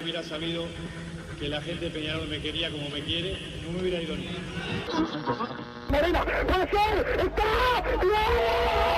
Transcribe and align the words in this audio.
Hubiera 0.00 0.22
sabido 0.22 0.66
que 1.38 1.48
la 1.48 1.62
gente 1.62 1.86
de 1.86 1.90
Peñarol 1.90 2.28
me 2.28 2.40
quería 2.40 2.70
como 2.70 2.90
me 2.90 3.02
quiere, 3.02 3.38
no 3.62 3.72
me 3.72 3.80
hubiera 3.80 4.02
ido 4.02 4.14
ni. 4.16 4.28
Morena, 5.88 6.22
puede 6.22 6.70
ser, 6.70 7.20
está, 7.20 7.82
No 8.02 8.97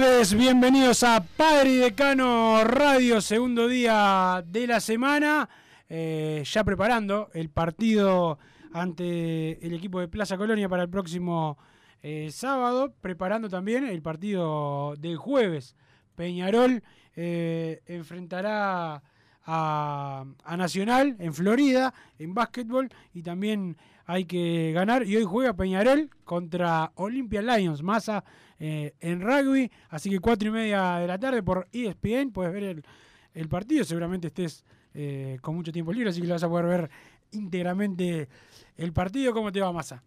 Tardes, 0.00 0.34
bienvenidos 0.34 1.02
a 1.02 1.22
Padre 1.22 1.72
y 1.72 1.76
Decano 1.76 2.64
Radio, 2.64 3.20
segundo 3.20 3.68
día 3.68 4.42
de 4.46 4.66
la 4.66 4.80
semana, 4.80 5.46
eh, 5.90 6.42
ya 6.46 6.64
preparando 6.64 7.28
el 7.34 7.50
partido 7.50 8.38
ante 8.72 9.64
el 9.64 9.74
equipo 9.74 10.00
de 10.00 10.08
Plaza 10.08 10.38
Colonia 10.38 10.70
para 10.70 10.84
el 10.84 10.88
próximo 10.88 11.58
eh, 12.02 12.30
sábado, 12.32 12.94
preparando 13.02 13.50
también 13.50 13.84
el 13.84 14.00
partido 14.00 14.94
del 14.96 15.18
jueves. 15.18 15.76
Peñarol 16.14 16.82
eh, 17.14 17.82
enfrentará 17.84 19.02
a, 19.44 20.24
Nacional 20.56 21.16
en 21.18 21.34
Florida, 21.34 21.92
en 22.18 22.32
básquetbol, 22.32 22.88
y 23.12 23.22
también 23.22 23.76
hay 24.06 24.24
que 24.24 24.72
ganar. 24.72 25.06
Y 25.06 25.16
hoy 25.16 25.24
juega 25.24 25.52
Peñarol 25.52 26.08
contra 26.24 26.92
Olympia 26.94 27.42
Lions, 27.42 27.82
Massa 27.82 28.24
eh, 28.60 28.92
en 29.00 29.20
rugby. 29.20 29.70
Así 29.88 30.08
que 30.10 30.20
cuatro 30.20 30.48
y 30.48 30.52
media 30.52 30.96
de 30.98 31.06
la 31.08 31.18
tarde 31.18 31.42
por 31.42 31.66
ESPN 31.72 32.30
puedes 32.32 32.52
ver 32.52 32.62
el, 32.62 32.84
el 33.34 33.48
partido. 33.48 33.84
Seguramente 33.84 34.28
estés 34.28 34.64
eh, 34.94 35.38
con 35.40 35.56
mucho 35.56 35.72
tiempo 35.72 35.92
libre, 35.92 36.10
así 36.10 36.20
que 36.20 36.26
lo 36.28 36.34
vas 36.34 36.42
a 36.44 36.48
poder 36.48 36.66
ver 36.66 36.90
íntegramente 37.32 38.28
el 38.76 38.92
partido. 38.92 39.32
¿Cómo 39.32 39.50
te 39.50 39.60
va, 39.60 39.72
Massa? 39.72 40.02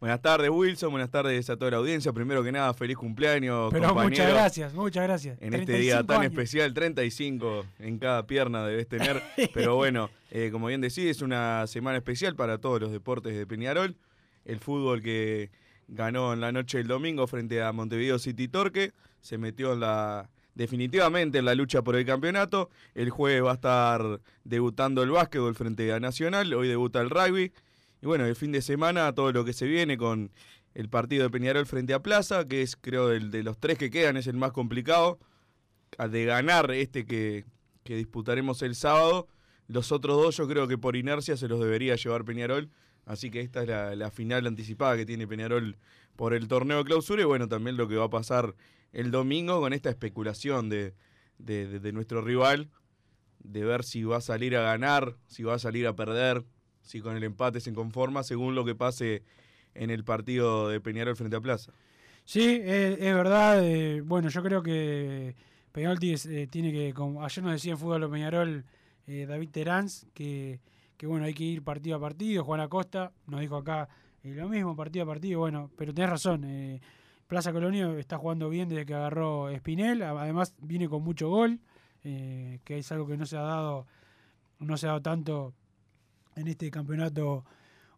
Buenas 0.00 0.20
tardes, 0.20 0.50
Wilson. 0.50 0.90
Buenas 0.90 1.10
tardes 1.10 1.48
a 1.48 1.56
toda 1.56 1.70
la 1.70 1.76
audiencia. 1.76 2.12
Primero 2.12 2.42
que 2.42 2.50
nada, 2.50 2.74
feliz 2.74 2.96
cumpleaños, 2.96 3.68
Pero 3.72 3.90
compañero. 3.90 4.10
muchas 4.10 4.30
gracias, 4.32 4.74
muchas 4.74 5.04
gracias. 5.04 5.38
En 5.40 5.54
este 5.54 5.74
día 5.78 6.02
tan 6.02 6.22
años. 6.22 6.32
especial, 6.32 6.74
35 6.74 7.64
en 7.78 7.98
cada 7.98 8.26
pierna 8.26 8.66
debes 8.66 8.88
tener. 8.88 9.22
Pero 9.54 9.76
bueno, 9.76 10.10
eh, 10.32 10.48
como 10.50 10.66
bien 10.66 10.80
decís, 10.80 10.98
es 11.04 11.22
una 11.22 11.68
semana 11.68 11.98
especial 11.98 12.34
para 12.34 12.58
todos 12.58 12.80
los 12.80 12.90
deportes 12.90 13.36
de 13.36 13.46
Peñarol. 13.46 13.94
El 14.44 14.58
fútbol 14.58 15.02
que 15.02 15.50
ganó 15.88 16.32
en 16.32 16.40
la 16.40 16.52
noche 16.52 16.78
del 16.78 16.88
domingo 16.88 17.26
frente 17.26 17.62
a 17.62 17.72
Montevideo 17.72 18.18
City 18.18 18.48
Torque. 18.48 18.92
Se 19.20 19.38
metió 19.38 19.72
en 19.74 19.80
la 19.80 20.30
definitivamente 20.54 21.38
en 21.38 21.44
la 21.46 21.54
lucha 21.54 21.82
por 21.82 21.96
el 21.96 22.04
campeonato. 22.04 22.70
El 22.94 23.10
jueves 23.10 23.42
va 23.44 23.52
a 23.52 23.54
estar 23.54 24.20
debutando 24.44 25.02
el 25.02 25.10
básquetbol 25.10 25.54
frente 25.54 25.92
a 25.92 26.00
Nacional. 26.00 26.52
Hoy 26.54 26.68
debuta 26.68 27.00
el 27.00 27.10
rugby. 27.10 27.52
Y 28.02 28.06
bueno, 28.06 28.26
el 28.26 28.34
fin 28.36 28.52
de 28.52 28.62
semana 28.62 29.12
todo 29.14 29.32
lo 29.32 29.44
que 29.44 29.52
se 29.52 29.66
viene 29.66 29.96
con 29.96 30.30
el 30.74 30.88
partido 30.88 31.24
de 31.24 31.30
Peñarol 31.30 31.66
frente 31.66 31.94
a 31.94 32.02
Plaza, 32.02 32.46
que 32.48 32.62
es 32.62 32.76
creo 32.76 33.08
del- 33.08 33.30
de 33.30 33.42
los 33.42 33.58
tres 33.58 33.78
que 33.78 33.90
quedan 33.90 34.16
es 34.16 34.26
el 34.26 34.36
más 34.36 34.52
complicado. 34.52 35.18
De 36.10 36.24
ganar 36.24 36.70
este 36.70 37.04
que, 37.04 37.44
que 37.84 37.96
disputaremos 37.96 38.62
el 38.62 38.74
sábado, 38.74 39.28
los 39.68 39.92
otros 39.92 40.16
dos 40.20 40.36
yo 40.36 40.48
creo 40.48 40.66
que 40.66 40.78
por 40.78 40.96
inercia 40.96 41.36
se 41.36 41.48
los 41.48 41.60
debería 41.60 41.96
llevar 41.96 42.24
Peñarol. 42.24 42.70
Así 43.04 43.30
que 43.30 43.40
esta 43.40 43.62
es 43.62 43.98
la, 43.98 44.10
final 44.10 44.46
anticipada 44.46 44.96
que 44.96 45.06
tiene 45.06 45.26
Peñarol 45.26 45.76
por 46.16 46.34
el 46.34 46.46
torneo 46.48 46.78
de 46.78 46.84
clausura 46.84 47.22
y 47.22 47.24
bueno, 47.24 47.48
también 47.48 47.76
lo 47.76 47.88
que 47.88 47.96
va 47.96 48.04
a 48.04 48.10
pasar 48.10 48.54
el 48.92 49.10
domingo 49.10 49.60
con 49.60 49.72
esta 49.72 49.90
especulación 49.90 50.68
de, 50.68 50.94
de- 51.38 51.92
nuestro 51.92 52.20
rival, 52.22 52.70
de 53.40 53.64
ver 53.64 53.82
si 53.84 54.04
va 54.04 54.18
a 54.18 54.20
salir 54.20 54.56
a 54.56 54.62
ganar, 54.62 55.16
si 55.26 55.42
va 55.42 55.54
a 55.54 55.58
salir 55.58 55.86
a 55.86 55.96
perder, 55.96 56.44
si 56.82 57.00
con 57.00 57.16
el 57.16 57.24
empate 57.24 57.60
se 57.60 57.72
conforma, 57.72 58.22
según 58.22 58.54
lo 58.54 58.64
que 58.64 58.74
pase 58.74 59.22
en 59.74 59.90
el 59.90 60.04
partido 60.04 60.68
de 60.68 60.80
Peñarol 60.80 61.16
frente 61.16 61.36
a 61.36 61.40
Plaza. 61.40 61.72
Sí, 62.24 62.60
es, 62.62 62.98
verdad. 63.00 63.64
eh, 63.64 64.00
bueno, 64.02 64.28
yo 64.28 64.42
creo 64.42 64.62
que 64.62 65.34
Peñarol 65.72 65.98
tiene, 65.98 66.18
eh, 66.28 66.46
tiene 66.46 66.70
que, 66.72 66.92
como 66.94 67.24
ayer 67.24 67.42
nos 67.42 67.54
decía 67.54 67.72
en 67.72 67.78
Fútbol 67.78 68.08
Peñarol 68.10 68.64
eh, 69.06 69.26
David 69.26 69.48
Teráns, 69.50 70.06
que, 70.14 70.60
que 71.02 71.08
bueno, 71.08 71.24
hay 71.26 71.34
que 71.34 71.42
ir 71.42 71.64
partido 71.64 71.96
a 71.96 72.00
partido. 72.00 72.44
Juan 72.44 72.60
Acosta 72.60 73.10
nos 73.26 73.40
dijo 73.40 73.56
acá 73.56 73.88
eh, 74.22 74.36
lo 74.36 74.48
mismo, 74.48 74.76
partido 74.76 75.02
a 75.02 75.08
partido. 75.08 75.40
Bueno, 75.40 75.68
pero 75.76 75.92
tenés 75.92 76.10
razón. 76.10 76.44
eh, 76.44 76.80
Plaza 77.26 77.52
Colonia 77.52 77.92
está 77.98 78.18
jugando 78.18 78.48
bien 78.48 78.68
desde 78.68 78.86
que 78.86 78.94
agarró 78.94 79.48
Espinel. 79.48 80.02
Además, 80.02 80.54
viene 80.60 80.88
con 80.88 81.02
mucho 81.02 81.28
gol, 81.28 81.58
eh, 82.04 82.60
que 82.62 82.78
es 82.78 82.92
algo 82.92 83.08
que 83.08 83.16
no 83.16 83.26
se 83.26 83.36
ha 83.36 83.40
dado, 83.40 83.88
no 84.60 84.76
se 84.76 84.86
ha 84.86 84.90
dado 84.90 85.02
tanto 85.02 85.54
en 86.36 86.46
este 86.46 86.70
campeonato 86.70 87.44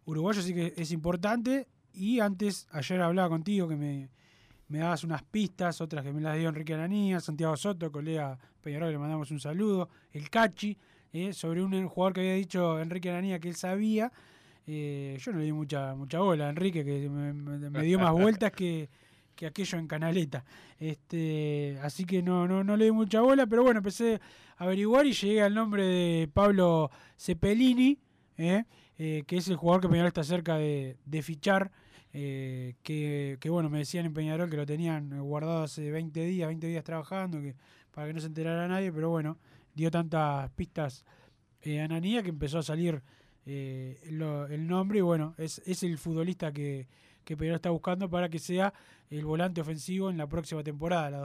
uruguayo, 0.06 0.40
así 0.40 0.54
que 0.54 0.72
es 0.74 0.90
importante. 0.90 1.68
Y 1.92 2.20
antes, 2.20 2.66
ayer 2.70 3.02
hablaba 3.02 3.28
contigo 3.28 3.68
que 3.68 3.76
me, 3.76 4.08
me 4.68 4.78
dabas 4.78 5.04
unas 5.04 5.22
pistas, 5.24 5.78
otras 5.82 6.02
que 6.06 6.12
me 6.14 6.22
las 6.22 6.38
dio 6.38 6.48
Enrique 6.48 6.72
Aranía, 6.72 7.20
Santiago 7.20 7.54
Soto, 7.58 7.92
colega 7.92 8.38
Peñarol, 8.62 8.92
le 8.92 8.98
mandamos 8.98 9.30
un 9.30 9.40
saludo, 9.40 9.90
el 10.10 10.30
Cachi, 10.30 10.78
eh, 11.14 11.32
sobre 11.32 11.62
un 11.62 11.88
jugador 11.88 12.12
que 12.12 12.20
había 12.20 12.34
dicho 12.34 12.78
Enrique 12.78 13.08
Aranía 13.08 13.38
que 13.38 13.48
él 13.48 13.54
sabía. 13.56 14.12
Eh, 14.66 15.16
yo 15.20 15.32
no 15.32 15.38
le 15.38 15.44
di 15.46 15.52
mucha, 15.52 15.94
mucha 15.94 16.18
bola 16.20 16.46
a 16.46 16.50
Enrique, 16.50 16.84
que 16.84 17.08
me, 17.08 17.32
me- 17.32 17.70
me 17.70 17.82
dio 17.82 17.98
más 18.00 18.12
vueltas 18.12 18.52
que, 18.52 18.88
que 19.34 19.46
aquello 19.46 19.78
en 19.78 19.86
Canaleta. 19.86 20.44
Este, 20.78 21.78
así 21.82 22.04
que 22.04 22.22
no, 22.22 22.46
no, 22.46 22.62
no 22.64 22.76
le 22.76 22.86
di 22.86 22.90
mucha 22.92 23.20
bola, 23.20 23.46
pero 23.46 23.62
bueno, 23.62 23.78
empecé 23.78 24.20
a 24.56 24.64
averiguar 24.64 25.06
y 25.06 25.12
llegué 25.12 25.42
al 25.42 25.54
nombre 25.54 25.84
de 25.84 26.28
Pablo 26.32 26.90
Cepelini, 27.18 27.98
eh, 28.36 28.64
eh, 28.98 29.24
que 29.26 29.36
es 29.38 29.48
el 29.48 29.56
jugador 29.56 29.80
que 29.82 29.88
Peñarol 29.88 30.08
está 30.08 30.24
cerca 30.24 30.56
de, 30.56 30.96
de 31.04 31.22
fichar. 31.22 31.70
eh, 32.12 32.74
que, 32.84 33.38
que, 33.40 33.50
bueno, 33.50 33.68
me 33.70 33.78
decían 33.78 34.06
en 34.06 34.14
Peñarol 34.14 34.48
que 34.48 34.56
lo 34.56 34.64
tenían 34.66 35.20
guardado 35.20 35.64
hace 35.64 35.90
20 35.90 36.24
días, 36.24 36.46
20 36.48 36.66
días 36.68 36.84
trabajando, 36.84 37.40
que 37.40 37.54
para 37.90 38.06
que 38.06 38.12
no 38.14 38.20
se 38.20 38.28
enterara 38.28 38.68
nadie, 38.68 38.92
pero 38.92 39.10
bueno, 39.10 39.36
dio 39.74 39.90
tantas 39.90 40.50
pistas 40.52 41.04
eh, 41.62 41.80
a 41.80 41.84
Ananía 41.84 42.22
que 42.22 42.28
empezó 42.30 42.58
a 42.58 42.62
salir 42.62 43.02
eh, 43.46 44.00
lo- 44.10 44.46
el 44.46 44.66
nombre 44.66 44.98
y 44.98 45.02
bueno, 45.02 45.34
es, 45.38 45.60
es 45.66 45.82
el 45.82 45.98
futbolista 45.98 46.52
que, 46.52 46.86
que 47.24 47.36
Peñarol 47.36 47.56
está 47.56 47.70
buscando 47.70 48.08
para 48.08 48.28
que 48.28 48.38
sea 48.38 48.72
el 49.10 49.24
volante 49.24 49.60
ofensivo 49.60 50.10
en 50.10 50.16
la 50.18 50.26
próxima 50.28 50.62
temporada, 50.62 51.10
la 51.10 51.18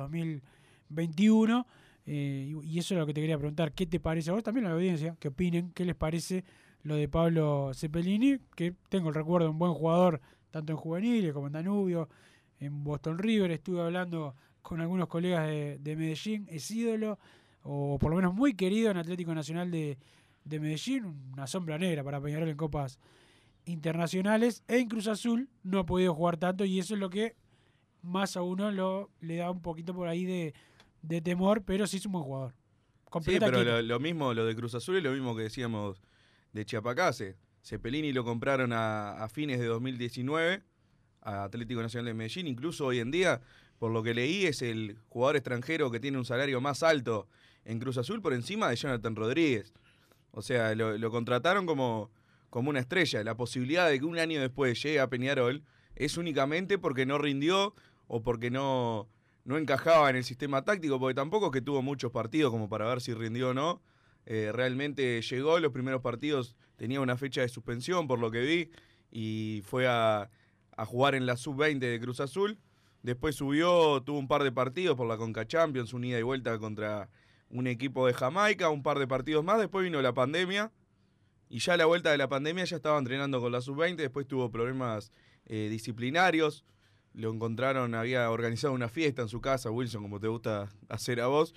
2021. 0.89 1.65
eh, 2.05 2.53
y, 2.63 2.79
eso 2.79 2.93
es 2.95 2.99
lo 2.99 3.05
que 3.05 3.13
te 3.13 3.21
quería 3.21 3.37
preguntar, 3.37 3.71
¿qué 3.73 3.85
te 3.85 3.99
parece 3.99 4.29
a 4.31 4.33
vos 4.33 4.43
también 4.43 4.65
a 4.65 4.69
la 4.69 4.75
audiencia? 4.75 5.15
¿Qué 5.19 5.27
opinen? 5.29 5.71
¿Qué 5.73 5.85
les 5.85 5.95
parece 5.95 6.43
lo 6.83 6.95
de 6.95 7.07
Pablo 7.07 7.71
Cepelini? 7.73 8.39
Que 8.55 8.73
tengo 8.89 9.09
el 9.09 9.15
recuerdo 9.15 9.47
de 9.47 9.51
un 9.51 9.59
buen 9.59 9.73
jugador, 9.73 10.19
tanto 10.51 10.71
en 10.73 10.77
juveniles 10.77 11.33
como 11.33 11.47
en 11.47 11.53
Danubio, 11.53 12.09
en 12.59 12.83
Boston 12.83 13.17
River, 13.19 13.51
estuve 13.51 13.81
hablando 13.81 14.35
con 14.61 14.81
algunos 14.81 15.07
colegas 15.07 15.47
de 15.47 15.95
Medellín, 15.97 16.45
es 16.49 16.69
ídolo, 16.71 17.17
o 17.63 17.97
por 17.99 18.09
lo 18.11 18.15
menos 18.15 18.33
muy 18.33 18.53
querido 18.55 18.91
en 18.91 18.97
Atlético 18.97 19.33
Nacional 19.33 19.71
de, 19.71 19.97
de 20.45 20.59
Medellín, 20.59 21.05
una 21.33 21.47
sombra 21.47 21.77
negra 21.77 22.03
para 22.03 22.21
Peñarol 22.21 22.49
en 22.49 22.57
copas 22.57 22.99
internacionales, 23.65 24.63
en 24.67 24.87
Cruz 24.87 25.07
Azul 25.07 25.49
no 25.63 25.79
ha 25.79 25.85
podido 25.85 26.13
jugar 26.13 26.37
tanto 26.37 26.65
y 26.65 26.79
eso 26.79 26.95
es 26.95 26.99
lo 26.99 27.09
que 27.09 27.35
más 28.01 28.37
a 28.37 28.41
uno 28.41 28.71
lo, 28.71 29.09
le 29.19 29.37
da 29.37 29.51
un 29.51 29.61
poquito 29.61 29.93
por 29.93 30.07
ahí 30.07 30.25
de, 30.25 30.53
de 31.01 31.21
temor, 31.21 31.63
pero 31.63 31.85
sí 31.85 31.97
es 31.97 32.05
un 32.05 32.13
buen 32.13 32.23
jugador. 32.23 32.55
Sí, 33.21 33.37
pero 33.39 33.63
lo, 33.63 33.81
lo 33.81 33.99
mismo, 33.99 34.33
lo 34.33 34.45
de 34.45 34.55
Cruz 34.55 34.75
Azul 34.75 34.97
es 34.97 35.03
lo 35.03 35.11
mismo 35.11 35.35
que 35.35 35.43
decíamos 35.43 36.01
de 36.53 36.65
Chiapacase. 36.65 37.37
Cepelini 37.63 38.13
lo 38.13 38.23
compraron 38.23 38.71
a, 38.71 39.23
a 39.23 39.29
fines 39.29 39.59
de 39.59 39.65
2019 39.65 40.63
a 41.21 41.43
Atlético 41.43 41.81
Nacional 41.81 42.05
de 42.05 42.13
Medellín. 42.13 42.47
Incluso 42.47 42.85
hoy 42.85 42.99
en 42.99 43.11
día, 43.11 43.41
por 43.79 43.91
lo 43.91 44.03
que 44.03 44.13
leí, 44.13 44.45
es 44.45 44.61
el 44.61 44.97
jugador 45.09 45.37
extranjero 45.37 45.89
que 45.91 45.99
tiene 45.99 46.17
un 46.17 46.25
salario 46.25 46.61
más 46.61 46.83
alto 46.83 47.27
en 47.69 47.79
Cruz 47.79 47.97
Azul 47.99 48.19
por 48.21 48.33
encima 48.33 48.67
de 48.67 48.75
Jonathan 48.75 49.15
Rodríguez. 49.15 49.73
O 50.31 50.41
sea, 50.41 50.73
lo, 50.73 51.11
contrataron 51.11 51.67
como, 51.67 52.09
como 52.49 52.71
una 52.71 52.79
estrella. 52.79 53.23
La 53.23 53.37
posibilidad 53.37 53.87
de 53.87 53.99
que 53.99 54.05
un 54.05 54.17
año 54.17 54.41
después 54.41 54.81
llegue 54.81 54.99
a 54.99 55.07
Peñarol 55.07 55.63
es 55.95 56.17
únicamente 56.17 56.79
porque 56.79 57.05
no 57.05 57.19
rindió 57.19 57.75
o 58.07 58.23
porque 58.23 58.49
no, 58.49 59.07
no 59.45 59.57
encajaba 59.59 60.09
en 60.09 60.15
el 60.15 60.23
sistema 60.23 60.63
táctico, 60.65 60.99
porque 60.99 61.13
tampoco 61.13 61.47
es 61.47 61.51
que 61.51 61.61
tuvo 61.61 61.83
muchos 61.83 62.11
partidos 62.11 62.51
como 62.51 62.69
para 62.69 62.87
ver 62.87 63.01
si 63.01 63.13
rindió 63.13 63.49
o 63.49 63.53
no. 63.53 63.83
Eh, 64.25 64.51
realmente 64.51 65.21
llegó, 65.21 65.59
los 65.59 65.71
primeros 65.71 66.01
partidos 66.01 66.55
tenía 66.75 67.01
una 67.01 67.17
fecha 67.17 67.41
de 67.41 67.49
suspensión, 67.49 68.07
por 68.07 68.17
lo 68.17 68.31
que 68.31 68.41
vi, 68.41 68.71
y 69.11 69.61
fue 69.63 69.87
a, 69.87 70.31
a 70.75 70.85
jugar 70.85 71.13
en 71.13 71.27
la 71.27 71.37
sub-20 71.37 71.77
de 71.77 71.99
Cruz 71.99 72.19
Azul. 72.19 72.57
Después 73.03 73.35
subió, 73.35 74.01
tuvo 74.01 74.17
un 74.17 74.27
par 74.27 74.43
de 74.43 74.51
partidos 74.51 74.97
por 74.97 75.07
la 75.07 75.17
Conca 75.17 75.45
Champions, 75.45 75.93
unida 75.93 76.17
y 76.17 76.23
vuelta 76.23 76.57
contra 76.57 77.09
un 77.49 77.67
equipo 77.67 78.05
de 78.07 78.13
Jamaica, 78.13 78.69
un 78.69 78.83
par 78.83 78.99
de 78.99 79.07
partidos 79.07 79.43
más. 79.43 79.59
Después 79.59 79.83
vino 79.83 80.01
la 80.01 80.13
pandemia. 80.13 80.71
Y 81.49 81.59
ya 81.59 81.73
a 81.73 81.77
la 81.77 81.85
vuelta 81.85 82.11
de 82.11 82.17
la 82.17 82.29
pandemia 82.29 82.63
ya 82.63 82.75
estaba 82.75 82.97
entrenando 82.97 83.41
con 83.41 83.51
la 83.51 83.61
sub-20. 83.61 83.95
Después 83.95 84.27
tuvo 84.27 84.51
problemas 84.51 85.11
eh, 85.45 85.67
disciplinarios. 85.69 86.63
Lo 87.13 87.33
encontraron, 87.33 87.95
había 87.95 88.29
organizado 88.29 88.73
una 88.73 88.87
fiesta 88.87 89.23
en 89.23 89.29
su 89.29 89.41
casa, 89.41 89.71
Wilson, 89.71 90.03
como 90.03 90.19
te 90.19 90.27
gusta 90.27 90.69
hacer 90.89 91.19
a 91.21 91.27
vos. 91.27 91.55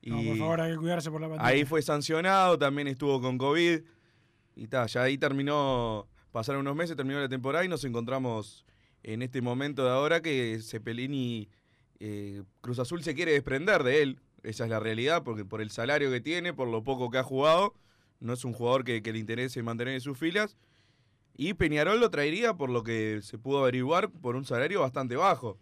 Y 0.00 0.10
No, 0.10 0.22
por 0.22 0.36
favor, 0.38 0.60
hay 0.60 0.72
que 0.72 0.78
cuidarse 0.78 1.10
por 1.10 1.20
la 1.20 1.28
pandemia. 1.28 1.48
ahí 1.48 1.64
fue 1.64 1.82
sancionado, 1.82 2.56
también 2.56 2.86
estuvo 2.86 3.20
con 3.20 3.36
COVID. 3.36 3.82
Y 4.54 4.66
ta, 4.68 4.86
ya 4.86 5.02
ahí 5.02 5.18
terminó, 5.18 6.06
pasaron 6.30 6.60
unos 6.60 6.76
meses, 6.76 6.96
terminó 6.96 7.20
la 7.20 7.28
temporada 7.28 7.64
y 7.64 7.68
nos 7.68 7.84
encontramos 7.84 8.64
en 9.02 9.22
este 9.22 9.42
momento 9.42 9.84
de 9.84 9.90
ahora 9.90 10.22
que 10.22 10.60
Cepelini, 10.62 11.48
eh, 11.98 12.42
Cruz 12.60 12.78
Azul 12.78 13.02
se 13.02 13.14
quiere 13.14 13.32
desprender 13.32 13.82
de 13.82 14.02
él. 14.02 14.20
Esa 14.42 14.64
es 14.64 14.70
la 14.70 14.80
realidad, 14.80 15.22
porque 15.22 15.44
por 15.44 15.60
el 15.60 15.70
salario 15.70 16.10
que 16.10 16.20
tiene, 16.20 16.52
por 16.52 16.68
lo 16.68 16.82
poco 16.82 17.10
que 17.10 17.18
ha 17.18 17.22
jugado, 17.22 17.74
no 18.20 18.32
es 18.32 18.44
un 18.44 18.52
jugador 18.52 18.84
que, 18.84 19.00
le 19.00 19.18
interese 19.18 19.62
mantener 19.62 19.94
en 19.94 20.00
sus 20.00 20.18
filas. 20.18 20.56
Y 21.34 21.54
Peñarol 21.54 22.00
lo 22.00 22.10
traería, 22.10 22.54
por 22.54 22.70
lo 22.70 22.82
que 22.82 23.20
se 23.22 23.38
pudo 23.38 23.60
averiguar, 23.60 24.10
por 24.10 24.36
un 24.36 24.44
salario 24.44 24.80
bastante 24.80 25.16
bajo. 25.16 25.58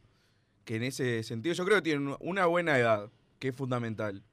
Que 0.65 0.77
en 0.77 0.83
ese 0.83 1.23
sentido 1.23 1.55
yo 1.55 1.65
creo 1.65 1.79
que 1.79 1.83
tiene 1.83 2.17
una 2.21 2.47
buena 2.47 2.79
edad, 2.79 3.11
que 3.39 3.49
es 3.49 3.57
fundamental. 3.57 4.25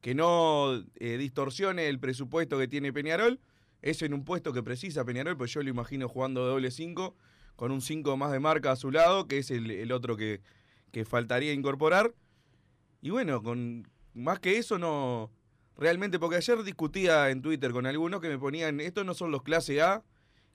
Que 0.00 0.14
no 0.14 0.84
eh, 0.96 1.16
distorsione 1.18 1.88
el 1.88 1.98
presupuesto 1.98 2.58
que 2.58 2.68
tiene 2.68 2.92
Peñarol. 2.92 3.40
Eso 3.82 4.04
en 4.04 4.14
un 4.14 4.24
puesto 4.24 4.52
que 4.52 4.62
precisa 4.62 5.04
Peñarol, 5.04 5.36
pues 5.36 5.52
yo 5.52 5.62
lo 5.62 5.68
imagino 5.68 6.08
jugando 6.08 6.44
doble 6.44 6.70
5, 6.70 7.14
con 7.56 7.72
un 7.72 7.80
5 7.80 8.16
más 8.16 8.32
de 8.32 8.40
marca 8.40 8.72
a 8.72 8.76
su 8.76 8.90
lado, 8.90 9.26
que 9.26 9.38
es 9.38 9.50
el, 9.50 9.70
el 9.70 9.92
otro 9.92 10.16
que, 10.16 10.40
que 10.92 11.04
faltaría 11.04 11.52
incorporar. 11.52 12.14
Y 13.00 13.10
bueno, 13.10 13.42
con 13.42 13.86
más 14.16 14.38
que 14.40 14.58
eso 14.58 14.78
no... 14.78 15.30
Realmente, 15.78 16.18
porque 16.18 16.36
ayer 16.36 16.62
discutía 16.62 17.28
en 17.28 17.42
Twitter 17.42 17.70
con 17.70 17.84
algunos 17.86 18.20
que 18.22 18.28
me 18.30 18.38
ponían, 18.38 18.80
estos 18.80 19.04
no 19.04 19.12
son 19.12 19.30
los 19.30 19.42
clase 19.42 19.82
A 19.82 20.02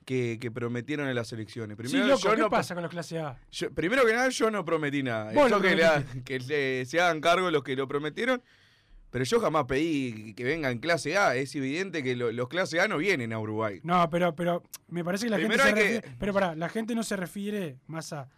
que, 0.04 0.38
que 0.40 0.50
prometieron 0.50 1.08
en 1.08 1.14
las 1.14 1.32
elecciones. 1.32 1.76
Sí, 1.76 1.82
Primero, 1.84 2.06
loco, 2.08 2.20
yo 2.24 2.30
¿qué 2.32 2.36
no, 2.38 2.50
pasa 2.50 2.74
con 2.74 2.82
los 2.82 2.90
clase 2.90 3.20
A? 3.20 3.38
yo- 3.52 3.70
primero 3.72 4.04
que 4.04 4.12
nada, 4.14 4.28
yo 4.30 4.50
no 4.50 4.64
prometí 4.64 5.04
nada. 5.04 5.32
Lo 5.48 5.60
que, 5.60 5.76
le 5.76 5.84
ha- 5.84 6.02
que 6.24 6.40
le- 6.40 6.84
se 6.86 7.00
hagan 7.00 7.20
cargo 7.20 7.52
los 7.52 7.62
que 7.62 7.76
lo 7.76 7.86
prometieron. 7.86 8.42
Pero 9.10 9.24
yo 9.24 9.38
jamás 9.40 9.66
pedí 9.66 10.34
que 10.34 10.42
vengan 10.42 10.78
clase 10.78 11.16
A. 11.16 11.36
Es 11.36 11.54
evidente 11.54 12.02
que 12.02 12.16
lo- 12.16 12.32
los 12.32 12.48
clase 12.48 12.80
A 12.80 12.88
no 12.88 12.96
vienen 12.98 13.32
a 13.32 13.38
Uruguay. 13.38 13.78
No, 13.84 14.10
pero, 14.10 14.34
pero 14.34 14.64
me 14.88 15.04
parece 15.04 15.26
que 15.26 15.30
la 15.30 15.36
Primero 15.36 15.62
gente 15.62 15.80
se 15.80 15.86
que- 15.86 15.94
refiere, 16.00 16.16
pero 16.18 16.32
pará, 16.32 16.56
la 16.56 16.68
gente 16.68 16.96
no 16.96 17.04
se 17.04 17.14
refiere 17.16 17.76
más 17.86 18.12
a 18.12 18.28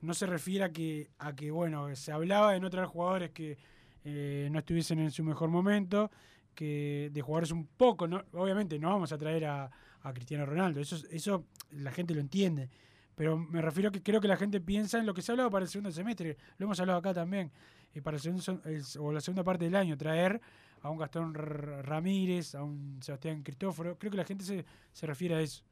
no 0.00 0.14
se 0.14 0.24
refiere 0.26 0.64
a 0.64 0.72
que 0.72 1.10
a 1.18 1.34
que 1.34 1.50
bueno, 1.50 1.94
se 1.94 2.10
hablaba 2.10 2.52
de 2.54 2.60
no 2.60 2.70
traer 2.70 2.86
jugadores 2.86 3.30
que 3.32 3.58
eh, 4.04 4.48
no 4.50 4.58
estuviesen 4.58 4.98
en 5.00 5.10
su 5.10 5.22
mejor 5.24 5.48
momento, 5.50 6.10
que 6.54 7.10
de 7.12 7.22
jugadores 7.22 7.50
un 7.50 7.66
poco, 7.66 8.06
no, 8.06 8.22
obviamente 8.32 8.78
no 8.78 8.90
vamos 8.90 9.12
a 9.12 9.18
traer 9.18 9.46
a, 9.46 9.70
Cristiano 10.14 10.44
Ronaldo, 10.44 10.80
eso 10.80 10.96
es- 10.96 11.04
eso 11.10 11.46
la 11.70 11.92
gente 11.92 12.12
lo 12.14 12.20
entiende. 12.20 12.68
Pero 13.14 13.36
me 13.38 13.62
refiero 13.62 13.90
a 13.90 13.92
que 13.92 14.02
creo 14.02 14.20
que 14.20 14.26
la 14.26 14.36
gente 14.36 14.60
piensa 14.60 14.98
en 14.98 15.06
lo 15.06 15.14
que 15.14 15.22
se 15.22 15.30
ha 15.30 15.34
hablado 15.34 15.50
para 15.50 15.64
el 15.64 15.68
segundo 15.70 15.92
semestre, 15.92 16.36
lo 16.58 16.64
hemos 16.66 16.80
hablado 16.80 16.98
acá 16.98 17.14
también, 17.14 17.52
y 17.94 18.00
para 18.00 18.16
el 18.16 18.20
segundo, 18.22 18.42
o 18.98 19.12
la 19.12 19.20
segunda 19.20 19.44
parte 19.44 19.64
del 19.64 19.76
año, 19.76 19.96
traer 19.96 20.40
a 20.80 20.90
un 20.90 20.98
Gastón 20.98 21.32
Ramírez, 21.34 22.56
a 22.56 22.64
un 22.64 22.98
Sebastián 23.00 23.42
Cristóforo. 23.44 23.96
Creo 23.96 24.10
que 24.10 24.16
la 24.16 24.24
gente 24.24 24.44
se, 24.44 24.64
se 24.92 25.06
refiere 25.06 25.36
a 25.36 25.40
eso. 25.40 25.62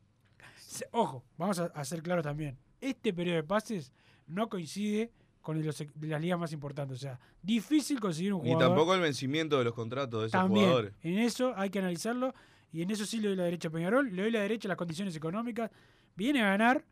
Ojo, 0.93 1.25
vamos 1.37 1.59
a, 1.59 1.65
a 1.67 1.85
ser 1.85 2.03
claros 2.03 2.23
también. 2.23 2.57
Este 2.81 3.13
periodo 3.13 3.37
de 3.37 3.43
pases 3.43 3.93
no 4.29 4.49
coincide 4.49 5.11
con 5.41 5.65
los 5.65 5.79
de 5.79 5.91
las 6.09 6.21
ligas 6.21 6.39
más 6.39 6.53
importantes. 6.53 6.97
O 6.97 7.01
sea, 7.01 7.19
difícil 7.43 7.99
conseguir 8.01 8.33
un 8.35 8.41
jugador. 8.41 8.61
tampoco 8.69 8.95
el 8.95 9.01
vencimiento 9.01 9.59
de 9.59 9.65
los 9.65 9.75
contratos 9.75 10.21
de 10.21 10.27
esos 10.29 10.33
también. 10.41 10.67
jugadores. 10.67 10.95
En 11.03 11.19
eso 11.19 11.53
hay 11.57 11.71
que 11.71 11.79
analizarlo. 11.79 12.35
Y 12.73 12.83
en 12.83 12.91
eso 12.91 13.05
sí 13.05 13.19
le 13.19 13.29
doy 13.29 13.37
la 13.37 13.45
derecha 13.45 13.69
a 13.69 13.71
Peñarol. 13.73 14.15
Le 14.15 14.23
doy 14.23 14.31
la 14.31 14.41
derecha 14.41 14.69
a 14.69 14.71
las 14.71 14.77
condiciones 14.79 15.17
económicas. 15.17 15.71
Viene 16.15 16.43
a 16.43 16.51
ganar 16.51 16.85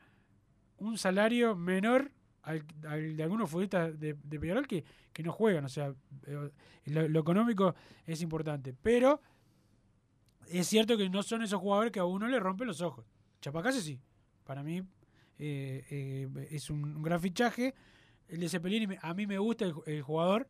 un 0.78 0.96
salario 0.98 1.54
menor 1.54 2.10
al, 2.42 2.64
al 2.86 3.16
de 3.16 3.22
algunos 3.22 3.48
futbolistas 3.50 3.98
de, 3.98 4.16
de 4.22 4.40
Peñarol 4.40 4.66
que, 4.66 4.84
que 5.12 5.22
no 5.22 5.32
juegan. 5.32 5.64
O 5.64 5.68
sea, 5.68 5.94
eh, 6.26 6.50
lo, 6.86 7.08
lo 7.08 7.20
económico 7.20 7.74
es 8.06 8.22
importante. 8.22 8.74
Pero 8.82 9.20
es 10.48 10.66
cierto 10.66 10.96
que 10.96 11.08
no 11.10 11.22
son 11.22 11.42
esos 11.42 11.60
jugadores 11.60 11.92
que 11.92 12.00
a 12.00 12.04
uno 12.04 12.26
le 12.26 12.40
rompen 12.40 12.66
los 12.66 12.80
ojos. 12.80 13.04
Chapacase 13.40 13.80
sí. 13.82 14.00
Para 14.44 14.62
mí 14.62 14.82
eh, 15.38 15.84
eh, 15.90 16.48
es 16.50 16.70
un, 16.70 16.82
un 16.96 17.02
gran 17.02 17.20
fichaje. 17.20 17.74
El 18.28 18.40
de 18.40 18.48
Cepelini, 18.48 18.96
a 19.00 19.14
mí 19.14 19.26
me 19.26 19.38
gusta 19.38 19.64
el, 19.64 19.74
el 19.86 20.02
jugador. 20.02 20.48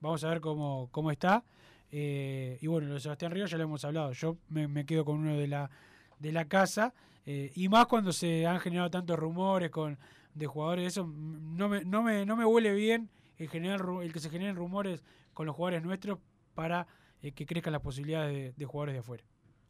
Vamos 0.00 0.22
a 0.24 0.28
ver 0.28 0.40
cómo, 0.40 0.88
cómo 0.90 1.10
está. 1.10 1.44
Eh, 1.90 2.58
y 2.60 2.66
bueno, 2.66 2.88
lo 2.88 2.94
de 2.94 3.00
Sebastián 3.00 3.30
Ríos 3.32 3.50
ya 3.50 3.56
lo 3.58 3.64
hemos 3.64 3.84
hablado. 3.84 4.12
Yo 4.12 4.36
me, 4.48 4.68
me 4.68 4.84
quedo 4.84 5.04
con 5.04 5.18
uno 5.18 5.36
de 5.36 5.46
la, 5.46 5.70
de 6.18 6.32
la 6.32 6.46
casa. 6.46 6.92
eh, 7.26 7.52
y 7.56 7.68
más 7.68 7.86
cuando 7.86 8.12
se 8.12 8.46
han 8.46 8.60
generado 8.60 8.88
tantos 8.90 9.18
rumores 9.18 9.70
con 9.70 9.98
de 10.34 10.46
jugadores. 10.46 10.86
Eso 10.86 11.06
no 11.06 11.68
me, 11.68 11.84
no 11.84 12.02
me, 12.02 12.24
no 12.24 12.36
me 12.36 12.44
huele 12.44 12.72
bien 12.72 13.10
el, 13.38 13.48
generar, 13.48 13.84
el 14.02 14.12
que 14.12 14.20
se 14.20 14.30
generen 14.30 14.54
rumores 14.56 15.02
con 15.34 15.46
los 15.46 15.54
jugadores 15.56 15.82
nuestros 15.82 16.18
para 16.54 16.86
eh, 17.22 17.32
que 17.32 17.44
crezcan 17.44 17.72
las 17.72 17.82
posibilidades 17.82 18.32
de, 18.34 18.52
de 18.52 18.64
jugadores 18.64 18.94
de 18.94 19.00
afuera. 19.00 19.24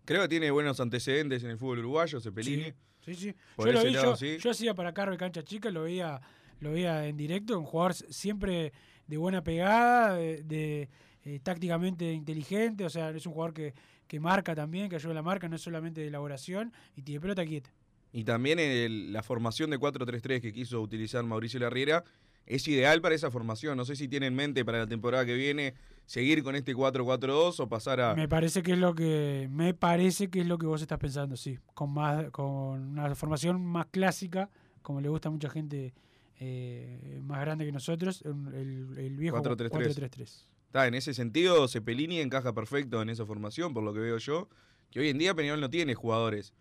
Creo 0.04 0.22
que 0.22 0.28
tiene 0.28 0.50
buenos 0.50 0.78
antecedentes 0.78 1.42
en 1.42 1.50
el 1.50 1.58
fútbol 1.58 1.80
uruguayo, 1.80 2.20
Cepelini. 2.20 2.72
Sí, 3.00 3.14
sí. 3.14 3.34
Por 3.56 3.66
Yo 3.66 3.72
lo 3.72 3.84
vi, 3.84 3.90
lado, 3.92 4.10
yo, 4.12 4.16
sí. 4.16 4.36
yo 4.38 4.50
hacía 4.50 4.74
para 4.74 4.92
Carve 4.92 5.16
Cancha 5.16 5.42
Chica, 5.42 5.70
lo 5.70 5.82
veía, 5.82 6.20
lo 6.60 6.72
veía 6.72 7.06
en 7.06 7.16
directo, 7.16 7.58
un 7.58 7.64
jugador 7.66 7.94
siempre 7.94 8.72
de 9.06 9.16
buena 9.16 9.42
pegada, 9.42 10.14
de, 10.14 10.42
de, 10.42 10.88
eh, 11.24 11.40
tácticamente 11.42 12.12
inteligente, 12.12 12.84
o 12.84 12.90
sea, 12.90 13.10
es 13.10 13.26
un 13.26 13.32
jugador 13.32 13.54
que, 13.54 13.74
que 14.06 14.20
marca 14.20 14.54
también, 14.54 14.88
que 14.88 14.96
ayuda 14.96 15.12
a 15.12 15.14
la 15.16 15.22
marca, 15.22 15.48
no 15.48 15.56
es 15.56 15.62
solamente 15.62 16.00
de 16.00 16.08
elaboración, 16.08 16.72
y 16.96 17.02
tiene 17.02 17.20
pelota 17.20 17.44
quieta. 17.44 17.70
Y 18.12 18.24
también 18.24 18.58
el- 18.58 19.12
la 19.12 19.22
formación 19.22 19.70
de 19.70 19.78
4-3-3 19.78 20.40
que 20.40 20.52
quiso 20.52 20.80
utilizar 20.80 21.22
Mauricio 21.24 21.60
Larriera 21.60 22.04
es 22.46 22.66
ideal 22.68 23.00
para 23.02 23.14
esa 23.14 23.30
formación. 23.30 23.76
No 23.76 23.84
sé 23.84 23.96
si 23.96 24.06
tiene 24.08 24.26
en 24.26 24.34
mente 24.34 24.64
para 24.64 24.78
la 24.78 24.86
temporada 24.86 25.26
que 25.26 25.34
viene 25.34 25.74
seguir 26.06 26.42
con 26.44 26.54
este 26.54 26.74
4-4-2 26.74 27.58
o 27.60 27.68
pasar 27.68 28.00
a... 28.00 28.14
Me 28.14 28.28
parece 28.28 28.62
que 28.62 28.72
es 28.72 28.78
lo 28.78 28.94
que 28.94 29.48
me 29.50 29.74
parece 29.74 30.30
que 30.30 30.40
es 30.40 30.46
lo 30.46 30.56
que 30.56 30.66
vos 30.66 30.80
estás 30.80 30.98
pensando, 30.98 31.36
sí, 31.36 31.58
con 31.74 31.90
más 31.92 32.30
con 32.30 32.46
una 32.90 33.12
formación 33.16 33.60
más 33.64 33.86
clásica, 33.86 34.48
como 34.82 35.00
le 35.00 35.08
gusta 35.08 35.28
a 35.28 35.32
mucha 35.32 35.50
gente 35.50 35.92
eh, 36.38 37.20
más 37.22 37.40
grande 37.40 37.64
que 37.64 37.72
nosotros, 37.72 38.22
el, 38.24 38.94
el 38.98 39.16
viejo 39.16 39.38
4-3-3. 39.38 39.70
4-3-3. 39.70 40.46
Está, 40.66 40.86
en 40.86 40.94
ese 40.94 41.14
sentido, 41.14 41.66
Cepelini 41.68 42.20
encaja 42.20 42.52
perfecto 42.52 43.00
en 43.00 43.08
esa 43.08 43.24
formación, 43.24 43.72
por 43.72 43.82
lo 43.82 43.94
que 43.94 44.00
veo 44.00 44.18
yo. 44.18 44.48
Que 44.90 45.00
hoy 45.00 45.08
en 45.08 45.18
día 45.18 45.34
Peñarol 45.34 45.60
no 45.60 45.70
tiene 45.70 45.94
jugadores 45.94 46.52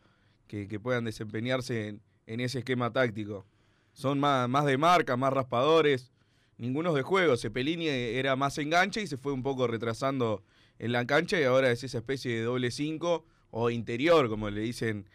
que, 0.48 0.68
que 0.68 0.80
puedan 0.80 1.06
desempeñarse 1.06 1.90
en, 1.90 2.02
en 2.28 2.40
ese 2.40 2.60
esquema 2.60 2.92
táctico. 2.92 3.46
Son 3.94 4.20
más, 4.20 4.50
más 4.50 4.66
de 4.66 4.78
marca, 4.78 5.16
más 5.18 5.34
raspadores, 5.34 6.12
ninguno 6.58 6.94
de 6.94 7.02
juego. 7.02 7.38
Cepelini 7.38 7.88
era 7.88 8.36
más 8.36 8.58
enganche 8.58 9.02
y 9.02 9.08
se 9.08 9.18
fue 9.18 9.34
un 9.34 9.44
poco 9.44 9.68
retrasando 9.68 10.44
en 10.80 10.92
la 10.92 11.06
cancha 11.06 11.40
y 11.40 11.44
ahora 11.44 11.72
es 11.72 11.84
esa 11.84 12.00
especie 12.00 12.36
de 12.36 12.44
doble 12.44 12.72
5 12.72 13.26
o 13.52 13.70
interior, 13.70 14.30
como 14.30 14.50
le 14.50 14.62
dicen 14.62 15.08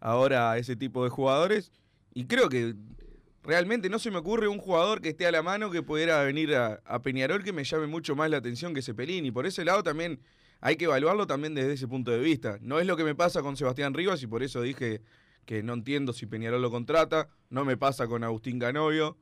ahora 0.00 0.52
a 0.52 0.58
ese 0.58 0.76
tipo 0.76 1.04
de 1.04 1.10
jugadores. 1.10 1.72
Y 2.14 2.26
creo 2.26 2.48
que 2.48 2.74
realmente 3.42 3.88
no 3.88 3.98
se 3.98 4.10
me 4.10 4.18
ocurre 4.18 4.48
un 4.48 4.58
jugador 4.58 5.00
que 5.00 5.10
esté 5.10 5.26
a 5.26 5.32
la 5.32 5.42
mano 5.42 5.70
que 5.70 5.82
pudiera 5.82 6.22
venir 6.22 6.54
a, 6.54 7.02
Peñarol 7.02 7.42
que 7.42 7.52
me 7.52 7.64
llame 7.64 7.86
mucho 7.86 8.16
más 8.16 8.30
la 8.30 8.38
atención 8.38 8.74
que 8.74 8.82
Cepelini. 8.82 9.30
Por 9.30 9.46
ese 9.46 9.64
lado 9.64 9.82
también 9.82 10.20
hay 10.60 10.76
que 10.76 10.86
evaluarlo 10.86 11.26
también 11.26 11.54
desde 11.54 11.72
ese 11.72 11.88
punto 11.88 12.10
de 12.10 12.18
vista. 12.18 12.58
No 12.60 12.80
es 12.80 12.86
lo 12.86 12.96
que 12.96 13.04
me 13.04 13.14
pasa 13.14 13.42
con 13.42 13.56
Sebastián 13.56 13.94
Rivas 13.94 14.22
y 14.22 14.26
por 14.26 14.42
eso 14.42 14.62
dije 14.62 15.02
que 15.46 15.62
no 15.62 15.72
entiendo 15.72 16.12
si 16.12 16.26
Peñarol 16.26 16.60
lo 16.60 16.70
contrata. 16.70 17.28
No 17.48 17.64
me 17.64 17.76
pasa 17.76 18.06
con 18.06 18.24
Agustín 18.24 18.58
Canovio. 18.58 19.16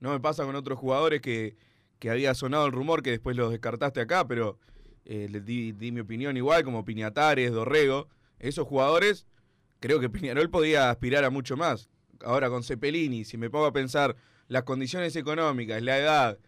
No 0.00 0.10
me 0.10 0.20
pasa 0.20 0.44
con 0.44 0.54
otros 0.56 0.78
jugadores 0.78 1.20
que, 1.20 1.56
que 1.98 2.10
había 2.10 2.34
sonado 2.34 2.66
el 2.66 2.72
rumor 2.72 3.02
que 3.02 3.10
después 3.10 3.36
los 3.36 3.50
descartaste 3.50 4.00
acá, 4.00 4.26
pero 4.26 4.58
eh, 5.04 5.28
les 5.30 5.44
di, 5.44 5.72
di 5.72 5.92
mi 5.92 6.00
opinión 6.00 6.36
igual, 6.36 6.64
como 6.64 6.84
Piñatares, 6.84 7.52
Dorrego. 7.52 8.08
Esos 8.38 8.66
jugadores, 8.66 9.26
creo 9.80 10.00
que 10.00 10.10
Peñarol 10.10 10.50
podía 10.50 10.90
aspirar 10.90 11.24
a 11.24 11.30
mucho 11.30 11.56
más. 11.56 11.88
Ahora 12.24 12.48
con 12.50 12.62
Cepelini, 12.62 13.24
si 13.24 13.36
me 13.36 13.50
pongo 13.50 13.66
a 13.66 13.72
pensar 13.72 14.16
las 14.48 14.62
condiciones 14.64 15.16
económicas, 15.16 15.82
la 15.82 15.98
edad, 15.98 16.38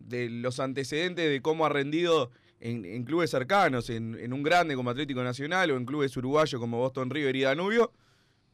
de 0.00 0.30
los 0.30 0.60
antecedentes 0.60 1.28
de 1.30 1.42
cómo 1.42 1.66
ha 1.66 1.68
rendido 1.68 2.30
en, 2.58 3.04
clubes 3.04 3.30
cercanos, 3.30 3.88
en, 3.90 4.32
un 4.32 4.42
grande 4.42 4.74
como 4.74 4.90
Atlético 4.90 5.22
Nacional 5.22 5.70
o 5.70 5.76
en 5.76 5.86
clubes 5.86 6.16
uruguayos 6.16 6.60
como 6.60 6.78
Boston 6.78 7.10
River 7.10 7.36
y 7.36 7.42
Danubio, 7.42 7.92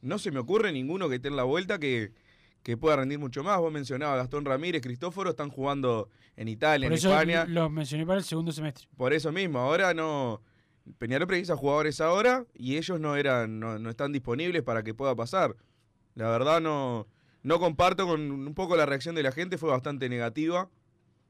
no 0.01 0.19
se 0.19 0.31
me 0.31 0.39
ocurre 0.39 0.71
ninguno 0.71 1.09
que 1.09 1.15
esté 1.15 1.27
en 1.27 1.35
la 1.35 1.43
vuelta 1.43 1.79
que, 1.79 2.13
que 2.63 2.77
pueda 2.77 2.97
rendir 2.97 3.19
mucho 3.19 3.43
más. 3.43 3.59
Vos 3.59 3.71
mencionabas 3.71 4.17
Gastón 4.17 4.45
Ramírez, 4.45 4.81
Cristóforo, 4.81 5.31
están 5.31 5.49
jugando 5.49 6.09
en 6.37 6.47
Italia, 6.47 6.87
Por 6.87 6.93
en 6.93 6.97
eso 6.97 7.09
España. 7.09 7.45
Los 7.45 7.69
mencioné 7.71 8.05
para 8.05 8.19
el 8.19 8.23
segundo 8.23 8.51
semestre. 8.51 8.87
Por 8.95 9.13
eso 9.13 9.31
mismo, 9.31 9.59
ahora 9.59 9.93
no. 9.93 10.41
Peñarol 10.99 11.27
precisa 11.27 11.57
jugadores 11.57 11.99
ahora 11.99 12.45
y 12.53 12.77
ellos 12.77 12.97
no 12.97 13.17
eran, 13.17 13.59
no, 13.59 13.77
no 13.77 13.89
están 13.89 14.13
disponibles 14.13 14.63
para 14.63 14.83
que 14.83 14.93
pueda 14.93 15.13
pasar. 15.15 15.53
La 16.17 16.29
verdad 16.29 16.59
no, 16.59 17.07
no 17.43 17.59
comparto 17.59 18.07
con 18.07 18.19
un 18.31 18.53
poco 18.55 18.75
la 18.75 18.85
reacción 18.85 19.13
de 19.15 19.23
la 19.23 19.31
gente, 19.31 19.57
fue 19.57 19.69
bastante 19.69 20.09
negativa. 20.09 20.69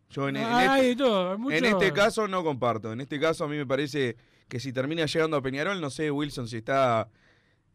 Yo 0.09 0.29
en, 0.29 0.37
en 0.37 0.43
Hay 0.45 0.91
este, 0.91 1.03
todo, 1.03 1.37
mucho- 1.37 1.55
en 1.57 1.65
este 1.65 1.91
caso 1.91 2.27
no 2.27 2.43
comparto. 2.43 2.93
En 2.93 3.01
este 3.01 3.19
caso 3.19 3.43
a 3.43 3.47
mí 3.49 3.57
me 3.57 3.65
parece 3.65 4.15
que 4.47 4.59
si 4.61 4.71
termina 4.71 5.05
llegando 5.05 5.35
a 5.35 5.41
Peñarol, 5.41 5.81
no 5.81 5.89
sé, 5.89 6.09
Wilson, 6.09 6.47
si 6.47 6.57
está, 6.57 7.09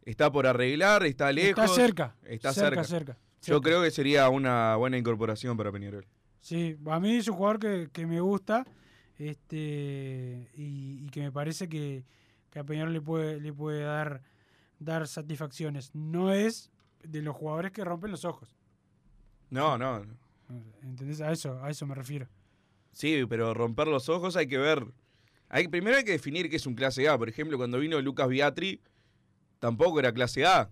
está 0.03 0.31
por 0.31 0.47
arreglar, 0.47 1.05
está 1.05 1.31
lejos. 1.31 1.63
Está 1.63 1.67
cerca. 1.67 2.15
Está 2.23 2.51
cerca, 2.51 2.83
cerca. 2.83 3.13
cerca. 3.13 3.17
Yo 3.43 3.55
cerca. 3.55 3.61
creo 3.61 3.83
que 3.83 3.91
sería 3.91 4.27
una 4.29 4.75
buena 4.75 4.97
incorporación 4.97 5.55
para 5.55 5.71
Peñarol. 5.71 6.07
Sí, 6.41 6.75
a 6.87 6.99
mí 6.99 7.15
es 7.17 7.27
un 7.27 7.35
jugador 7.35 7.59
que, 7.59 7.89
que 7.93 8.07
me 8.07 8.19
gusta 8.19 8.65
este 9.37 10.49
y, 10.55 11.05
y 11.05 11.09
que 11.11 11.21
me 11.21 11.31
parece 11.31 11.69
que, 11.69 12.03
que 12.49 12.59
a 12.59 12.63
Peñarol 12.63 12.93
le 12.93 13.01
puede, 13.01 13.39
le 13.39 13.53
puede 13.53 13.83
dar, 13.83 14.23
dar 14.79 15.07
satisfacciones. 15.07 15.93
No 15.93 16.33
es 16.33 16.71
de 17.03 17.21
los 17.21 17.35
jugadores 17.35 17.71
que 17.71 17.83
rompen 17.83 18.11
los 18.11 18.25
ojos. 18.25 18.55
No, 19.49 19.77
no. 19.77 20.03
¿Entendés? 20.81 21.21
A 21.21 21.31
eso, 21.31 21.61
a 21.63 21.69
eso 21.69 21.85
me 21.85 21.95
refiero. 21.95 22.27
Sí, 22.91 23.25
pero 23.27 23.53
romper 23.53 23.87
los 23.87 24.09
ojos 24.09 24.35
hay 24.35 24.47
que 24.47 24.57
ver. 24.57 24.85
Hay, 25.49 25.67
primero 25.67 25.97
hay 25.97 26.03
que 26.03 26.11
definir 26.11 26.49
qué 26.49 26.55
es 26.55 26.65
un 26.65 26.75
clase 26.75 27.07
A. 27.07 27.17
Por 27.17 27.29
ejemplo, 27.29 27.57
cuando 27.57 27.79
vino 27.79 27.99
Lucas 28.01 28.27
Biatri, 28.27 28.81
tampoco 29.59 29.99
era 29.99 30.13
clase 30.13 30.45
A. 30.45 30.69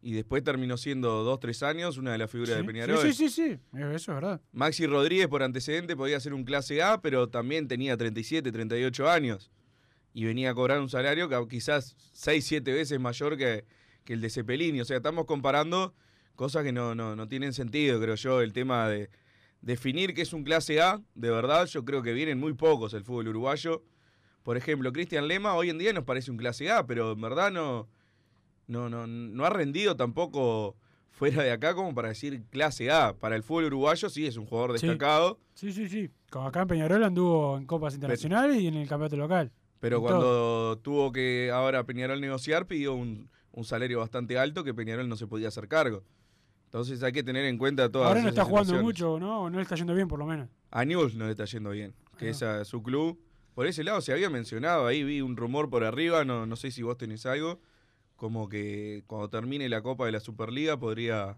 Y 0.00 0.12
después 0.12 0.44
terminó 0.44 0.76
siendo 0.76 1.24
dos, 1.24 1.40
tres 1.40 1.62
años 1.64 1.98
una 1.98 2.12
de 2.12 2.18
las 2.18 2.30
figuras 2.30 2.56
de 2.56 2.62
Peñarol. 2.62 2.98
Sí, 2.98 3.12
sí, 3.12 3.28
sí, 3.28 3.58
sí, 3.58 3.78
eso 3.78 3.94
es 3.96 4.06
verdad. 4.06 4.40
Maxi 4.52 4.86
Rodríguez, 4.86 5.26
por 5.26 5.42
antecedente, 5.42 5.96
podía 5.96 6.20
ser 6.20 6.34
un 6.34 6.44
clase 6.44 6.82
A, 6.82 7.00
pero 7.00 7.28
también 7.28 7.66
tenía 7.66 7.96
37, 7.96 8.52
38 8.52 9.10
años. 9.10 9.50
Y 10.14 10.24
venía 10.24 10.50
a 10.50 10.54
cobrar 10.54 10.80
un 10.80 10.88
salario 10.88 11.28
que 11.28 11.48
quizás 11.48 11.96
6, 12.12 12.44
7 12.46 12.72
veces 12.72 13.00
mayor 13.00 13.36
que, 13.36 13.64
que 14.08 14.14
el 14.14 14.22
de 14.22 14.30
Cepelini. 14.30 14.80
O 14.80 14.86
sea, 14.86 14.96
estamos 14.96 15.26
comparando 15.26 15.92
cosas 16.34 16.64
que 16.64 16.72
no, 16.72 16.94
no, 16.94 17.14
no 17.14 17.28
tienen 17.28 17.52
sentido, 17.52 18.00
creo 18.00 18.14
yo. 18.14 18.40
El 18.40 18.54
tema 18.54 18.88
de 18.88 19.10
definir 19.60 20.14
qué 20.14 20.22
es 20.22 20.32
un 20.32 20.44
clase 20.44 20.80
A, 20.80 21.02
de 21.14 21.30
verdad, 21.30 21.66
yo 21.66 21.84
creo 21.84 22.02
que 22.02 22.14
vienen 22.14 22.40
muy 22.40 22.54
pocos 22.54 22.94
el 22.94 23.04
fútbol 23.04 23.28
uruguayo. 23.28 23.82
Por 24.44 24.56
ejemplo, 24.56 24.94
Cristian 24.94 25.28
Lema 25.28 25.52
hoy 25.54 25.68
en 25.68 25.76
día 25.76 25.92
nos 25.92 26.04
parece 26.04 26.30
un 26.30 26.38
clase 26.38 26.70
A, 26.70 26.86
pero 26.86 27.12
en 27.12 27.20
verdad 27.20 27.52
no, 27.52 27.86
no, 28.66 28.88
no, 28.88 29.06
no 29.06 29.44
ha 29.44 29.50
rendido 29.50 29.94
tampoco 29.94 30.74
fuera 31.10 31.42
de 31.42 31.50
acá 31.50 31.74
como 31.74 31.94
para 31.94 32.08
decir 32.08 32.42
clase 32.48 32.90
A. 32.90 33.14
Para 33.14 33.36
el 33.36 33.42
fútbol 33.42 33.64
uruguayo 33.64 34.08
sí 34.08 34.26
es 34.26 34.38
un 34.38 34.46
jugador 34.46 34.78
Sí. 34.78 34.86
destacado, 34.86 35.38
Sí, 35.52 35.70
sí, 35.70 35.86
sí. 35.86 36.08
Como 36.30 36.46
acá 36.48 36.62
en 36.62 36.68
Peñarol 36.68 37.04
anduvo 37.04 37.58
en 37.58 37.66
copas 37.66 37.92
internacionales 37.94 38.58
y 38.58 38.68
en 38.68 38.74
el 38.76 38.88
campeonato 38.88 39.16
local. 39.18 39.52
pero 39.80 40.00
cuando 40.00 40.78
tuvo 40.82 41.12
que 41.12 41.50
ahora 41.52 41.84
Peñarol 41.84 42.20
negociar 42.22 42.66
pidió 42.66 42.94
un, 42.94 43.28
un 43.58 43.64
salario 43.64 43.98
bastante 43.98 44.38
alto 44.38 44.62
que 44.62 44.72
Peñarol 44.72 45.08
no 45.08 45.16
se 45.16 45.26
podía 45.26 45.48
hacer 45.48 45.66
cargo. 45.68 46.04
Entonces 46.66 47.02
hay 47.02 47.12
que 47.12 47.22
tener 47.22 47.44
en 47.46 47.58
cuenta 47.58 47.90
todas 47.90 48.08
Ahora 48.08 48.22
no 48.22 48.28
está 48.28 48.44
jugando 48.44 48.80
mucho, 48.82 49.18
¿no? 49.18 49.42
O 49.42 49.50
No 49.50 49.56
le 49.56 49.62
está 49.62 49.74
yendo 49.74 49.94
bien, 49.94 50.06
por 50.06 50.18
lo 50.18 50.26
menos. 50.26 50.48
A 50.70 50.84
Newell's 50.84 51.14
no 51.16 51.24
le 51.24 51.32
está 51.32 51.44
yendo 51.46 51.70
bien, 51.70 51.94
que 52.18 52.26
Ah. 52.26 52.30
es 52.30 52.42
a 52.42 52.64
su 52.64 52.82
club. 52.82 53.18
Por 53.54 53.66
ese 53.66 53.82
lado 53.82 54.00
se 54.00 54.12
había 54.12 54.30
mencionado, 54.30 54.86
ahí 54.86 55.02
vi 55.02 55.20
un 55.20 55.36
rumor 55.36 55.68
por 55.70 55.82
arriba, 55.82 56.24
no, 56.24 56.46
no 56.46 56.54
sé 56.56 56.70
si 56.70 56.82
vos 56.82 56.96
tenés 56.96 57.26
algo, 57.26 57.60
como 58.16 58.48
que 58.48 59.02
cuando 59.06 59.28
termine 59.28 59.68
la 59.68 59.82
Copa 59.82 60.06
de 60.06 60.12
la 60.12 60.20
Superliga 60.20 60.78
podría, 60.78 61.36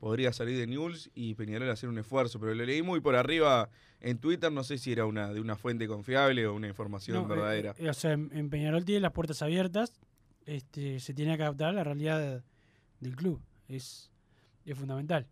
podría 0.00 0.32
salir 0.34 0.58
de 0.58 0.66
Newell's 0.66 1.10
y 1.14 1.34
Peñarol 1.34 1.70
hacer 1.70 1.88
un 1.88 1.98
esfuerzo, 1.98 2.38
pero 2.40 2.54
lo 2.54 2.64
leí 2.64 2.82
muy 2.82 3.00
por 3.00 3.14
arriba 3.16 3.70
en 4.00 4.18
Twitter, 4.18 4.50
no 4.52 4.64
sé 4.64 4.76
si 4.78 4.92
era 4.92 5.06
una 5.06 5.32
de 5.32 5.40
una 5.40 5.56
fuente 5.56 5.86
confiable 5.88 6.46
o 6.46 6.54
una 6.54 6.68
información 6.68 7.16
No, 7.16 7.22
eh, 7.24 7.28
verdadera. 7.28 7.74
eh, 7.78 7.88
o 7.88 7.94
sea, 7.94 8.12
en 8.12 8.50
Peñarol 8.50 8.84
tiene 8.84 9.00
las 9.00 9.12
puertas 9.12 9.40
abiertas. 9.42 9.94
Este, 10.46 11.00
se 11.00 11.14
tiene 11.14 11.36
que 11.36 11.42
adaptar 11.42 11.68
a 11.68 11.72
la 11.72 11.84
realidad 11.84 12.42
del 13.00 13.16
club. 13.16 13.40
Es, 13.68 14.10
es 14.64 14.76
fundamental. 14.78 15.26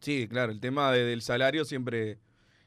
Sí, 0.00 0.26
claro, 0.28 0.52
el 0.52 0.60
tema 0.60 0.92
de- 0.92 1.04
del 1.04 1.22
salario 1.22 1.64
siempre, 1.64 2.18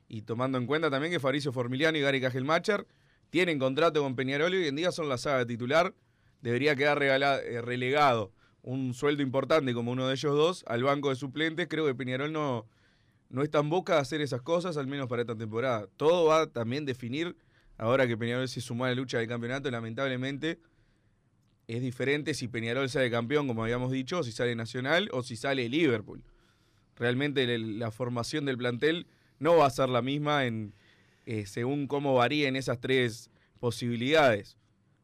y 0.07 0.23
tomando 0.23 0.57
en 0.57 0.65
cuenta 0.65 0.89
también 0.89 1.11
que 1.11 1.19
Fabricio 1.19 1.51
Formiliano 1.51 1.97
y 1.97 2.01
Gary 2.01 2.21
Cajelmacher 2.21 2.87
tienen 3.29 3.59
contrato 3.59 4.01
con 4.01 4.15
Peñarol 4.15 4.53
y 4.53 4.57
hoy 4.57 4.67
en 4.67 4.75
día 4.75 4.91
son 4.91 5.09
la 5.09 5.17
saga 5.17 5.45
titular, 5.45 5.93
debería 6.41 6.75
quedar 6.75 7.01
eh, 7.03 7.61
relegado 7.61 8.31
un 8.61 8.93
sueldo 8.93 9.21
importante 9.23 9.73
como 9.73 9.91
uno 9.91 10.07
de 10.07 10.13
ellos 10.15 10.35
dos 10.35 10.63
al 10.67 10.83
banco 10.83 11.09
de 11.09 11.15
suplentes, 11.15 11.67
creo 11.69 11.85
que 11.85 11.95
Peñarol 11.95 12.33
no, 12.33 12.67
no 13.29 13.43
está 13.43 13.59
en 13.59 13.69
boca 13.69 13.95
de 13.95 13.99
hacer 14.01 14.21
esas 14.21 14.41
cosas, 14.41 14.75
al 14.77 14.87
menos 14.87 15.07
para 15.07 15.21
esta 15.21 15.35
temporada. 15.37 15.87
Todo 15.97 16.25
va 16.25 16.41
a 16.41 16.47
también 16.47 16.85
definir, 16.85 17.37
ahora 17.77 18.07
que 18.07 18.17
Peñarol 18.17 18.47
se 18.49 18.59
sumó 18.61 18.85
a 18.85 18.89
la 18.89 18.95
lucha 18.95 19.19
del 19.19 19.27
campeonato, 19.27 19.69
lamentablemente 19.69 20.59
es 21.75 21.81
diferente 21.81 22.33
si 22.33 22.47
Peñarol 22.47 22.89
sale 22.89 23.09
campeón, 23.11 23.47
como 23.47 23.63
habíamos 23.63 23.91
dicho, 23.91 24.19
o 24.19 24.23
si 24.23 24.31
sale 24.31 24.55
Nacional 24.55 25.09
o 25.13 25.23
si 25.23 25.35
sale 25.35 25.67
Liverpool 25.69 26.23
realmente 26.99 27.57
la 27.57 27.91
formación 27.91 28.43
del 28.45 28.57
plantel 28.57 29.07
no 29.39 29.55
va 29.55 29.67
a 29.67 29.69
ser 29.69 29.87
la 29.89 30.01
misma 30.01 30.45
en 30.45 30.73
eh, 31.25 31.45
según 31.45 31.87
cómo 31.87 32.13
varíen 32.15 32.55
esas 32.57 32.79
tres 32.81 33.31
posibilidades. 33.59 34.57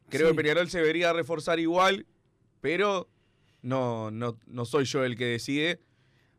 Creo 0.10 0.30
Sí. 0.30 0.36
que 0.36 0.42
Peñarol 0.44 0.70
se 0.70 0.80
debería 0.80 1.14
reforzar 1.14 1.60
igual, 1.60 2.06
pero 2.62 3.08
no, 3.62 4.12
no, 4.12 4.38
no 4.46 4.66
soy 4.66 4.84
yo 4.86 5.06
el 5.06 5.16
que 5.16 5.26
decide. 5.26 5.80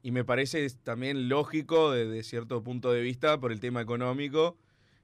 Y 0.02 0.10
me 0.10 0.24
parece 0.24 0.68
también 0.84 1.28
lógico 1.30 1.90
desde 1.92 2.22
cierto 2.22 2.62
punto 2.62 2.92
de 2.92 3.00
vista 3.00 3.40
por 3.40 3.50
el 3.50 3.58
tema 3.60 3.80
económico 3.80 4.58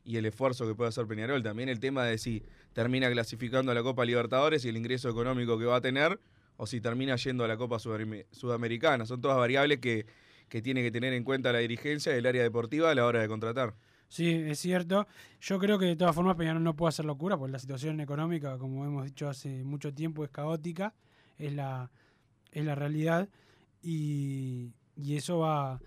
y 0.05 0.17
el 0.17 0.26
esfuerzo 0.26 0.67
que 0.67 0.75
puede 0.75 0.88
hacer 0.91 1.07
Peñarol. 1.07 1.43
También 1.43 1.69
el 1.71 1.81
tema 1.81 2.05
de 2.05 2.19
si 2.19 2.43
termina 2.73 3.11
clasificando 3.11 3.73
a 3.73 3.75
la 3.75 3.83
Copa 3.83 4.05
Libertadores 4.05 4.64
y 4.64 4.69
el 4.69 4.76
ingreso 4.76 5.09
económico 5.09 5.59
que 5.59 5.64
va 5.64 5.76
a 5.76 5.81
tener, 5.81 6.19
o 6.57 6.67
si 6.67 6.81
termina 6.81 7.17
yendo 7.17 7.45
a 7.45 7.49
la 7.49 7.57
Copa 7.57 7.79
Sudamericana. 7.79 9.07
Son 9.07 9.21
todas 9.21 9.37
variables 9.37 9.79
que, 9.79 10.07
que 10.49 10.62
tiene 10.62 10.83
que 10.83 10.91
tener 10.91 11.12
en 11.12 11.25
cuenta 11.25 11.52
la 11.52 11.59
dirigencia 11.59 12.12
del 12.12 12.26
área 12.26 12.43
deportiva 12.43 12.91
a 12.91 12.95
la 12.95 13.07
hora 13.07 13.21
de 13.21 13.29
contratar. 13.29 13.75
Sí, 14.09 14.31
es 14.31 14.59
cierto. 14.59 15.07
Yo 15.41 15.59
creo 15.59 15.79
que 15.79 15.87
de 15.87 15.97
todas 15.97 16.14
formas 16.14 16.37
Peñarol 16.37 16.62
no 16.62 16.76
puede 16.76 16.91
hacer 16.91 17.07
locura, 17.07 17.38
porque 17.38 17.52
la 17.52 17.59
situación 17.59 17.99
económica, 18.00 18.59
como 18.59 18.85
hemos 18.85 19.07
dicho 19.07 19.29
hace 19.29 19.64
mucho 19.64 19.95
tiempo, 19.95 20.23
es 20.25 20.31
caótica, 20.31 20.95
es 21.38 21.55
la, 21.55 21.91
es 22.52 22.64
la 22.64 22.75
realidad, 22.75 23.29
y, 23.83 24.73
y 24.97 25.17
eso 25.17 25.38
va, 25.38 25.81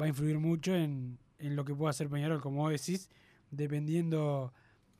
va 0.00 0.06
a 0.06 0.08
influir 0.08 0.38
mucho 0.38 0.74
en, 0.74 1.18
en 1.40 1.56
lo 1.56 1.64
que 1.64 1.74
pueda 1.74 1.90
hacer 1.90 2.08
Peñarol, 2.08 2.40
como 2.40 2.62
vos 2.62 2.70
decís, 2.70 3.10
dependiendo 3.50 4.52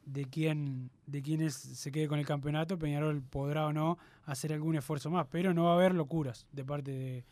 de 0.07 0.25
quién, 0.27 0.91
de 1.07 1.23
quién 1.23 1.41
es- 1.41 1.55
se 1.55 1.91
quede 1.91 2.09
con 2.09 2.19
el 2.19 2.27
campeonato, 2.27 2.79
Peñarol 2.79 3.23
podrá 3.23 3.67
o 3.67 3.73
no 3.73 3.99
hacer 4.25 4.53
algún 4.53 4.77
esfuerzo 4.77 5.11
más, 5.11 5.27
pero 5.31 5.55
no 5.55 5.65
va 5.65 5.73
a 5.73 5.75
haber 5.77 5.95
locuras 5.95 6.47
de 6.53 6.65
parte 6.65 6.91
de, 6.91 7.25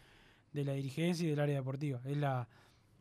de 0.53 0.65
la 0.65 0.73
dirigencia 0.73 1.27
y 1.27 1.31
del 1.31 1.41
área 1.41 1.57
deportiva, 1.57 2.01
es 2.05 2.17
la, 2.17 2.49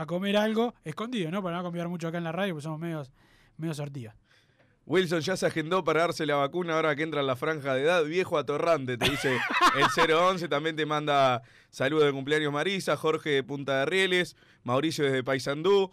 comer 0.06 0.38
algo 0.38 0.74
escondido, 0.84 1.30
¿no? 1.30 1.42
Para 1.42 1.58
no 1.58 1.62
convidar 1.62 1.88
mucho 1.88 2.08
acá 2.08 2.16
en 2.16 2.24
la 2.24 2.32
radio, 2.32 2.54
porque 2.54 2.62
somos 2.62 2.80
medios, 2.80 3.12
medio 3.58 3.74
sortidas. 3.74 4.14
Wilson 4.84 5.20
ya 5.20 5.36
se 5.36 5.46
agendó 5.46 5.84
para 5.84 6.00
darse 6.00 6.26
la 6.26 6.34
vacuna 6.36 6.74
ahora 6.74 6.96
que 6.96 7.02
entra 7.02 7.20
en 7.20 7.26
la 7.26 7.36
franja 7.36 7.74
de 7.74 7.82
edad. 7.82 8.04
Viejo 8.04 8.36
atorrante, 8.36 8.96
te 8.96 9.10
dice 9.10 9.38
el 9.76 10.10
011. 10.14 10.48
También 10.48 10.76
te 10.76 10.86
manda 10.86 11.42
saludos 11.70 12.06
de 12.06 12.12
cumpleaños 12.12 12.52
Marisa, 12.52 12.96
Jorge 12.96 13.30
de 13.30 13.42
Punta 13.44 13.80
de 13.80 13.86
Rieles, 13.86 14.36
Mauricio 14.64 15.04
desde 15.04 15.22
Paysandú, 15.22 15.90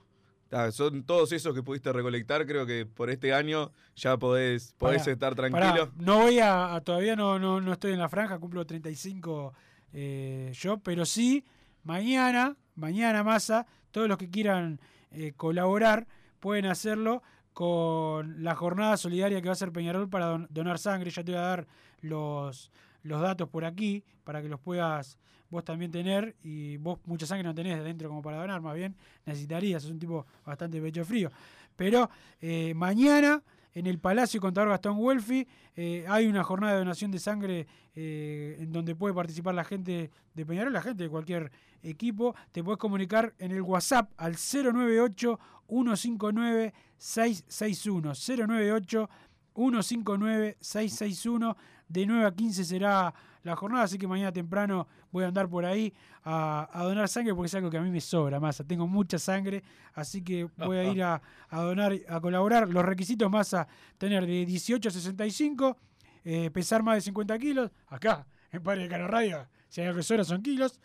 son 0.72 1.04
todos 1.04 1.32
esos 1.32 1.54
que 1.54 1.64
pudiste 1.64 1.92
recolectar, 1.94 2.46
creo 2.46 2.66
que 2.66 2.86
por 2.86 3.10
este 3.10 3.34
año 3.34 3.72
ya 3.96 4.18
podés, 4.18 4.74
podés 4.78 5.06
estar 5.08 5.36
tranquilo. 5.36 5.92
no 5.98 6.20
voy 6.20 6.40
a, 6.40 6.82
todavía 6.84 7.16
no, 7.16 7.40
no, 7.40 7.62
no, 7.62 7.74
estoy 7.74 7.94
en 7.94 8.00
la 8.00 8.10
franja, 8.10 8.40
cumplo 8.40 8.66
35 8.66 9.54
eh, 9.94 10.52
yo, 10.54 10.80
pero 10.80 11.06
sí, 11.06 11.46
mañana, 11.84 12.56
mañana 12.76 13.24
masa, 13.24 13.66
todos 13.92 14.08
los 14.08 14.18
que 14.18 14.30
quieran 14.30 14.80
eh, 15.12 15.34
colaborar 15.36 16.08
pueden 16.40 16.66
hacerlo 16.66 17.24
con 17.54 18.44
la 18.44 18.56
jornada 18.56 18.96
solidaria 18.98 19.42
que 19.42 19.48
va 19.48 19.52
a 19.52 19.54
hacer 19.54 19.72
Peñarol 19.72 20.10
para 20.10 20.48
donar 20.50 20.80
sangre. 20.80 21.12
Ya 21.12 21.24
te 21.24 21.32
voy 21.32 21.42
a 21.42 21.44
dar 21.44 21.68
los, 22.02 22.72
los 23.04 23.22
datos 23.22 23.50
por 23.50 23.66
aquí 23.66 24.04
para 24.24 24.42
que 24.42 24.48
los 24.48 24.60
puedas 24.60 25.18
vos 25.50 25.64
también 25.64 25.92
tener, 25.92 26.36
y 26.44 26.78
vos 26.78 27.00
mucha 27.06 27.26
sangre 27.26 27.44
no 27.44 27.56
tenés 27.56 27.84
dentro 27.84 28.10
como 28.10 28.22
para 28.22 28.38
donar, 28.38 28.62
más 28.62 28.76
bien 28.76 28.96
necesitarías, 29.26 29.84
es 29.84 29.90
un 29.90 30.00
tipo 30.00 30.26
bastante 30.46 30.82
pecho 30.82 31.04
frío. 31.06 31.30
Pero 31.76 32.10
eh, 32.42 32.74
mañana 32.76 33.42
en 33.74 33.88
el 33.88 34.00
Palacio 34.00 34.42
Contador 34.42 34.70
Gastón 34.70 34.98
Welfi 34.98 35.48
eh, 35.76 36.06
hay 36.08 36.28
una 36.28 36.44
jornada 36.44 36.74
de 36.74 36.80
donación 36.80 37.12
de 37.12 37.20
sangre 37.20 37.68
eh, 37.96 38.58
en 38.60 38.72
donde 38.72 38.96
puede 38.96 39.14
participar 39.14 39.56
la 39.56 39.64
gente 39.64 40.12
de 40.34 40.46
Peñarol, 40.46 40.74
la 40.74 40.82
gente 40.82 41.04
de 41.04 41.10
cualquier 41.10 41.52
equipo. 41.84 42.36
Te 42.52 42.64
puedes 42.64 42.80
comunicar 42.80 43.34
en 43.38 43.52
el 43.52 43.62
WhatsApp 43.62 44.12
al 44.18 44.34
098 44.34 45.40
159 45.68 46.74
661 46.98 48.14
098 48.14 49.10
159 49.54 50.58
661 50.60 51.58
de 51.90 52.06
9 52.06 52.26
a 52.26 52.32
15 52.32 52.64
será 52.64 53.14
la 53.44 53.56
jornada, 53.56 53.84
así 53.84 53.98
que 53.98 54.08
mañana 54.08 54.32
temprano 54.32 54.88
voy 55.12 55.24
a 55.24 55.28
andar 55.28 55.50
por 55.50 55.66
ahí 55.66 55.94
a, 56.24 56.70
donar 56.84 57.08
sangre 57.08 57.34
porque 57.34 57.48
es 57.48 57.56
algo 57.56 57.70
que 57.70 57.78
a 57.78 57.82
mí 57.82 57.90
me 57.90 58.02
sobra, 58.02 58.40
más. 58.40 58.64
Tengo 58.68 58.88
mucha 58.88 59.18
sangre, 59.18 59.64
así 59.94 60.22
que 60.22 60.48
voy 60.58 60.78
a 60.78 60.84
ir 60.84 61.04
a, 61.04 61.22
donar, 61.50 61.94
a 62.08 62.20
colaborar. 62.20 62.70
Los 62.70 62.86
requisitos 62.86 63.30
más 63.30 63.54
a 63.54 63.68
tener 63.98 64.26
de 64.26 64.46
18 64.46 64.90
a 64.90 64.92
65, 64.92 65.78
eh, 66.26 66.52
pesar 66.52 66.84
más 66.84 66.96
de 66.96 67.02
50 67.02 67.40
kilos, 67.40 67.72
acá, 67.88 68.26
en 68.52 68.62
Padre 68.62 68.84
de 68.84 68.90
Cano 68.90 69.08
Radio, 69.08 69.48
si 69.70 69.82
hay 69.82 69.88
algo 69.88 70.02
son 70.02 70.42
kilos, 70.42 70.80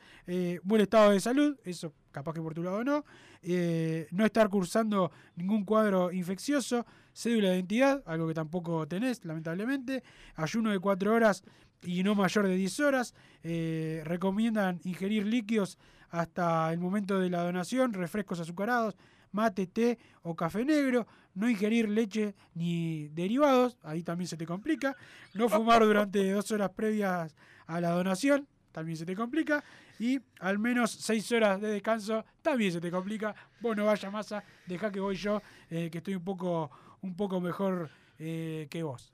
buen 0.63 0.83
estado 0.83 1.11
de 1.11 1.21
salud, 1.21 1.59
eso 1.65 1.93
capaz 2.15 2.33
que 2.33 2.41
por 2.41 2.55
tu 2.55 2.63
lado 2.63 2.83
no, 2.85 3.05
eh, 3.43 4.07
no 4.13 4.25
estar 4.25 4.49
cursando 4.49 5.11
ningún 5.37 5.65
cuadro 5.65 6.13
infeccioso, 6.13 6.87
cédula 7.13 7.51
de 7.51 7.57
identidad, 7.57 8.03
algo 8.07 8.29
que 8.29 8.35
tampoco 8.35 8.87
tenés, 8.87 9.25
lamentablemente, 9.25 10.03
ayuno 10.37 10.71
de 10.71 10.79
4 10.79 11.13
horas 11.13 11.43
y 11.83 12.03
no 12.05 12.15
mayor 12.15 12.47
de 12.47 12.55
10 12.55 12.81
horas. 12.81 13.15
Eh, 13.43 14.03
recomiendan 14.05 14.81
ingerir 14.85 15.27
líquidos 15.27 15.77
hasta 16.09 16.73
el 16.73 16.79
momento 16.79 17.19
de 17.19 17.29
la 17.29 17.43
donación, 17.43 17.93
refrescos 17.93 18.39
azucarados, 18.39 18.97
mate, 19.33 19.67
té 19.67 19.99
o 20.23 20.37
café 20.37 20.65
negro, 20.65 21.09
no 21.35 21.51
ingerir 21.51 21.89
leche 21.89 22.37
ni 22.55 23.09
derivados, 23.09 23.77
ahí 23.83 24.05
también 24.05 24.29
se 24.29 24.37
te 24.37 24.47
complica, 24.47 24.97
no 25.35 25.49
fumar 25.49 25.83
durante 25.83 26.31
dos 26.31 26.53
horas 26.53 26.71
previas 26.71 27.35
a 27.67 27.81
la 27.81 27.91
donación, 27.91 28.47
también 28.75 28.97
se 28.99 29.07
te 29.07 29.15
complica, 29.15 29.63
y 30.01 30.21
al 30.41 30.59
menos 30.59 30.91
seis 30.91 31.31
horas 31.31 31.61
de 31.61 31.69
descanso, 31.69 32.25
también 32.43 32.73
se 32.73 32.81
te 32.81 32.91
complica, 32.91 33.33
vos 33.61 33.77
no 33.77 33.87
vayas 33.87 34.13
masa, 34.13 34.43
deja 34.67 34.91
que 34.91 34.99
voy 34.99 35.15
yo, 35.15 35.41
eh, 35.71 35.89
que 35.91 35.99
estoy 35.99 36.17
un 36.17 36.25
poco, 36.25 36.71
un 37.01 37.15
poco 37.15 37.41
mejor 37.41 37.89
eh, 38.19 38.67
que 38.69 38.83
vos. 38.83 39.14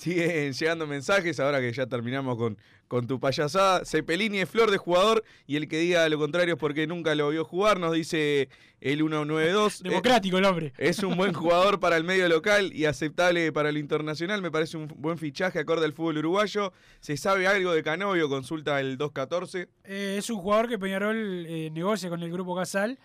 Siguen 0.00 0.54
llegando 0.54 0.86
mensajes 0.86 1.38
ahora 1.40 1.60
que 1.60 1.70
ya 1.72 1.86
terminamos 1.86 2.38
con, 2.38 2.56
con 2.88 3.06
tu 3.06 3.20
payasada. 3.20 3.84
Cepelini 3.84 4.38
es 4.38 4.48
flor 4.48 4.70
de 4.70 4.78
jugador 4.78 5.22
y 5.46 5.56
el 5.56 5.68
que 5.68 5.76
diga 5.76 6.08
lo 6.08 6.18
contrario 6.18 6.54
es 6.54 6.58
porque 6.58 6.86
nunca 6.86 7.14
lo 7.14 7.28
vio 7.28 7.44
jugar, 7.44 7.78
nos 7.78 7.92
dice 7.92 8.48
el 8.80 8.96
192. 8.96 9.82
Democrático 9.82 10.38
el 10.38 10.46
hombre. 10.46 10.72
Es 10.78 11.02
un 11.02 11.18
buen 11.18 11.34
jugador 11.34 11.80
para 11.80 11.98
el 11.98 12.04
medio 12.04 12.26
local 12.30 12.72
y 12.72 12.86
aceptable 12.86 13.52
para 13.52 13.68
el 13.68 13.76
internacional. 13.76 14.40
Me 14.40 14.50
parece 14.50 14.78
un 14.78 14.88
buen 14.96 15.18
fichaje 15.18 15.58
acorde 15.58 15.84
al 15.84 15.92
fútbol 15.92 16.16
uruguayo. 16.16 16.72
¿Se 17.00 17.18
sabe 17.18 17.46
algo 17.46 17.74
de 17.74 17.82
Canovio? 17.82 18.30
Consulta 18.30 18.80
el 18.80 18.96
214. 18.96 19.68
Eh, 19.84 20.16
es 20.16 20.30
un 20.30 20.38
jugador 20.38 20.66
que 20.66 20.78
Peñarol 20.78 21.44
eh, 21.46 21.68
negocia 21.70 22.08
con 22.08 22.22
el 22.22 22.32
grupo 22.32 22.56
Casal 22.56 22.98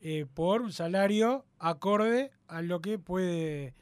eh, 0.00 0.24
por 0.32 0.62
un 0.62 0.72
salario 0.72 1.44
acorde 1.58 2.30
a 2.48 2.62
lo 2.62 2.80
que 2.80 2.98
puede 2.98 3.74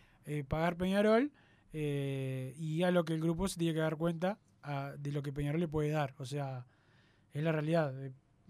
pagar 0.48 0.76
Peñarol 0.76 1.32
eh, 1.72 2.54
y 2.56 2.82
a 2.82 2.90
lo 2.90 3.04
que 3.04 3.14
el 3.14 3.20
grupo 3.20 3.48
se 3.48 3.58
tiene 3.58 3.74
que 3.74 3.80
dar 3.80 3.96
cuenta 3.96 4.38
de 4.98 5.12
lo 5.12 5.22
que 5.22 5.32
Peñarol 5.32 5.60
le 5.60 5.68
puede 5.68 5.90
dar. 5.90 6.14
O 6.18 6.26
sea, 6.26 6.66
es 7.32 7.42
la 7.42 7.52
realidad. 7.52 7.94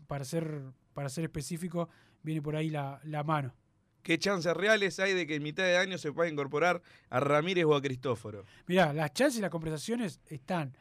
para, 0.06 0.24
ser, 0.24 0.62
para 0.92 1.08
ser 1.08 1.24
específico, 1.24 1.88
viene 2.22 2.42
por 2.42 2.56
ahí 2.56 2.70
la, 2.70 3.00
mano. 3.24 3.54
¿Qué 4.02 4.18
chances 4.18 4.56
reales 4.56 4.98
hay 4.98 5.12
de 5.12 5.26
que 5.26 5.36
en 5.36 5.42
mitad 5.42 5.64
de 5.64 5.76
año 5.76 5.98
se 5.98 6.12
pueda 6.12 6.30
incorporar 6.30 6.82
a 7.10 7.20
Ramírez 7.20 7.66
o 7.66 7.74
a 7.74 7.82
Cristóforo? 7.82 8.44
Mirá, 8.66 8.92
las 8.92 9.12
chances 9.12 9.38
y 9.38 9.42
las 9.42 9.50
conversaciones 9.50 10.20
están. 10.26 10.74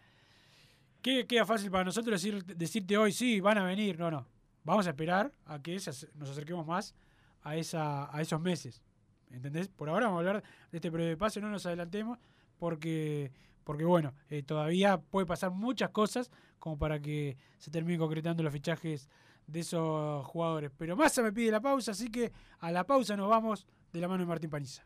¿Qué 1.01 1.27
queda 1.27 1.45
fácil 1.45 1.69
para 1.69 1.83
nosotros 1.83 2.21
decir, 2.21 2.43
decirte 2.45 2.97
hoy, 2.97 3.11
sí, 3.11 3.39
van 3.39 3.57
a 3.57 3.63
venir? 3.63 3.99
No, 3.99 4.09
no. 4.09 4.25
Vamos 4.63 4.87
a 4.87 4.91
esperar 4.91 5.33
a 5.45 5.61
que 5.61 5.73
nos 6.15 6.29
acerquemos 6.29 6.65
más 6.65 6.93
a, 7.41 7.55
esa, 7.55 8.15
a 8.15 8.21
esos 8.21 8.39
meses. 8.41 8.81
¿Entendés? 9.31 9.67
Por 9.69 9.89
ahora 9.89 10.07
vamos 10.07 10.17
a 10.17 10.27
hablar 10.27 10.43
de 10.71 10.77
este 10.77 10.89
de 10.89 11.17
pase, 11.17 11.41
no 11.41 11.49
nos 11.49 11.65
adelantemos, 11.65 12.19
porque, 12.57 13.31
porque 13.63 13.85
bueno, 13.85 14.13
eh, 14.29 14.43
todavía 14.43 14.99
puede 14.99 15.25
pasar 15.25 15.51
muchas 15.51 15.89
cosas 15.91 16.31
como 16.59 16.77
para 16.77 16.99
que 16.99 17.37
se 17.57 17.71
terminen 17.71 17.99
concretando 17.99 18.43
los 18.43 18.53
fichajes 18.53 19.09
de 19.47 19.61
esos 19.61 20.25
jugadores. 20.25 20.71
Pero 20.77 20.95
Massa 20.95 21.21
me 21.21 21.31
pide 21.31 21.51
la 21.51 21.61
pausa, 21.61 21.91
así 21.91 22.09
que 22.09 22.31
a 22.59 22.71
la 22.71 22.85
pausa 22.85 23.15
nos 23.15 23.29
vamos 23.29 23.65
de 23.91 24.01
la 24.01 24.07
mano 24.07 24.23
de 24.23 24.27
Martín 24.27 24.49
Paniza. 24.49 24.85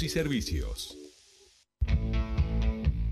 y 0.03 0.09
servicios. 0.09 0.97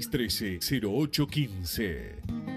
0815 0.00 2.52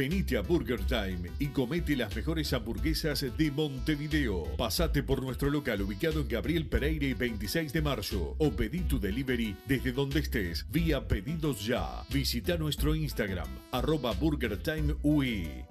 Venite 0.00 0.38
a 0.38 0.40
Burger 0.40 0.80
Time 0.86 1.30
y 1.38 1.48
comete 1.48 1.94
las 1.94 2.16
mejores 2.16 2.54
hamburguesas 2.54 3.26
de 3.36 3.50
Montevideo. 3.50 4.44
Pasate 4.56 5.02
por 5.02 5.22
nuestro 5.22 5.50
local 5.50 5.82
ubicado 5.82 6.22
en 6.22 6.28
Gabriel 6.28 6.66
Pereira 6.66 7.04
y 7.04 7.12
26 7.12 7.72
de 7.72 7.82
marzo 7.82 8.34
o 8.38 8.50
pedí 8.50 8.80
tu 8.80 8.98
delivery 8.98 9.56
desde 9.66 9.92
donde 9.92 10.20
estés 10.20 10.64
vía 10.70 11.06
pedidos 11.06 11.66
ya. 11.66 12.02
Visita 12.10 12.56
nuestro 12.56 12.94
Instagram 12.94 13.48
arroba 13.72 14.12
Burger 14.12 14.56
Time 14.56 14.94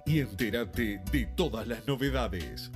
y 0.05 0.19
entérate 0.19 1.01
de 1.11 1.25
todas 1.35 1.67
las 1.67 1.87
novedades. 1.87 2.69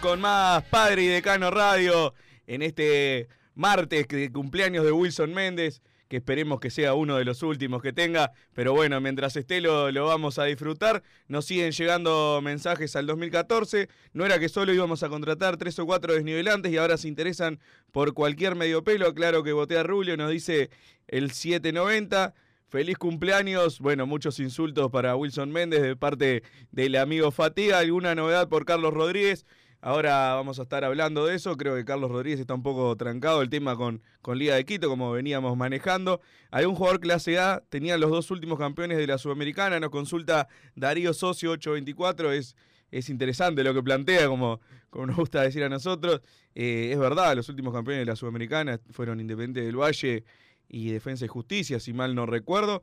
Con 0.00 0.20
más 0.20 0.62
Padre 0.64 1.02
y 1.02 1.06
Decano 1.06 1.50
Radio 1.50 2.14
en 2.46 2.62
este 2.62 3.28
martes 3.54 4.08
de 4.08 4.32
cumpleaños 4.32 4.84
de 4.84 4.92
Wilson 4.92 5.32
Méndez, 5.32 5.82
que 6.08 6.16
esperemos 6.16 6.58
que 6.58 6.70
sea 6.70 6.94
uno 6.94 7.16
de 7.16 7.24
los 7.24 7.42
últimos 7.42 7.80
que 7.80 7.92
tenga, 7.92 8.32
pero 8.54 8.72
bueno, 8.72 9.00
mientras 9.00 9.36
esté 9.36 9.60
lo, 9.60 9.92
lo, 9.92 10.06
vamos 10.06 10.38
a 10.38 10.44
disfrutar. 10.44 11.02
Nos 11.28 11.44
siguen 11.46 11.72
llegando 11.72 12.40
mensajes 12.42 12.96
al 12.96 13.06
2014, 13.06 13.88
no 14.12 14.26
era 14.26 14.38
que 14.38 14.48
solo 14.48 14.72
íbamos 14.72 15.02
a 15.02 15.08
contratar 15.08 15.56
tres 15.56 15.78
o 15.78 15.86
cuatro 15.86 16.14
desnivelantes 16.14 16.72
y 16.72 16.76
ahora 16.76 16.96
se 16.96 17.08
interesan 17.08 17.60
por 17.92 18.14
cualquier 18.14 18.56
medio 18.56 18.82
pelo, 18.84 19.14
claro 19.14 19.42
que 19.42 19.52
voté 19.52 19.78
a 19.78 19.82
Rubio, 19.82 20.16
nos 20.16 20.30
dice 20.30 20.70
el 21.08 21.30
790. 21.30 22.34
Feliz 22.66 22.98
cumpleaños. 22.98 23.78
Bueno, 23.78 24.04
muchos 24.04 24.40
insultos 24.40 24.90
para 24.90 25.14
Wilson 25.14 25.52
Méndez 25.52 25.80
de 25.80 25.94
parte 25.94 26.42
del 26.72 26.96
amigo 26.96 27.30
Fatiga. 27.30 27.78
¿Alguna 27.78 28.16
novedad 28.16 28.48
por 28.48 28.64
Carlos 28.64 28.92
Rodríguez? 28.92 29.46
Ahora 29.86 30.32
vamos 30.32 30.58
a 30.58 30.62
estar 30.62 30.82
hablando 30.82 31.26
de 31.26 31.34
eso. 31.34 31.58
Creo 31.58 31.76
que 31.76 31.84
Carlos 31.84 32.10
Rodríguez 32.10 32.40
está 32.40 32.54
un 32.54 32.62
poco 32.62 32.96
trancado 32.96 33.42
el 33.42 33.50
tema 33.50 33.76
con, 33.76 34.00
con 34.22 34.38
Liga 34.38 34.54
de 34.54 34.64
Quito, 34.64 34.88
como 34.88 35.12
veníamos 35.12 35.58
manejando. 35.58 36.22
Algún 36.50 36.74
jugador 36.74 37.00
clase 37.00 37.38
A 37.38 37.62
tenía 37.68 37.98
los 37.98 38.10
dos 38.10 38.30
últimos 38.30 38.58
campeones 38.58 38.96
de 38.96 39.06
la 39.06 39.18
Sudamericana. 39.18 39.78
Nos 39.80 39.90
consulta 39.90 40.48
Darío 40.74 41.12
Socio 41.12 41.50
824. 41.50 42.32
Es, 42.32 42.56
es 42.90 43.10
interesante 43.10 43.62
lo 43.62 43.74
que 43.74 43.82
plantea, 43.82 44.26
como, 44.26 44.58
como 44.88 45.04
nos 45.04 45.16
gusta 45.16 45.42
decir 45.42 45.62
a 45.62 45.68
nosotros. 45.68 46.22
Eh, 46.54 46.88
es 46.90 46.98
verdad, 46.98 47.36
los 47.36 47.50
últimos 47.50 47.74
campeones 47.74 48.06
de 48.06 48.10
la 48.10 48.16
Sudamericana 48.16 48.80
fueron 48.90 49.20
Independiente 49.20 49.66
del 49.66 49.76
Valle 49.76 50.24
y 50.66 50.92
Defensa 50.92 51.26
y 51.26 51.28
Justicia, 51.28 51.78
si 51.78 51.92
mal 51.92 52.14
no 52.14 52.24
recuerdo. 52.24 52.80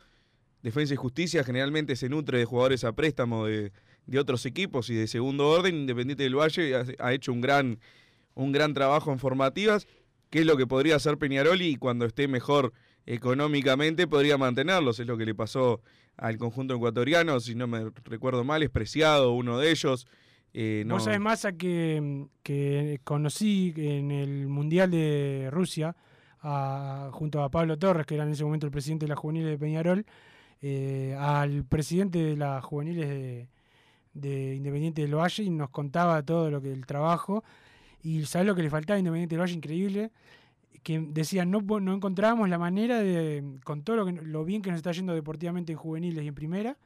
Defensa 0.61 0.93
y 0.93 0.97
Justicia 0.97 1.43
generalmente 1.43 1.95
se 1.95 2.09
nutre 2.09 2.37
de 2.37 2.45
jugadores 2.45 2.83
a 2.83 2.91
préstamo 2.91 3.47
de, 3.47 3.71
de 4.05 4.19
otros 4.19 4.45
equipos 4.45 4.89
y 4.89 4.95
de 4.95 5.07
segundo 5.07 5.49
orden. 5.49 5.75
Independiente 5.75 6.23
del 6.23 6.35
Valle 6.35 6.75
ha, 6.75 6.85
ha, 6.99 7.13
hecho 7.13 7.31
un 7.31 7.41
gran, 7.41 7.79
un 8.35 8.51
gran 8.51 8.73
trabajo 8.73 9.11
en 9.11 9.19
formativas, 9.19 9.87
que 10.29 10.39
es 10.39 10.45
lo 10.45 10.57
que 10.57 10.67
podría 10.67 10.95
hacer 10.95 11.17
Peñarol 11.17 11.61
y 11.61 11.75
cuando 11.75 12.05
esté 12.05 12.27
mejor 12.27 12.73
económicamente 13.05 14.07
podría 14.07 14.37
mantenerlos. 14.37 14.99
Es 14.99 15.07
lo 15.07 15.17
que 15.17 15.25
le 15.25 15.35
pasó 15.35 15.81
al 16.17 16.37
conjunto 16.37 16.75
ecuatoriano, 16.75 17.39
si 17.39 17.55
no 17.55 17.67
me 17.67 17.91
recuerdo 18.05 18.43
mal, 18.43 18.63
es 18.63 18.69
preciado 18.69 19.33
uno 19.33 19.57
de 19.57 19.71
ellos. 19.71 20.07
Eh, 20.53 20.83
no... 20.85 20.95
Vos 20.95 21.05
sabés, 21.05 21.19
Massa, 21.19 21.53
que, 21.53 22.27
que 22.43 22.99
conocí 23.03 23.73
en 23.75 24.11
el 24.11 24.47
Mundial 24.47 24.91
de 24.91 25.49
Rusia 25.51 25.95
a, 26.41 27.09
junto 27.13 27.43
a 27.43 27.49
Pablo 27.49 27.77
Torres, 27.77 28.05
que 28.05 28.15
era 28.15 28.23
en 28.23 28.31
ese 28.31 28.43
momento 28.43 28.65
el 28.65 28.71
presidente 28.71 29.05
de 29.05 29.09
las 29.09 29.19
juveniles 29.19 29.49
de 29.49 29.57
Peñarol, 29.57 30.05
eh, 30.61 31.15
al 31.17 31.63
presidente 31.65 32.19
de 32.19 32.37
las 32.37 32.63
juveniles 32.63 33.09
de, 33.09 33.47
de, 34.13 34.55
Independiente 34.55 35.01
del 35.01 35.15
Valle 35.15 35.43
y 35.43 35.49
nos 35.49 35.69
contaba 35.69 36.23
todo 36.23 36.49
lo 36.49 36.61
que 36.61 36.71
el 36.71 36.85
trabajo. 36.85 37.43
Y 38.03 38.25
sabes 38.25 38.47
lo 38.47 38.55
que 38.55 38.63
le 38.63 38.69
faltaba 38.69 38.95
a 38.95 38.99
Independiente 38.99 39.35
del 39.35 39.41
Valle, 39.41 39.53
increíble, 39.53 40.11
que 40.83 40.99
decían, 40.99 41.51
no, 41.51 41.61
no 41.61 41.93
encontrábamos 41.93 42.49
la 42.49 42.57
manera 42.57 42.99
de, 42.99 43.43
con 43.63 43.83
todo 43.83 43.97
lo, 43.97 44.05
que, 44.05 44.13
lo 44.13 44.43
bien 44.45 44.61
que 44.61 44.71
nos 44.71 44.77
está 44.77 44.91
yendo 44.91 45.13
deportivamente 45.13 45.71
en 45.71 45.77
juveniles 45.77 46.23
y 46.23 46.27
en 46.27 46.35
primera, 46.35 46.77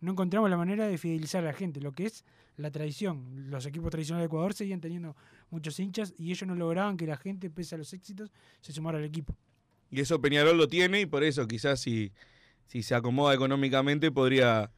no 0.00 0.12
encontramos 0.12 0.50
la 0.50 0.56
manera 0.56 0.86
de 0.88 0.98
fidelizar 0.98 1.42
a 1.44 1.46
la 1.46 1.52
gente, 1.52 1.80
lo 1.80 1.92
que 1.92 2.06
es 2.06 2.24
la 2.56 2.70
tradición. 2.70 3.50
Los 3.50 3.66
equipos 3.66 3.90
tradicionales 3.90 4.24
de 4.24 4.26
Ecuador 4.26 4.54
seguían 4.54 4.80
teniendo 4.80 5.16
muchos 5.50 5.78
hinchas 5.78 6.14
y 6.18 6.30
ellos 6.30 6.46
no 6.46 6.54
lograban 6.54 6.96
que 6.96 7.06
la 7.06 7.16
gente, 7.16 7.48
pese 7.50 7.74
a 7.74 7.78
los 7.78 7.92
éxitos, 7.92 8.30
se 8.60 8.72
sumara 8.72 8.98
al 8.98 9.04
equipo. 9.04 9.36
Y 9.90 10.00
eso 10.00 10.20
Peñarol 10.20 10.58
lo 10.58 10.68
tiene 10.68 11.00
y 11.00 11.06
por 11.06 11.22
eso 11.22 11.46
quizás 11.46 11.80
si, 11.80 12.12
si 12.66 12.82
se 12.82 12.94
acomoda 12.94 13.34
económicamente 13.34 14.10
podría, 14.10 14.70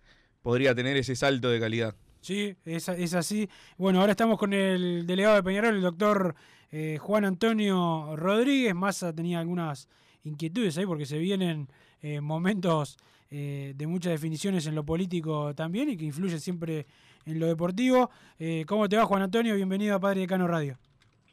podría 0.46 0.76
tener 0.76 0.96
ese 0.96 1.16
salto 1.16 1.50
de 1.50 1.58
calidad. 1.58 1.96
Sí, 2.20 2.54
es, 2.64 2.88
es 2.88 3.14
así. 3.14 3.50
Bueno, 3.76 3.98
ahora 3.98 4.12
estamos 4.12 4.38
con 4.38 4.52
el 4.52 5.04
delegado 5.04 5.34
de 5.34 5.42
Peñarol, 5.42 5.74
el 5.74 5.82
doctor 5.82 6.36
eh, 6.70 6.98
Juan 7.00 7.24
Antonio 7.24 8.14
Rodríguez. 8.14 8.72
Massa 8.72 9.12
tenía 9.12 9.40
algunas 9.40 9.88
inquietudes 10.22 10.78
ahí 10.78 10.86
porque 10.86 11.04
se 11.04 11.18
vienen 11.18 11.66
eh, 12.00 12.20
momentos 12.20 12.96
eh, 13.28 13.74
de 13.74 13.86
muchas 13.88 14.12
definiciones 14.12 14.64
en 14.68 14.76
lo 14.76 14.84
político 14.84 15.52
también 15.52 15.88
y 15.88 15.96
que 15.96 16.04
influyen 16.04 16.38
siempre 16.38 16.86
en 17.24 17.40
lo 17.40 17.48
deportivo. 17.48 18.08
Eh, 18.38 18.64
¿Cómo 18.68 18.88
te 18.88 18.96
va, 18.96 19.04
Juan 19.04 19.22
Antonio? 19.22 19.56
Bienvenido 19.56 19.96
a 19.96 19.98
Padre 19.98 20.20
de 20.20 20.26
Cano 20.28 20.46
Radio. 20.46 20.78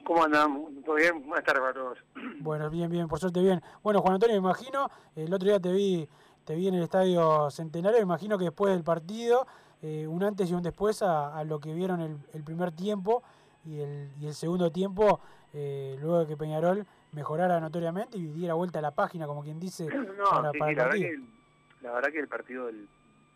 ¿Cómo 0.04 0.24
andamos? 0.24 0.72
¿Todo 0.84 0.96
bien? 0.96 1.22
Buenas 1.22 1.46
tardes 1.46 1.62
para 1.62 1.74
todos. 1.74 2.00
Bueno, 2.40 2.68
bien, 2.72 2.90
bien, 2.90 3.08
por 3.08 3.20
suerte 3.20 3.42
bien. 3.42 3.62
Bueno, 3.84 4.02
Juan 4.02 4.16
Antonio, 4.16 4.42
me 4.42 4.48
imagino, 4.48 4.90
el 5.16 5.32
otro 5.32 5.48
día 5.48 5.60
te 5.60 5.72
vi, 5.72 6.10
te 6.46 6.56
vi 6.56 6.68
en 6.68 6.76
el 6.76 6.84
Estadio 6.84 7.50
Centenario, 7.50 8.02
imagino 8.02 8.38
que 8.38 8.46
después 8.46 8.74
del 8.74 8.84
partido, 8.84 9.48
eh, 9.82 10.08
un 10.08 10.24
antes 10.24 10.50
y 10.50 10.54
un 10.54 10.64
después 10.64 11.02
a, 11.02 11.38
a 11.38 11.44
lo 11.44 11.60
que 11.60 11.74
vieron 11.74 12.02
el, 12.02 12.18
el, 12.34 12.44
primer 12.44 12.72
tiempo 12.72 13.24
y 13.66 13.80
el, 13.80 14.12
y 14.20 14.28
el 14.28 14.34
segundo 14.34 14.72
tiempo, 14.72 15.20
eh, 15.54 15.98
luego 16.00 16.20
de 16.20 16.28
que 16.28 16.38
Peñarol 16.38 16.86
mejorara 17.12 17.60
notoriamente 17.60 18.18
y 18.18 18.28
diera 18.28 18.54
vuelta 18.56 18.80
a 18.80 18.82
la 18.82 18.92
página, 18.92 19.28
como 19.28 19.44
quien 19.44 19.60
dice, 19.60 19.86
no, 19.86 20.30
para, 20.30 20.52
sí, 20.52 20.60
para 20.60 20.72
el 20.72 20.78
partido. 20.78 20.82
La 20.82 20.90
verdad, 20.90 20.92
que, 20.92 21.84
la 21.84 21.92
verdad 21.94 22.12
que 22.12 22.20
el 22.20 22.28
partido 22.28 22.66
del, 22.66 22.88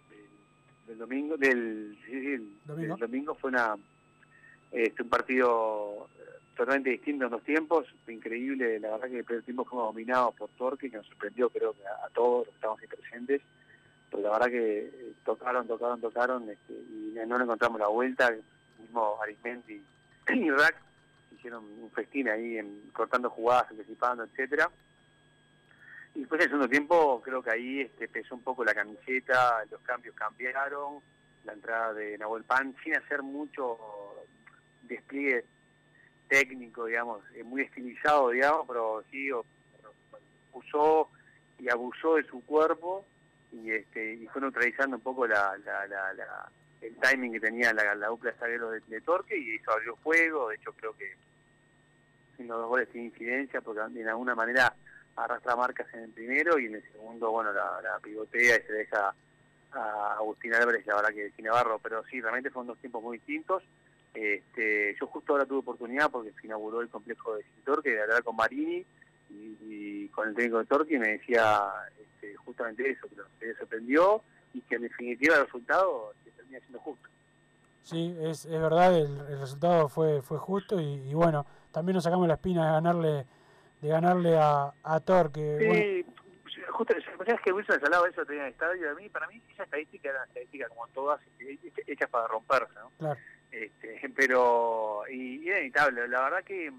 del, 0.09 0.29
del 0.87 0.97
domingo, 0.97 1.37
del, 1.37 1.97
sí, 2.05 2.11
sí, 2.11 2.33
el, 2.33 2.57
¿Domingo? 2.65 2.97
domingo 2.97 3.35
fue 3.35 3.49
una 3.51 3.75
este, 4.71 5.03
un 5.03 5.09
partido 5.09 6.09
totalmente 6.57 6.89
distinto 6.89 7.25
en 7.25 7.31
dos 7.31 7.43
tiempos, 7.43 7.85
increíble, 8.07 8.79
la 8.79 8.91
verdad 8.91 9.09
que 9.09 9.19
el 9.19 9.23
primer 9.23 9.43
tiempo 9.43 9.63
fue 9.65 9.81
dominado 9.81 10.31
por 10.31 10.49
Torque, 10.57 10.89
que 10.89 10.97
nos 10.97 11.05
sorprendió 11.07 11.49
creo 11.49 11.73
que 11.73 11.85
a, 11.85 12.09
todos 12.13 12.39
los 12.39 12.47
que 12.47 12.55
estábamos 12.55 12.81
ahí 12.81 12.87
presentes, 12.87 13.41
pero 14.09 14.23
la 14.23 14.31
verdad 14.31 14.47
que 14.47 14.79
eh, 14.79 15.13
tocaron, 15.23 15.67
tocaron, 15.67 16.01
tocaron, 16.01 16.49
este, 16.49 16.73
y 16.73 17.15
no 17.27 17.37
le 17.37 17.43
encontramos 17.43 17.79
la 17.79 17.87
vuelta, 17.87 18.27
el 18.27 18.43
mismo 18.79 19.21
Arismendi 19.21 19.81
y 20.33 20.51
Rack 20.57 20.75
hicieron 21.35 21.63
un 21.63 21.91
festín 21.91 22.27
ahí 22.29 22.59
cortando 22.93 23.29
jugadas, 23.29 23.71
anticipando, 23.71 24.23
etcétera. 24.23 24.69
Y 26.15 26.21
después 26.21 26.41
el 26.41 26.47
segundo 26.47 26.67
tiempo 26.67 27.21
creo 27.23 27.43
que 27.43 27.51
ahí 27.51 27.81
este, 27.81 28.07
pesó 28.07 28.35
un 28.35 28.41
poco 28.41 28.65
la 28.65 28.73
camiseta, 28.73 29.63
los 29.69 29.81
cambios 29.81 30.15
cambiaron, 30.15 30.99
la 31.45 31.53
entrada 31.53 31.93
de 31.93 32.17
Nahuel 32.17 32.43
Pan, 32.43 32.75
sin 32.83 32.95
hacer 32.95 33.21
mucho 33.21 33.77
despliegue 34.83 35.45
técnico, 36.27 36.85
digamos, 36.85 37.21
muy 37.45 37.61
estilizado, 37.61 38.29
digamos, 38.29 38.65
pero 38.67 39.03
sí 39.11 39.29
usó 40.53 41.09
y 41.59 41.69
abusó 41.69 42.15
de 42.15 42.23
su 42.23 42.43
cuerpo 42.45 43.05
y 43.51 43.71
este 43.71 44.15
y 44.15 44.27
fue 44.27 44.41
neutralizando 44.41 44.97
un 44.97 45.01
poco 45.01 45.25
la, 45.25 45.57
la, 45.65 45.87
la, 45.87 46.13
la 46.13 46.51
el 46.81 46.95
timing 46.97 47.33
que 47.33 47.39
tenía 47.39 47.73
la, 47.73 47.95
la 47.95 48.07
dupla 48.07 48.31
de, 48.31 48.81
de, 48.87 49.01
Torque 49.01 49.37
y 49.37 49.55
eso 49.55 49.71
abrió 49.71 49.95
fuego, 49.95 50.49
de 50.49 50.55
hecho 50.55 50.73
creo 50.73 50.95
que 50.95 51.15
los 52.39 52.59
dos 52.59 52.67
goles 52.67 52.89
tiene 52.89 53.07
incidencia 53.07 53.61
porque 53.61 53.81
de 53.81 54.09
alguna 54.09 54.35
manera 54.35 54.75
arrastra 55.15 55.55
marcas 55.55 55.87
en 55.93 56.03
el 56.03 56.11
primero 56.11 56.59
y 56.59 56.67
en 56.67 56.75
el 56.75 56.91
segundo, 56.91 57.31
bueno, 57.31 57.51
la, 57.51 57.99
pivotea 58.01 58.57
y 58.57 58.61
se 58.61 58.73
deja 58.73 59.13
a 59.71 60.13
Agustín 60.17 60.53
Álvarez, 60.53 60.85
la 60.85 60.95
verdad 60.95 61.09
que 61.09 61.31
sin 61.31 61.45
Navarro, 61.45 61.79
pero 61.79 62.03
sí, 62.05 62.21
realmente 62.21 62.51
fueron 62.51 62.67
dos 62.67 62.77
tiempos 62.77 63.01
muy 63.03 63.17
distintos. 63.17 63.63
Este, 64.17 64.95
yo 64.99 65.05
justo 65.05 65.33
ahora 65.33 65.45
tuve 65.45 65.59
oportunidad 65.59 66.09
porque 66.09 66.31
se 66.31 66.47
inauguró 66.47 66.81
el 66.81 66.89
complejo 66.89 67.35
de 67.35 67.45
Torque 67.63 67.91
de 67.91 68.01
hablar 68.01 68.23
con 68.23 68.35
Marini 68.35 68.83
y, 69.29 69.57
y, 69.61 70.07
con 70.07 70.29
el 70.29 70.33
técnico 70.33 70.57
de 70.57 70.65
Torque 70.65 70.95
y 70.95 70.97
me 70.97 71.09
decía 71.09 71.69
este, 72.01 72.35
justamente 72.37 72.89
eso, 72.89 73.07
que 73.39 73.45
se 73.45 73.59
sorprendió 73.59 74.23
y 74.55 74.61
que 74.61 74.77
en 74.77 74.81
definitiva 74.81 75.35
el 75.35 75.45
resultado 75.45 76.13
se 76.23 76.31
termina 76.31 76.57
siendo 76.61 76.79
justo. 76.79 77.07
Sí, 77.83 78.17
es, 78.19 78.45
es 78.45 78.59
verdad, 78.59 78.97
el, 78.97 79.19
el, 79.29 79.39
resultado 79.39 79.87
fue 79.87 80.23
fue 80.23 80.39
justo 80.39 80.81
y, 80.81 80.95
y, 81.07 81.13
bueno, 81.13 81.45
también 81.71 81.93
nos 81.93 82.03
sacamos 82.03 82.27
la 82.27 82.33
espina 82.33 82.65
de 82.65 82.71
ganarle 82.71 83.25
de 83.83 83.87
ganarle 83.87 84.35
a, 84.35 84.73
a 84.81 84.99
Torque. 84.99 85.57
Sí, 85.59 86.03
bueno. 86.47 86.73
justo, 86.73 86.95
es 86.97 87.41
que 87.41 87.53
Wilson 87.53 87.79
hablaba 87.83 88.09
eso 88.09 88.25
tenía 88.25 88.41
en 88.41 88.47
el 88.47 88.53
estadio, 88.53 88.89
a 88.89 88.95
mí, 88.95 89.09
para 89.09 89.27
mí 89.27 89.43
esa 89.53 89.65
estadística 89.65 90.09
era 90.09 90.17
una 90.17 90.27
estadística 90.27 90.67
como 90.69 90.87
todas, 90.87 91.21
este, 91.37 91.83
hechas 91.85 92.09
para 92.09 92.27
romperse, 92.27 92.73
¿no? 92.81 92.91
Claro. 92.97 93.19
Este, 93.51 94.01
pero, 94.15 95.03
y, 95.09 95.43
y 95.43 95.47
era 95.49 95.57
inevitable, 95.57 96.07
la 96.07 96.21
verdad 96.23 96.43
que 96.43 96.71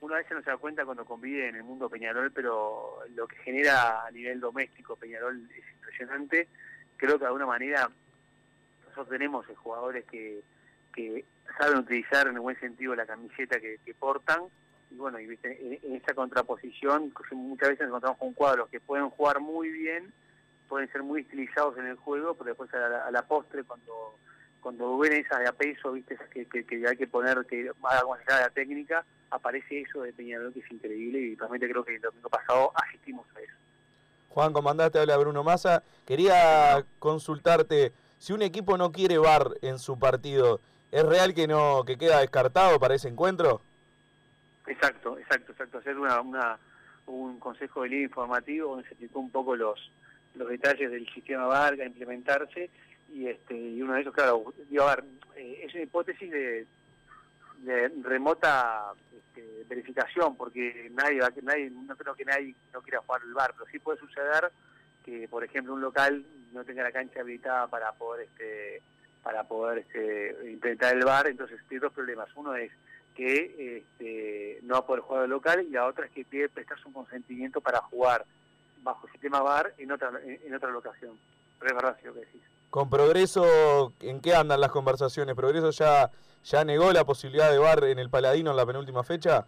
uno 0.00 0.14
a 0.14 0.18
veces 0.18 0.32
no 0.32 0.42
se 0.42 0.50
da 0.50 0.56
cuenta 0.56 0.84
cuando 0.84 1.04
convive 1.04 1.48
en 1.48 1.56
el 1.56 1.62
mundo 1.62 1.90
Peñarol, 1.90 2.32
pero 2.32 3.00
lo 3.14 3.28
que 3.28 3.36
genera 3.36 4.06
a 4.06 4.10
nivel 4.10 4.40
doméstico 4.40 4.96
Peñarol 4.96 5.46
es 5.56 5.74
impresionante. 5.74 6.48
Creo 6.96 7.14
que 7.14 7.20
de 7.20 7.26
alguna 7.26 7.46
manera 7.46 7.90
nosotros 8.84 9.08
tenemos 9.10 9.46
jugadores 9.58 10.04
que, 10.06 10.40
que 10.94 11.24
saben 11.58 11.78
utilizar 11.78 12.26
en 12.28 12.34
el 12.34 12.40
buen 12.40 12.58
sentido 12.58 12.94
la 12.94 13.06
camiseta 13.06 13.60
que, 13.60 13.78
que 13.84 13.94
portan. 13.94 14.42
Y 14.90 14.94
bueno, 14.96 15.20
y 15.20 15.26
¿viste? 15.26 15.58
En, 15.60 15.92
en, 15.92 15.96
esa 15.96 16.14
contraposición 16.14 17.12
muchas 17.32 17.68
veces 17.68 17.80
nos 17.82 17.88
encontramos 17.88 18.18
con 18.18 18.32
cuadros 18.32 18.70
que 18.70 18.80
pueden 18.80 19.10
jugar 19.10 19.40
muy 19.40 19.68
bien, 19.68 20.12
pueden 20.68 20.90
ser 20.90 21.02
muy 21.02 21.20
estilizados 21.20 21.76
en 21.78 21.86
el 21.86 21.96
juego, 21.96 22.34
pero 22.34 22.48
después 22.48 22.72
a 22.72 22.88
la, 22.88 23.04
a 23.04 23.10
la 23.10 23.22
postre 23.22 23.64
cuando 23.64 24.16
cuando 24.60 24.98
ven 24.98 25.12
esas 25.12 25.40
de 25.40 25.48
a 25.48 25.52
peso, 25.52 25.92
viste, 25.92 26.18
que, 26.32 26.46
que, 26.46 26.64
que 26.64 26.86
hay 26.86 26.96
que 26.96 27.06
poner, 27.06 27.44
que 27.46 27.70
haga 27.82 28.02
con 28.02 28.18
la 28.26 28.50
técnica, 28.50 29.04
aparece 29.30 29.80
eso 29.80 30.02
de 30.02 30.12
Peñarol 30.12 30.52
que 30.52 30.60
es 30.60 30.70
increíble 30.70 31.18
y 31.18 31.34
realmente 31.36 31.68
creo 31.68 31.84
que 31.84 31.96
el 31.96 32.00
domingo 32.00 32.28
pasado 32.28 32.72
asistimos 32.74 33.26
a 33.36 33.40
eso. 33.40 33.54
Juan, 34.30 34.52
comandante, 34.52 34.98
habla 34.98 35.16
Bruno 35.16 35.42
Massa. 35.42 35.82
Quería 36.06 36.84
consultarte, 36.98 37.92
si 38.18 38.32
un 38.32 38.42
equipo 38.42 38.76
no 38.76 38.92
quiere 38.92 39.18
bar 39.18 39.50
en 39.62 39.78
su 39.78 39.98
partido, 39.98 40.60
¿Es 40.92 41.04
real 41.04 41.34
que 41.34 41.46
no 41.46 41.84
que 41.84 41.96
queda 41.96 42.20
descartado 42.20 42.80
para 42.80 42.94
ese 42.94 43.08
encuentro? 43.08 43.60
Exacto, 44.66 45.18
exacto, 45.18 45.52
exacto. 45.52 45.78
Hacer 45.78 45.98
una, 45.98 46.20
una 46.20 46.58
un 47.06 47.38
consejo 47.38 47.82
de 47.82 47.88
línea 47.88 48.04
informativo 48.06 48.70
donde 48.70 48.84
se 48.84 48.90
explicó 48.90 49.20
un 49.20 49.30
poco 49.30 49.56
los 49.56 49.90
los 50.34 50.48
detalles 50.48 50.90
del 50.90 51.08
sistema 51.12 51.46
Varga, 51.46 51.84
implementarse 51.84 52.70
y 53.12 53.26
este 53.26 53.56
y 53.56 53.82
uno 53.82 53.94
de 53.94 54.02
esos, 54.02 54.14
claro, 54.14 54.52
digo, 54.68 54.84
a 54.84 54.96
ver, 54.96 55.04
eh, 55.36 55.60
es 55.64 55.74
una 55.74 55.82
hipótesis 55.82 56.30
de, 56.30 56.66
remota 58.02 58.92
este, 59.14 59.64
verificación 59.68 60.34
porque 60.36 60.90
nadie 60.94 61.20
va, 61.20 61.30
nadie 61.42 61.70
no 61.70 61.94
creo 61.96 62.14
que 62.14 62.24
nadie 62.24 62.54
no 62.72 62.80
quiera 62.80 63.00
jugar 63.00 63.20
el 63.24 63.34
bar, 63.34 63.52
pero 63.52 63.70
sí 63.70 63.78
puede 63.78 63.98
suceder 63.98 64.50
que 65.04 65.28
por 65.28 65.44
ejemplo 65.44 65.74
un 65.74 65.80
local 65.80 66.24
no 66.52 66.64
tenga 66.64 66.82
la 66.82 66.92
cancha 66.92 67.20
habilitada 67.20 67.66
para 67.68 67.92
poder 67.92 68.28
este 68.28 68.82
para 69.22 69.44
poder 69.44 69.78
este, 69.78 70.50
implementar 70.50 70.94
el 70.94 71.04
bar, 71.04 71.26
entonces 71.26 71.60
tiene 71.68 71.82
dos 71.82 71.92
problemas. 71.92 72.28
Uno 72.36 72.54
es 72.54 72.72
que 73.14 73.76
este, 73.76 74.60
no 74.62 74.74
va 74.74 74.80
a 74.80 74.86
poder 74.86 75.02
jugar 75.02 75.24
al 75.24 75.30
local 75.30 75.62
y 75.66 75.70
la 75.70 75.86
otra 75.86 76.06
es 76.06 76.12
que 76.12 76.24
pide 76.24 76.48
prestar 76.48 76.78
su 76.78 76.92
consentimiento 76.92 77.60
para 77.60 77.80
jugar 77.82 78.24
bajo 78.82 79.06
el 79.06 79.12
sistema 79.12 79.42
bar 79.42 79.74
en 79.76 79.92
otra 79.92 80.10
en, 80.24 80.54
otra 80.54 80.70
locación. 80.70 81.18
Pero 81.58 81.76
es 81.76 82.04
lo 82.04 82.14
que 82.14 82.20
decís. 82.20 82.42
Con 82.70 82.88
Progreso, 82.88 83.92
¿en 84.00 84.20
qué 84.20 84.32
andan 84.32 84.60
las 84.60 84.70
conversaciones? 84.70 85.34
¿Progreso 85.34 85.70
ya, 85.70 86.08
ya 86.44 86.64
negó 86.64 86.92
la 86.92 87.04
posibilidad 87.04 87.50
de 87.50 87.58
bar 87.58 87.82
en 87.82 87.98
el 87.98 88.10
Paladino 88.10 88.52
en 88.52 88.56
la 88.56 88.64
penúltima 88.64 89.02
fecha? 89.02 89.44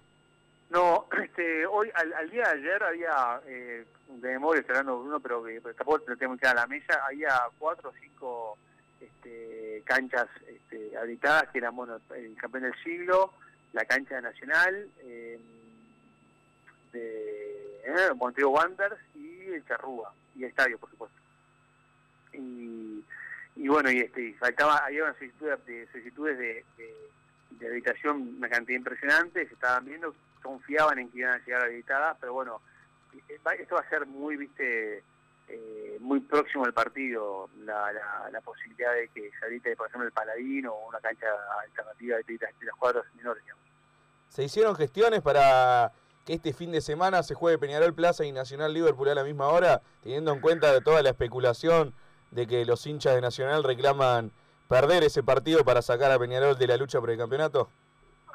No, 0.71 1.07
este, 1.23 1.65
hoy, 1.67 1.89
al, 1.95 2.31
día 2.31 2.43
de 2.43 2.51
ayer 2.51 2.83
había, 2.83 3.41
eh, 3.47 3.85
de 4.09 4.29
memoria 4.29 4.61
estoy 4.61 4.83
Bruno, 4.83 5.21
pero 5.21 5.45
que 5.45 5.61
tampoco 5.61 6.03
lo 6.09 6.17
tengo 6.17 6.37
que 6.37 6.49
a 6.49 6.55
la 6.55 6.67
mesa, 6.67 7.01
había 7.07 7.41
cuatro 7.61 7.91
o 7.91 7.93
cinco 8.01 8.59
este, 9.01 9.83
canchas 9.85 10.27
este, 10.49 10.97
habitadas, 10.99 11.49
que 11.53 11.59
eran 11.59 11.77
bueno, 11.77 11.99
el 12.17 12.35
campeón 12.37 12.65
del 12.65 12.75
siglo, 12.83 13.35
la 13.73 13.85
cancha 13.85 14.21
nacional, 14.21 14.89
eh, 15.05 15.39
de 16.93 17.83
eh, 17.85 18.15
Montego 18.17 18.51
Wanderers 18.51 19.01
y 19.15 19.45
el 19.53 19.65
Charrúa, 19.65 20.13
y 20.35 20.43
el 20.43 20.51
estadio, 20.51 20.77
por 20.77 20.91
supuesto. 20.91 21.22
Y, 22.33 23.05
y 23.57 23.69
bueno, 23.69 23.91
y 23.91 24.01
este, 24.01 24.35
faltaba, 24.35 24.79
había 24.79 25.05
una 25.05 25.15
solicitud 25.15 25.51
de, 25.67 25.87
solicitudes 25.93 26.39
de, 26.39 26.65
de, 27.51 27.67
habitación, 27.69 28.37
una 28.39 28.49
cantidad 28.49 28.79
impresionante, 28.79 29.47
se 29.47 29.55
estaban 29.55 29.85
viendo, 29.85 30.15
confiaban 30.43 30.99
en 30.99 31.11
que 31.11 31.19
iban 31.19 31.35
a 31.35 31.45
llegar 31.45 31.63
habilitadas, 31.63 32.17
pero 32.21 32.33
bueno, 32.33 32.61
eh, 33.29 33.39
esto 33.59 33.77
va 33.77 33.83
a 33.83 33.89
ser 33.89 34.07
muy, 34.07 34.37
viste, 34.37 35.05
eh, 35.49 35.99
muy 36.01 36.21
próximo 36.21 36.65
al 36.65 36.73
partido 36.73 37.49
la, 37.65 37.93
la, 38.31 38.41
posibilidad 38.41 38.95
de 38.95 39.09
que 39.09 39.31
se 39.39 39.47
habite, 39.47 39.77
por 39.77 39.89
ejemplo, 39.89 40.07
el 40.07 40.13
Paladino 40.13 40.73
o 40.73 40.89
una 40.89 40.99
cancha 41.01 41.27
alternativa 41.63 42.17
de, 42.17 42.23
de 42.25 42.67
las 42.67 42.75
cuadras 42.77 43.05
menores. 43.15 43.45
¿Se 44.29 44.43
hicieron 44.43 44.75
gestiones 44.75 45.21
para 45.21 45.93
que 46.25 46.35
este 46.35 46.53
fin 46.53 46.73
de 46.73 46.81
semana 46.81 47.23
se 47.23 47.35
juegue 47.35 47.59
Peñarol 47.59 47.95
Plaza 47.95 48.25
y 48.25 48.33
Nacional 48.33 48.73
Liverpool 48.73 49.09
a 49.09 49.15
la 49.15 49.25
misma 49.25 49.49
hora, 49.49 49.83
teniendo 50.03 50.33
en 50.33 50.41
cuenta 50.41 50.81
toda 50.81 51.03
la 51.03 51.11
especulación 51.11 51.93
de 52.33 52.47
que 52.47 52.65
los 52.65 52.87
hinchas 52.87 53.15
de 53.15 53.21
Nacional 53.21 53.63
reclaman 53.63 54.33
perder 54.69 55.05
ese 55.05 55.23
partido 55.23 55.65
para 55.65 55.83
sacar 55.83 56.11
a 56.11 56.19
Peñarol 56.19 56.59
de 56.59 56.67
la 56.67 56.77
lucha 56.77 56.99
por 56.99 57.11
el 57.11 57.19
campeonato? 57.19 57.69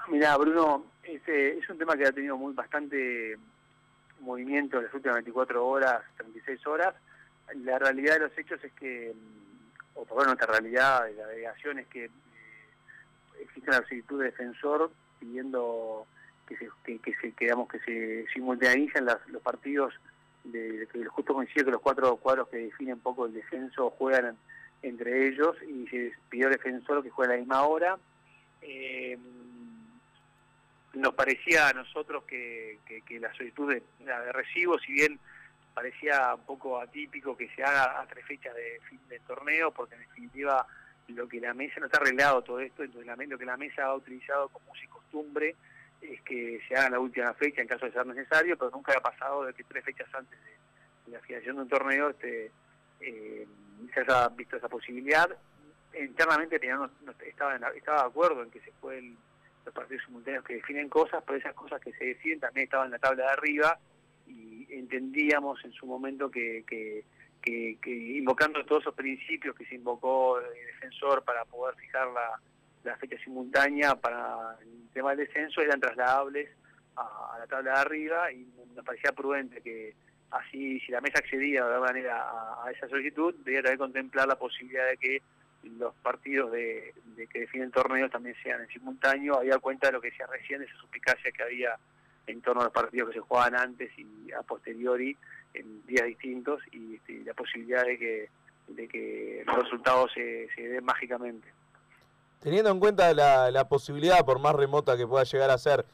Mira, 0.07 0.37
Bruno, 0.37 0.85
este 1.03 1.57
es 1.57 1.69
un 1.69 1.77
tema 1.77 1.97
que 1.97 2.05
ha 2.05 2.11
tenido 2.11 2.37
muy 2.37 2.53
bastante 2.53 3.37
movimiento 4.19 4.77
en 4.77 4.85
las 4.85 4.93
últimas 4.93 5.15
24 5.15 5.65
horas, 5.65 6.03
36 6.17 6.65
horas. 6.67 6.93
La 7.55 7.79
realidad 7.79 8.13
de 8.13 8.19
los 8.19 8.37
hechos 8.37 8.63
es 8.63 8.71
que, 8.73 9.13
o 9.95 10.05
por 10.05 10.19
lo 10.19 10.25
nuestra 10.25 10.47
realidad 10.47 11.05
de 11.05 11.13
la 11.13 11.27
delegación 11.27 11.79
es 11.79 11.87
que 11.87 12.05
eh, 12.05 12.11
existe 13.41 13.69
una 13.69 13.79
solicitud 13.79 14.19
de 14.19 14.25
defensor 14.25 14.91
pidiendo 15.19 16.05
que 16.47 16.57
se 16.57 16.69
que, 16.85 16.99
que 16.99 17.13
que, 17.13 17.79
se 17.85 18.25
simultaneicen 18.33 19.05
los 19.05 19.41
partidos 19.41 19.93
de, 20.51 20.87
que 20.91 21.05
justo 21.05 21.33
coincide 21.33 21.65
que 21.65 21.71
los 21.71 21.81
cuatro 21.81 22.15
cuadros 22.17 22.47
que 22.49 22.57
definen 22.57 22.95
un 22.95 22.99
poco 23.01 23.25
el 23.25 23.33
descenso 23.33 23.89
juegan 23.91 24.37
entre 24.81 25.27
ellos 25.27 25.55
y 25.63 25.87
se 25.87 26.13
pidió 26.29 26.49
defensor 26.49 27.03
que 27.03 27.09
juegue 27.09 27.33
a 27.33 27.35
la 27.35 27.39
misma 27.39 27.63
hora. 27.63 27.97
Eh, 28.61 29.17
nos 30.93 31.13
parecía 31.13 31.69
a 31.69 31.73
nosotros 31.73 32.23
que, 32.23 32.79
la 33.19 33.33
solicitud 33.33 33.73
de, 33.73 33.83
de 33.99 34.31
recibo, 34.31 34.79
si 34.79 34.93
bien 34.93 35.19
parecía 35.73 36.33
un 36.33 36.41
poco 36.41 36.79
atípico 36.79 37.37
que 37.37 37.49
se 37.49 37.63
haga 37.63 38.01
a 38.01 38.07
tres 38.07 38.25
fechas 38.25 38.55
de 38.55 38.79
fin 38.89 38.99
del 39.09 39.21
torneo, 39.21 39.71
porque 39.71 39.95
en 39.95 40.01
definitiva 40.01 40.65
lo 41.09 41.27
que 41.27 41.39
la 41.39 41.53
mesa, 41.53 41.79
no 41.79 41.85
está 41.85 41.99
arreglado 41.99 42.41
todo 42.41 42.59
esto, 42.59 42.83
entonces 42.83 43.29
lo 43.29 43.37
que 43.37 43.45
la 43.45 43.57
mesa 43.57 43.85
ha 43.85 43.95
utilizado 43.95 44.49
como 44.49 44.71
uso 44.71 44.83
y 44.83 44.87
costumbre 44.87 45.55
es 46.01 46.21
que 46.21 46.61
se 46.67 46.75
haga 46.75 46.91
la 46.91 46.99
última 46.99 47.33
fecha 47.33 47.61
en 47.61 47.67
caso 47.67 47.85
de 47.85 47.91
ser 47.91 48.05
necesario, 48.05 48.57
pero 48.57 48.71
nunca 48.71 48.93
ha 48.97 49.01
pasado 49.01 49.45
de 49.45 49.53
que 49.53 49.63
tres 49.63 49.83
fechas 49.83 50.07
antes 50.13 50.37
de, 50.43 51.11
la 51.11 51.19
finalización 51.21 51.55
de 51.55 51.61
un 51.61 51.69
torneo 51.69 52.09
este, 52.09 52.51
eh, 52.99 53.47
se 53.93 53.99
haya 54.01 54.29
visto 54.29 54.57
esa 54.57 54.69
posibilidad. 54.69 55.29
Internamente 55.97 56.59
no, 56.67 56.89
estaba, 57.25 57.55
estaba 57.55 58.01
de 58.01 58.07
acuerdo 58.07 58.43
en 58.43 58.51
que 58.51 58.59
se 58.59 58.71
fue 58.73 59.01
los 59.65 59.73
partidos 59.73 60.03
simultáneos 60.05 60.43
que 60.43 60.55
definen 60.55 60.89
cosas, 60.89 61.23
pero 61.25 61.37
esas 61.37 61.53
cosas 61.53 61.81
que 61.81 61.93
se 61.93 62.05
deciden 62.05 62.39
también 62.39 62.65
estaban 62.65 62.87
en 62.87 62.91
la 62.91 62.99
tabla 62.99 63.23
de 63.23 63.29
arriba 63.29 63.79
y 64.27 64.67
entendíamos 64.69 65.63
en 65.63 65.71
su 65.71 65.85
momento 65.85 66.29
que, 66.29 66.63
que, 66.67 67.05
invocando 67.85 68.65
todos 68.65 68.83
esos 68.83 68.95
principios 68.95 69.55
que 69.55 69.65
se 69.65 69.75
invocó 69.75 70.39
el 70.39 70.65
defensor 70.65 71.23
para 71.23 71.45
poder 71.45 71.75
fijar 71.75 72.07
la, 72.07 72.39
fecha 72.95 73.17
simultánea 73.23 73.95
para 73.95 74.57
el 74.61 74.89
tema 74.93 75.09
del 75.15 75.27
descenso 75.27 75.61
eran 75.61 75.79
trasladables 75.79 76.49
a, 76.95 77.37
la 77.39 77.47
tabla 77.47 77.73
de 77.73 77.79
arriba 77.79 78.31
y 78.31 78.47
nos 78.75 78.85
parecía 78.85 79.11
prudente 79.11 79.61
que 79.61 79.93
así 80.31 80.79
si 80.79 80.91
la 80.91 81.01
mesa 81.01 81.19
accedía 81.19 81.61
de 81.65 81.73
alguna 81.73 81.91
manera 81.91 82.63
a, 82.63 82.71
esa 82.71 82.87
solicitud 82.87 83.35
debía 83.43 83.61
también 83.61 83.77
contemplar 83.77 84.27
la 84.27 84.37
posibilidad 84.37 84.87
de 84.87 84.97
que 84.97 85.21
los 85.63 85.93
partidos 85.95 86.51
de, 86.51 86.93
que 87.31 87.39
definen 87.41 87.71
torneos 87.71 88.11
también 88.11 88.35
sean 88.41 88.61
en 88.61 88.67
simultáneo, 88.69 89.37
había 89.37 89.57
cuenta 89.57 89.87
de 89.87 89.93
lo 89.93 90.01
que 90.01 90.11
decía 90.11 90.27
recién, 90.27 90.61
esa 90.61 90.75
suspicacia 90.77 91.31
que 91.31 91.43
había 91.43 91.75
en 92.25 92.41
torno 92.41 92.61
a 92.61 92.65
los 92.65 92.73
partidos 92.73 93.09
que 93.09 93.15
se 93.15 93.21
jugaban 93.21 93.55
antes 93.55 93.91
y 93.97 94.31
a 94.31 94.43
posteriori 94.43 95.17
en 95.53 95.85
días 95.85 96.05
distintos 96.05 96.61
y, 96.71 96.95
este, 96.95 97.23
la 97.25 97.33
posibilidad 97.33 97.83
de 97.83 97.97
que, 97.97 98.29
de 98.67 98.87
que 98.87 99.43
los 99.45 99.63
resultados 99.63 100.11
se 100.13 100.49
den 100.55 100.85
mágicamente. 100.85 101.47
Teniendo 102.39 102.69
en 102.69 102.79
cuenta 102.79 103.13
la, 103.13 103.51
la, 103.51 103.67
posibilidad, 103.67 104.23
por 104.25 104.39
más 104.39 104.55
remota 104.55 104.95
que 104.95 105.07
pueda 105.07 105.23
llegar 105.23 105.49
a 105.49 105.57
ser, 105.57 105.85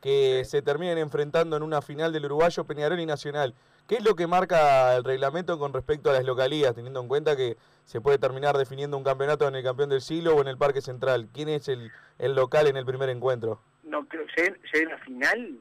que 0.00 0.44
se 0.44 0.62
terminen 0.62 0.98
enfrentando 0.98 1.56
en 1.56 1.62
una 1.62 1.80
final 1.80 2.12
del 2.12 2.24
uruguayo 2.26 2.64
Peñarol 2.64 3.00
y 3.00 3.06
Nacional, 3.06 3.54
¿Qué 3.88 3.96
es 3.96 4.04
lo 4.04 4.14
que 4.14 4.26
marca 4.26 4.96
el 4.96 5.04
reglamento 5.04 5.58
con 5.58 5.72
respecto 5.72 6.10
a 6.10 6.12
las 6.12 6.24
localías, 6.24 6.74
teniendo 6.74 7.00
en 7.00 7.08
cuenta 7.08 7.36
que 7.36 7.56
se 7.84 8.00
puede 8.00 8.18
terminar 8.18 8.56
definiendo 8.56 8.96
un 8.96 9.04
campeonato 9.04 9.46
en 9.48 9.56
el 9.56 9.62
campeón 9.62 9.90
del 9.90 10.00
siglo 10.00 10.36
o 10.36 10.40
en 10.40 10.48
el 10.48 10.56
Parque 10.56 10.80
Central? 10.80 11.28
¿Quién 11.34 11.48
es 11.48 11.68
el, 11.68 11.90
el 12.18 12.34
local 12.34 12.68
en 12.68 12.76
el 12.76 12.86
primer 12.86 13.08
encuentro? 13.08 13.60
No, 13.82 14.06
creo 14.06 14.24
que 14.34 14.54
hay 14.72 14.84
una 14.84 14.98
final. 14.98 15.58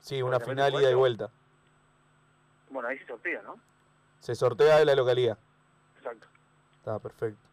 Sí, 0.00 0.22
una 0.22 0.38
final 0.38 0.74
ida 0.74 0.90
y 0.90 0.94
vuelta. 0.94 1.30
Bueno, 2.70 2.88
ahí 2.88 2.98
se 2.98 3.06
sortea, 3.06 3.42
¿no? 3.42 3.58
Se 4.20 4.34
sortea 4.34 4.78
de 4.78 4.84
la 4.84 4.94
localía. 4.94 5.36
Exacto. 5.98 6.26
Está 6.78 6.98
perfecto. 6.98 7.45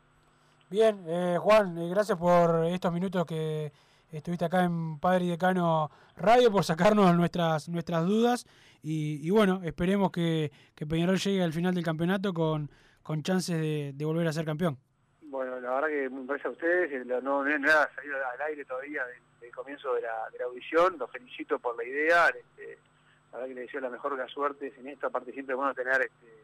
Bien, 0.74 1.06
eh, 1.06 1.38
Juan, 1.40 1.78
eh, 1.78 1.88
gracias 1.88 2.18
por 2.18 2.66
estos 2.66 2.92
minutos 2.92 3.28
que 3.28 3.72
estuviste 4.12 4.46
acá 4.46 4.64
en 4.64 4.98
Padre 5.00 5.26
y 5.26 5.30
Decano 5.30 5.92
Radio 6.18 6.52
por 6.52 6.64
sacarnos 6.64 7.16
nuestras, 7.16 7.70
nuestras 7.70 8.04
dudas. 8.08 8.48
Y, 8.82 9.30
bueno, 9.30 9.62
esperemos 9.64 10.12
que, 10.12 10.52
que, 10.74 10.88
Peñarol 10.88 11.20
llegue 11.20 11.44
al 11.44 11.54
final 11.54 11.76
del 11.76 11.84
campeonato 11.84 12.34
con, 12.34 12.72
con 13.04 13.22
chances 13.22 13.96
de, 13.96 14.04
volver 14.04 14.28
a 14.28 14.34
ser 14.34 14.46
campeón. 14.46 14.80
Bueno, 15.22 15.60
la 15.60 15.76
verdad 15.76 15.90
que 15.90 16.10
parece 16.26 16.48
a 16.48 16.52
ustedes, 16.52 16.92
eh, 16.92 17.06
no, 17.06 17.22
no, 17.22 17.44
no 17.44 17.68
salido 17.96 18.16
al 18.34 18.42
aire 18.48 18.66
todavía 18.66 19.04
del, 19.42 19.52
comienzo 19.52 19.94
de 19.94 20.02
la, 20.02 20.28
de 20.32 20.40
la, 20.40 20.46
audición, 20.46 20.98
los 20.98 21.12
felicito 21.12 21.60
por 21.60 21.78
la 21.78 21.84
idea, 21.84 22.30
este, 22.30 22.80
la 23.32 23.38
verdad 23.38 23.48
que 23.48 23.54
les 23.54 23.66
deseo 23.68 23.80
la 23.80 23.92
mejor 23.92 24.14
de 24.14 24.24
las 24.24 24.32
suertes 24.32 24.74
en 24.80 24.88
esto, 24.88 25.06
aparte 25.06 25.34
siempre 25.34 25.54
es 25.54 25.58
bueno 25.58 25.76
tener 25.76 26.02
este, 26.02 26.44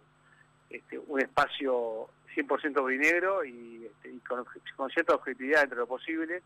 este, 0.70 1.00
un 1.00 1.20
espacio 1.20 2.10
100% 2.36 2.84
brinegro 2.84 3.44
y, 3.44 3.86
este, 3.86 4.10
y 4.10 4.20
con, 4.20 4.46
con, 4.76 4.90
cierta 4.90 5.16
objetividad 5.16 5.64
entre 5.64 5.80
lo 5.80 5.88
posible, 5.88 6.42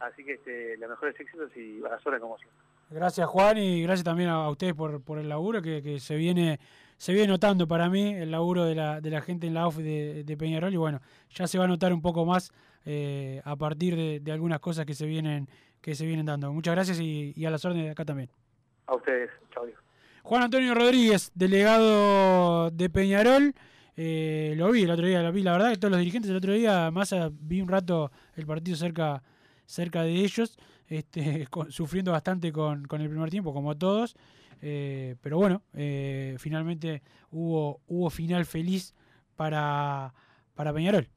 así 0.00 0.24
que 0.24 0.34
este, 0.34 0.76
los 0.78 0.90
mejores 0.90 1.18
éxitos 1.18 1.56
y 1.56 1.84
a 1.84 1.90
la 1.90 2.00
suerte 2.00 2.20
como 2.20 2.38
siempre. 2.38 2.58
Gracias 2.90 3.26
Juan 3.26 3.58
y 3.58 3.82
gracias 3.82 4.04
también 4.04 4.30
a 4.30 4.48
ustedes 4.48 4.74
por, 4.74 5.02
por 5.02 5.18
el 5.18 5.28
laburo 5.28 5.60
que, 5.60 5.82
que, 5.82 5.98
se 5.98 6.16
viene 6.16 6.60
se 6.96 7.12
viene 7.12 7.28
notando 7.28 7.68
para 7.68 7.88
mí 7.90 8.14
el 8.14 8.30
laburo 8.30 8.64
de 8.64 8.74
la, 8.74 9.00
de 9.00 9.10
la 9.10 9.20
gente 9.20 9.46
en 9.46 9.54
la 9.54 9.66
OFF 9.66 9.78
de, 9.78 10.36
Peñarol 10.38 10.72
y 10.72 10.76
bueno, 10.76 11.00
ya 11.30 11.46
se 11.46 11.58
va 11.58 11.64
a 11.64 11.68
notar 11.68 11.92
un 11.92 12.00
poco 12.00 12.24
más 12.24 12.52
eh, 12.84 13.42
a 13.44 13.56
partir 13.56 13.96
de, 13.96 14.32
algunas 14.32 14.60
cosas 14.60 14.86
que 14.86 14.94
se 14.94 15.06
vienen 15.06 15.48
que 15.82 15.94
se 15.94 16.04
vienen 16.04 16.26
dando. 16.26 16.52
Muchas 16.52 16.74
gracias 16.74 16.98
y, 16.98 17.44
a 17.44 17.50
las 17.50 17.64
órdenes 17.64 17.86
de 17.86 17.90
acá 17.92 18.04
también. 18.04 18.28
A 18.86 18.96
ustedes, 18.96 19.30
chao. 19.52 19.64
Juan 20.22 20.42
Antonio 20.42 20.74
Rodríguez, 20.74 21.30
delegado 21.34 22.72
de 22.72 22.90
Peñarol. 22.90 23.54
Eh, 23.96 24.54
lo 24.56 24.70
vi 24.70 24.82
el 24.82 24.90
otro 24.90 25.06
día, 25.06 25.22
lo 25.22 25.32
vi. 25.32 25.42
La 25.42 25.52
verdad 25.52 25.70
que 25.70 25.78
todos 25.78 25.90
los 25.90 25.98
dirigentes 25.98 26.30
el 26.30 26.36
otro 26.36 26.52
día, 26.52 26.90
más 26.90 27.14
vi 27.40 27.60
un 27.60 27.68
rato 27.68 28.12
el 28.34 28.46
partido 28.46 28.76
cerca, 28.76 29.22
cerca 29.64 30.02
de 30.02 30.12
ellos, 30.12 30.58
este, 30.86 31.48
sufriendo 31.70 32.12
bastante 32.12 32.52
con, 32.52 32.84
con, 32.84 33.00
el 33.00 33.08
primer 33.08 33.30
tiempo, 33.30 33.52
como 33.52 33.76
todos. 33.76 34.16
Eh, 34.62 35.16
pero 35.20 35.38
bueno, 35.38 35.62
eh, 35.74 36.36
finalmente 36.38 37.02
hubo, 37.30 37.80
hubo 37.86 38.10
final 38.10 38.44
feliz 38.46 38.94
para, 39.34 40.14
para 40.54 40.72
Peñarol. 40.72 41.08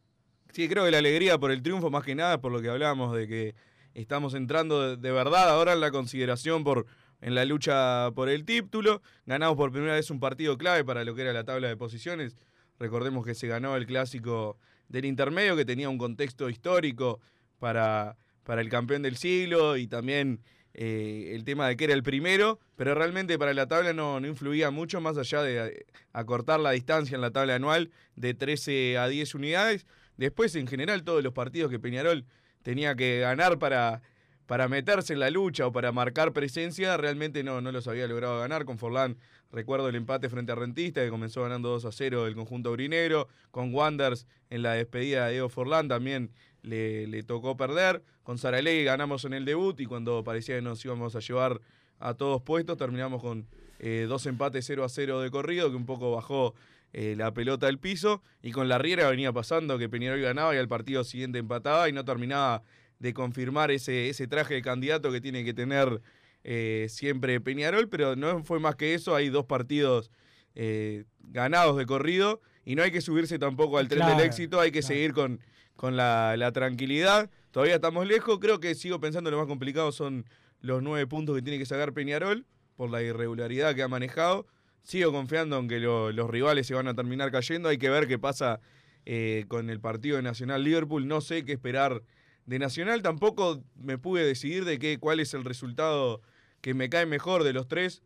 Sí, 0.51 0.67
creo 0.67 0.85
que 0.85 0.91
la 0.91 0.97
alegría 0.97 1.37
por 1.37 1.51
el 1.51 1.61
triunfo, 1.61 1.89
más 1.89 2.03
que 2.03 2.15
nada, 2.15 2.41
por 2.41 2.51
lo 2.51 2.61
que 2.61 2.69
hablábamos 2.69 3.15
de 3.15 3.27
que 3.27 3.55
estamos 3.93 4.33
entrando 4.33 4.97
de, 4.97 5.11
verdad 5.11 5.49
ahora 5.49 5.73
en 5.73 5.79
la 5.79 5.91
consideración 5.91 6.63
por 6.63 6.85
en 7.21 7.35
la 7.35 7.43
lucha 7.43 8.11
por 8.15 8.29
el 8.29 8.45
título. 8.45 9.01
Ganamos 9.25 9.57
por 9.57 9.71
primera 9.71 9.93
vez 9.93 10.09
un 10.09 10.19
partido 10.19 10.57
clave 10.57 10.85
para 10.85 11.03
lo 11.03 11.13
que 11.15 11.21
era 11.21 11.33
la 11.33 11.43
tabla 11.43 11.67
de 11.67 11.75
posiciones. 11.75 12.37
Recordemos 12.79 13.25
que 13.25 13.35
se 13.35 13.47
ganó 13.47 13.75
el 13.75 13.85
clásico 13.85 14.57
del 14.87 15.05
intermedio, 15.05 15.55
que 15.55 15.65
tenía 15.65 15.89
un 15.89 15.97
contexto 15.97 16.49
histórico 16.49 17.19
para, 17.59 18.17
para 18.43 18.61
el 18.61 18.69
campeón 18.69 19.01
del 19.01 19.17
siglo 19.17 19.77
y 19.77 19.87
también 19.87 20.41
eh, 20.73 21.31
el 21.35 21.43
tema 21.43 21.67
de 21.67 21.75
que 21.75 21.85
era 21.85 21.93
el 21.93 22.03
primero, 22.03 22.59
pero 22.75 22.95
realmente 22.95 23.37
para 23.37 23.53
la 23.53 23.67
tabla 23.67 23.91
no, 23.91 24.19
no 24.19 24.27
influía 24.27 24.71
mucho, 24.71 25.01
más 25.01 25.17
allá 25.17 25.41
de 25.41 25.67
eh, 25.67 25.85
acortar 26.13 26.59
la 26.59 26.71
distancia 26.71 27.15
en 27.15 27.21
la 27.21 27.31
tabla 27.31 27.55
anual 27.55 27.91
de 28.15 28.33
13 28.33 28.97
a 28.97 29.07
10 29.07 29.35
unidades. 29.35 29.85
Después, 30.15 30.55
en 30.55 30.67
general, 30.67 31.03
todos 31.03 31.23
los 31.23 31.33
partidos 31.33 31.71
que 31.71 31.79
Peñarol 31.79 32.25
tenía 32.61 32.95
que 32.95 33.19
ganar 33.19 33.57
para, 33.57 34.01
para 34.45 34.67
meterse 34.67 35.13
en 35.13 35.19
la 35.19 35.29
lucha 35.29 35.67
o 35.67 35.71
para 35.71 35.91
marcar 35.91 36.33
presencia, 36.33 36.97
realmente 36.97 37.43
no, 37.43 37.61
no 37.61 37.71
los 37.71 37.87
había 37.87 38.07
logrado 38.07 38.39
ganar. 38.39 38.65
Con 38.65 38.77
Forlán 38.77 39.17
recuerdo 39.51 39.89
el 39.89 39.95
empate 39.95 40.29
frente 40.29 40.51
a 40.51 40.55
Rentista, 40.55 41.03
que 41.03 41.09
comenzó 41.09 41.43
ganando 41.43 41.69
2 41.69 41.85
a 41.85 41.91
0 41.91 42.27
el 42.27 42.35
conjunto 42.35 42.71
urinero. 42.71 43.27
Con 43.51 43.73
Wanders 43.73 44.27
en 44.49 44.63
la 44.63 44.73
despedida 44.73 45.25
de 45.25 45.33
Diego 45.33 45.49
Forlán 45.49 45.87
también 45.87 46.31
le, 46.61 47.07
le 47.07 47.23
tocó 47.23 47.57
perder. 47.57 48.03
Con 48.23 48.37
Saralegui 48.37 48.83
ganamos 48.83 49.25
en 49.25 49.33
el 49.33 49.45
debut 49.45 49.79
y 49.79 49.85
cuando 49.85 50.23
parecía 50.23 50.55
que 50.55 50.61
nos 50.61 50.83
íbamos 50.85 51.15
a 51.15 51.19
llevar 51.19 51.61
a 51.99 52.13
todos 52.13 52.41
puestos, 52.41 52.77
terminamos 52.77 53.21
con 53.21 53.47
eh, 53.79 54.05
dos 54.07 54.25
empates 54.25 54.65
0 54.65 54.83
a 54.83 54.89
0 54.89 55.21
de 55.21 55.31
corrido, 55.31 55.69
que 55.69 55.75
un 55.75 55.85
poco 55.85 56.11
bajó 56.11 56.53
eh, 56.91 57.15
la 57.17 57.33
pelota 57.33 57.67
del 57.67 57.77
piso 57.77 58.21
y 58.41 58.51
con 58.51 58.67
la 58.67 58.77
Riera 58.77 59.09
venía 59.09 59.31
pasando 59.31 59.77
que 59.77 59.89
Peñarol 59.89 60.21
ganaba 60.21 60.55
y 60.55 60.57
al 60.57 60.67
partido 60.67 61.03
siguiente 61.03 61.39
empataba 61.39 61.87
y 61.87 61.93
no 61.93 62.03
terminaba 62.03 62.63
de 62.99 63.13
confirmar 63.13 63.71
ese, 63.71 64.09
ese 64.09 64.27
traje 64.27 64.55
de 64.55 64.61
candidato 64.61 65.11
que 65.11 65.21
tiene 65.21 65.45
que 65.45 65.53
tener 65.53 66.01
eh, 66.43 66.87
siempre 66.89 67.39
Peñarol, 67.41 67.89
pero 67.89 68.15
no 68.15 68.43
fue 68.43 68.59
más 68.59 68.75
que 68.75 68.93
eso, 68.93 69.15
hay 69.15 69.29
dos 69.29 69.45
partidos 69.45 70.11
eh, 70.55 71.05
ganados 71.19 71.77
de 71.77 71.85
corrido 71.85 72.41
y 72.65 72.75
no 72.75 72.83
hay 72.83 72.91
que 72.91 73.01
subirse 73.01 73.39
tampoco 73.39 73.77
al 73.77 73.87
tren 73.87 74.05
del 74.07 74.19
éxito, 74.21 74.59
hay 74.59 74.71
que 74.71 74.81
seguir 74.81 75.13
con, 75.13 75.39
con 75.75 75.95
la, 75.95 76.35
la, 76.37 76.51
tranquilidad. 76.51 77.29
Todavía 77.51 77.75
estamos 77.75 78.07
lejos, 78.07 78.39
creo 78.39 78.59
que 78.59 78.75
sigo 78.75 78.99
pensando 78.99 79.31
lo 79.31 79.37
más 79.37 79.47
complicado 79.47 79.91
son 79.91 80.25
los 80.61 80.83
nueve 80.83 81.07
puntos 81.07 81.35
que 81.35 81.41
tiene 81.41 81.57
que 81.57 81.65
sacar 81.65 81.93
Peñarol 81.93 82.45
por 82.75 82.89
la 82.89 83.01
irregularidad 83.01 83.75
que 83.75 83.83
ha 83.83 83.87
manejado 83.87 84.45
sigo 84.83 85.11
confiando 85.11 85.59
en 85.59 85.67
que 85.67 85.79
los 85.79 86.29
rivales 86.29 86.67
se 86.67 86.73
van 86.73 86.87
a 86.87 86.95
terminar 86.95 87.31
cayendo. 87.31 87.69
Hay 87.69 87.77
que 87.77 87.89
ver 87.89 88.07
qué 88.07 88.17
pasa 88.17 88.59
eh, 89.05 89.45
con 89.47 89.69
el 89.69 89.79
partido 89.79 90.17
de 90.17 90.23
Nacional 90.23 90.63
Liverpool. 90.63 91.07
No 91.07 91.21
sé 91.21 91.45
qué 91.45 91.53
esperar 91.53 92.01
de 92.49 92.59
Nacional. 92.59 93.03
Tampoco 93.03 93.63
me 93.75 93.97
pude 93.97 94.25
decidir 94.25 94.65
de 94.65 94.79
qué, 94.79 94.97
cuál 94.99 95.19
es 95.19 95.33
el 95.33 95.45
resultado 95.45 96.21
que 96.61 96.73
me 96.73 96.89
cae 96.89 97.05
mejor 97.05 97.43
de 97.43 97.53
los 97.53 97.67
tres. 97.67 98.01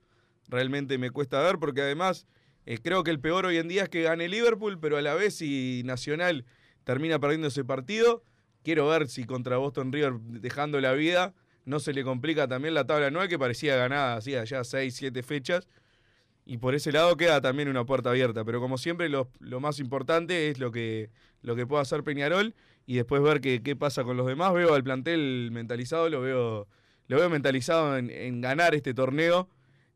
Realmente 0.50 0.98
me 0.98 1.10
cuesta 1.10 1.42
ver 1.42 1.60
porque 1.60 1.82
además 1.82 2.28
eh, 2.66 2.78
creo 2.84 3.04
que 3.04 3.12
el 3.12 3.22
peor 3.22 3.46
hoy 3.46 3.58
en 3.58 3.70
día 3.70 3.84
es 3.84 3.90
que 3.90 4.04
gane 4.04 4.28
Liverpool, 4.28 4.80
pero 4.80 4.98
a 4.98 5.02
la 5.02 5.14
vez 5.16 5.36
si 5.36 5.82
Nacional 5.86 6.46
termina 6.84 7.20
perdiendo 7.20 7.48
ese 7.48 7.64
partido, 7.64 8.22
quiero 8.64 8.88
ver 8.90 9.08
si 9.08 9.24
contra 9.24 9.56
Boston 9.58 9.94
River 9.94 10.20
dejando 10.20 10.82
la 10.82 10.92
vida 10.92 11.34
no 11.66 11.80
se 11.80 11.94
le 11.94 12.04
complica 12.04 12.46
también 12.46 12.74
la 12.74 12.86
tabla 12.86 13.08
anual 13.08 13.30
que 13.30 13.40
parecía 13.40 13.78
ganada 13.78 14.18
hacía 14.18 14.44
ya 14.44 14.66
6, 14.66 14.94
7 14.94 15.24
fechas 15.24 15.70
y 16.46 16.58
por 16.58 16.76
ese 16.76 16.92
lado 16.92 17.16
queda 17.16 17.40
también 17.40 17.70
una 17.70 17.86
puerta 17.86 18.10
abierta. 18.10 18.44
Pero 18.44 18.60
como 18.60 18.78
siempre, 18.78 19.08
lo, 19.08 19.30
más 19.62 19.80
importante 19.80 20.50
es 20.50 20.60
lo 20.60 20.72
que, 20.72 21.10
lo 21.42 21.56
que 21.56 21.66
pueda 21.66 21.82
hacer 21.82 22.04
Peñarol 22.04 22.54
y 22.86 22.96
después 22.96 23.22
ver 23.22 23.42
qué, 23.42 23.76
pasa 23.76 24.04
con 24.04 24.18
los 24.18 24.28
demás. 24.28 24.54
Veo 24.54 24.74
al 24.74 24.84
plantel 24.84 25.50
mentalizado, 25.52 26.10
lo 26.10 26.22
veo, 26.22 26.68
lo 27.08 27.18
veo 27.18 27.30
mentalizado 27.30 27.98
en, 27.98 28.42
ganar 28.42 28.76
este 28.76 28.94
torneo 28.94 29.50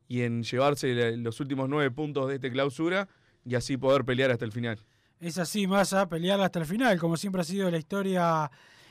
y 0.07 0.21
en 0.21 0.43
llevarse 0.43 1.17
los 1.17 1.39
últimos 1.39 1.69
nueve 1.69 1.91
puntos 1.91 2.29
de 2.29 2.35
esta 2.35 2.49
clausura 2.49 3.07
y 3.45 3.55
así 3.55 3.77
poder 3.77 4.05
pelear 4.05 4.31
hasta 4.31 4.45
el 4.45 4.51
final. 4.51 4.79
Es 5.19 5.37
así, 5.37 5.67
Massa, 5.67 6.07
pelear 6.07 6.39
hasta 6.41 6.59
el 6.59 6.65
final, 6.65 6.99
como 6.99 7.17
siempre 7.17 7.41
ha 7.41 7.45
sido 7.45 7.69
la 7.71 7.77
historia 7.77 8.49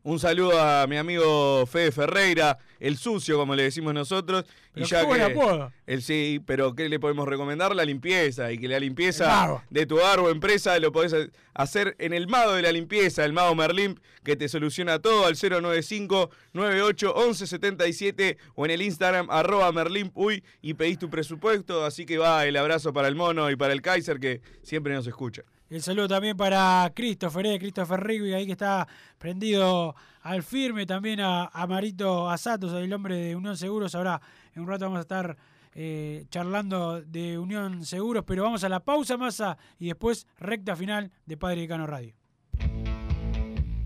Un 0.05 0.19
saludo 0.19 0.61
a 0.61 0.85
mi 0.89 0.97
amigo 0.97 1.65
Fede 1.67 1.93
Ferreira, 1.93 2.59
el 2.81 2.97
sucio, 2.97 3.37
como 3.37 3.55
le 3.55 3.63
decimos 3.63 3.95
nosotros. 3.95 4.45
y 4.75 4.83
ya 4.83 5.07
que 5.07 5.69
el 5.87 6.03
sí, 6.03 6.41
pero 6.45 6.75
¿qué 6.75 6.89
le 6.89 6.99
podemos 6.99 7.29
recomendar? 7.29 7.73
La 7.77 7.85
limpieza. 7.85 8.51
Y 8.51 8.59
que 8.59 8.67
la 8.67 8.81
limpieza 8.81 9.63
de 9.71 9.87
tu 9.87 9.99
hogar 9.99 10.19
o 10.19 10.29
empresa 10.31 10.77
lo 10.81 10.91
podés 10.91 11.31
hacer 11.55 11.95
en 12.01 12.13
el 12.15 12.27
Mago 12.27 12.55
de 12.55 12.63
la 12.63 12.73
Limpieza, 12.73 13.25
el 13.25 13.33
Mago 13.33 13.55
Merlimp, 13.55 14.01
que 14.25 14.35
te 14.35 14.49
soluciona 14.49 14.99
todo 14.99 15.27
al 15.27 15.37
095 15.37 16.31
98 16.53 17.15
1177 17.15 18.39
o 18.57 18.65
en 18.65 18.73
el 18.73 18.83
Instagram 18.83 19.29
arroba 19.31 19.71
Merlimp 19.71 20.17
uy, 20.19 20.43
y 20.63 20.75
pedís 20.75 20.99
tu 20.99 21.11
presupuesto. 21.11 21.85
Así 21.85 22.07
que 22.07 22.19
va 22.19 22.45
el 22.45 22.57
abrazo 22.57 22.93
para 22.93 23.07
el 23.07 23.15
mono 23.15 23.53
y 23.53 23.57
para 23.57 23.73
el 23.73 23.83
Kaiser 23.83 24.19
que 24.19 24.41
siempre 24.63 24.95
nos 24.95 25.07
escucha. 25.07 25.45
El 25.73 25.81
saludo 25.81 26.07
también 26.07 26.37
para 26.37 26.93
Christopher, 26.95 27.47
eh, 27.47 27.59
Christopher 27.59 27.99
Rigby, 27.99 28.35
ahí 28.35 28.45
que 28.45 28.53
está 28.53 28.87
prendido 29.17 29.95
al 30.21 30.43
firme. 30.43 30.85
También 30.85 31.21
a, 31.21 31.49
Marito 31.67 32.29
Asatos, 32.29 32.75
el 32.75 32.93
hombre 32.93 33.17
de 33.17 33.37
Unión 33.37 33.57
Seguros. 33.57 33.95
Ahora 33.95 34.21
en 34.55 34.61
un 34.61 34.69
rato 34.69 34.85
vamos 34.85 34.99
a 34.99 35.01
estar 35.01 35.35
eh, 35.75 36.27
charlando 36.29 37.01
de 37.01 37.39
Unión 37.39 37.87
Seguros, 37.87 38.23
pero 38.27 38.43
vamos 38.43 38.63
a 38.65 38.69
la 38.69 38.81
pausa 38.81 39.17
masa 39.17 39.57
y 39.79 39.87
después 39.87 40.27
recta 40.39 40.77
final 40.77 41.11
de 41.25 41.39
Padre 41.39 41.67
Cano 41.67 41.87
Radio. 41.87 42.13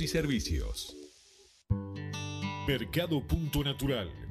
y 0.00 0.08
servicios. 0.08 0.96
Mercado 2.66 3.26
Punto 3.26 3.62
Natural. 3.62 4.10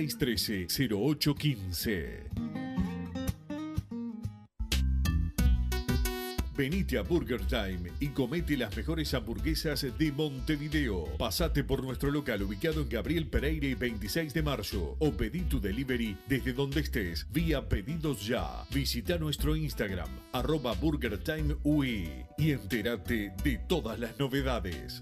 0815 0.09 2.51
Venite 6.61 6.99
a 6.99 7.01
Burger 7.01 7.41
Time 7.47 7.91
y 7.99 8.09
comete 8.09 8.55
las 8.55 8.77
mejores 8.77 9.15
hamburguesas 9.15 9.83
de 9.97 10.11
Montevideo. 10.11 11.05
Pasate 11.17 11.63
por 11.63 11.83
nuestro 11.83 12.11
local 12.11 12.43
ubicado 12.43 12.81
en 12.81 12.89
Gabriel 12.89 13.25
Pereira 13.25 13.65
y 13.65 13.73
26 13.73 14.31
de 14.31 14.43
marzo 14.43 14.95
o 14.99 15.11
pedí 15.11 15.41
tu 15.41 15.59
delivery 15.59 16.15
desde 16.27 16.53
donde 16.53 16.81
estés 16.81 17.25
vía 17.31 17.67
pedidos 17.67 18.27
ya. 18.27 18.63
Visita 18.71 19.17
nuestro 19.17 19.55
Instagram 19.55 20.09
arroba 20.33 20.73
Burger 20.73 21.17
Time 21.17 21.55
y 22.37 22.51
entérate 22.51 23.33
de 23.43 23.57
todas 23.67 23.97
las 23.97 24.19
novedades. 24.19 25.01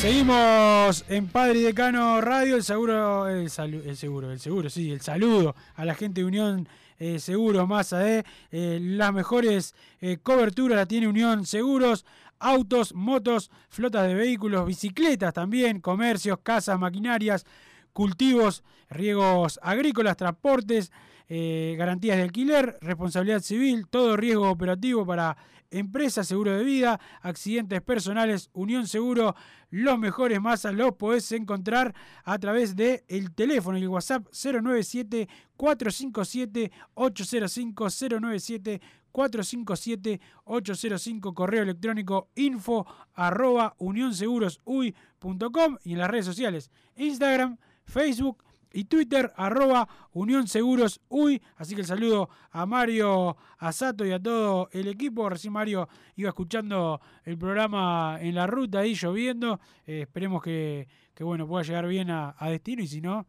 Seguimos 0.00 1.04
en 1.10 1.26
Padre 1.28 1.58
y 1.58 1.62
Decano 1.62 2.22
Radio, 2.22 2.56
el 2.56 2.64
seguro, 2.64 3.28
el, 3.28 3.50
seguro, 3.50 4.32
el 4.32 4.40
seguro, 4.40 4.70
sí, 4.70 4.90
el 4.90 5.02
saludo 5.02 5.54
a 5.74 5.84
la 5.84 5.94
gente 5.94 6.22
de 6.22 6.26
Unión 6.26 6.66
eh, 6.98 7.18
Seguros 7.18 7.68
Masa, 7.68 8.08
eh, 8.08 8.24
eh, 8.50 8.78
las 8.80 9.12
mejores 9.12 9.74
eh, 10.00 10.16
coberturas 10.22 10.76
la 10.76 10.86
tiene 10.86 11.06
Unión 11.06 11.44
Seguros, 11.44 12.06
autos, 12.38 12.94
motos, 12.94 13.50
flotas 13.68 14.08
de 14.08 14.14
vehículos, 14.14 14.64
bicicletas 14.64 15.34
también, 15.34 15.82
comercios, 15.82 16.38
casas, 16.42 16.78
maquinarias, 16.78 17.44
cultivos, 17.92 18.64
riegos 18.88 19.60
agrícolas, 19.62 20.16
transportes, 20.16 20.92
garantías 21.28 22.16
de 22.16 22.24
alquiler, 22.24 22.78
responsabilidad 22.80 23.40
civil, 23.40 23.86
todo 23.88 24.16
riesgo 24.16 24.50
operativo 24.50 25.06
para 25.06 25.36
empresas, 25.70 26.26
seguro 26.26 26.56
de 26.56 26.64
vida, 26.64 27.00
accidentes 27.22 27.80
personales, 27.82 28.50
Unión 28.52 28.86
Seguro, 28.86 29.34
los 29.70 29.98
mejores 29.98 30.40
masas 30.40 30.74
los 30.74 30.94
podés 30.94 31.30
encontrar 31.32 31.94
a 32.24 32.38
través 32.38 32.76
de 32.76 33.04
el 33.08 33.32
teléfono 33.32 33.78
y 33.78 33.82
el 33.82 33.88
WhatsApp 33.88 34.26
097 34.32 35.28
457 35.56 36.70
805 36.94 37.86
097 38.20 38.80
457 39.12 40.20
805 40.44 41.34
correo 41.34 41.62
electrónico 41.62 42.28
info 42.34 42.86
arroba 43.14 43.74
unionsegurosui.com 43.78 45.76
y 45.84 45.92
en 45.92 45.98
las 45.98 46.10
redes 46.10 46.26
sociales 46.26 46.70
Instagram, 46.96 47.58
Facebook 47.84 48.42
y 48.72 48.84
Twitter, 48.84 49.32
arroba 49.36 49.88
Unión 50.12 50.46
Seguros 50.46 51.00
Uy. 51.08 51.42
Así 51.56 51.74
que 51.74 51.80
el 51.82 51.86
saludo 51.86 52.28
a 52.50 52.66
Mario 52.66 53.36
Asato 53.58 54.04
y 54.04 54.12
a 54.12 54.20
todo 54.20 54.68
el 54.72 54.88
equipo. 54.88 55.28
Recién 55.28 55.52
Mario 55.52 55.88
iba 56.16 56.28
escuchando 56.28 57.00
el 57.24 57.38
programa 57.38 58.18
en 58.20 58.34
la 58.34 58.46
ruta 58.46 58.80
ahí 58.80 58.94
lloviendo. 58.94 59.60
Eh, 59.86 60.02
esperemos 60.02 60.42
que, 60.42 60.88
bueno 61.18 61.46
pueda 61.46 61.62
llegar 61.62 61.86
bien 61.86 62.10
a, 62.10 62.34
destino 62.48 62.82
y 62.82 62.86
si 62.86 63.00
no, 63.00 63.26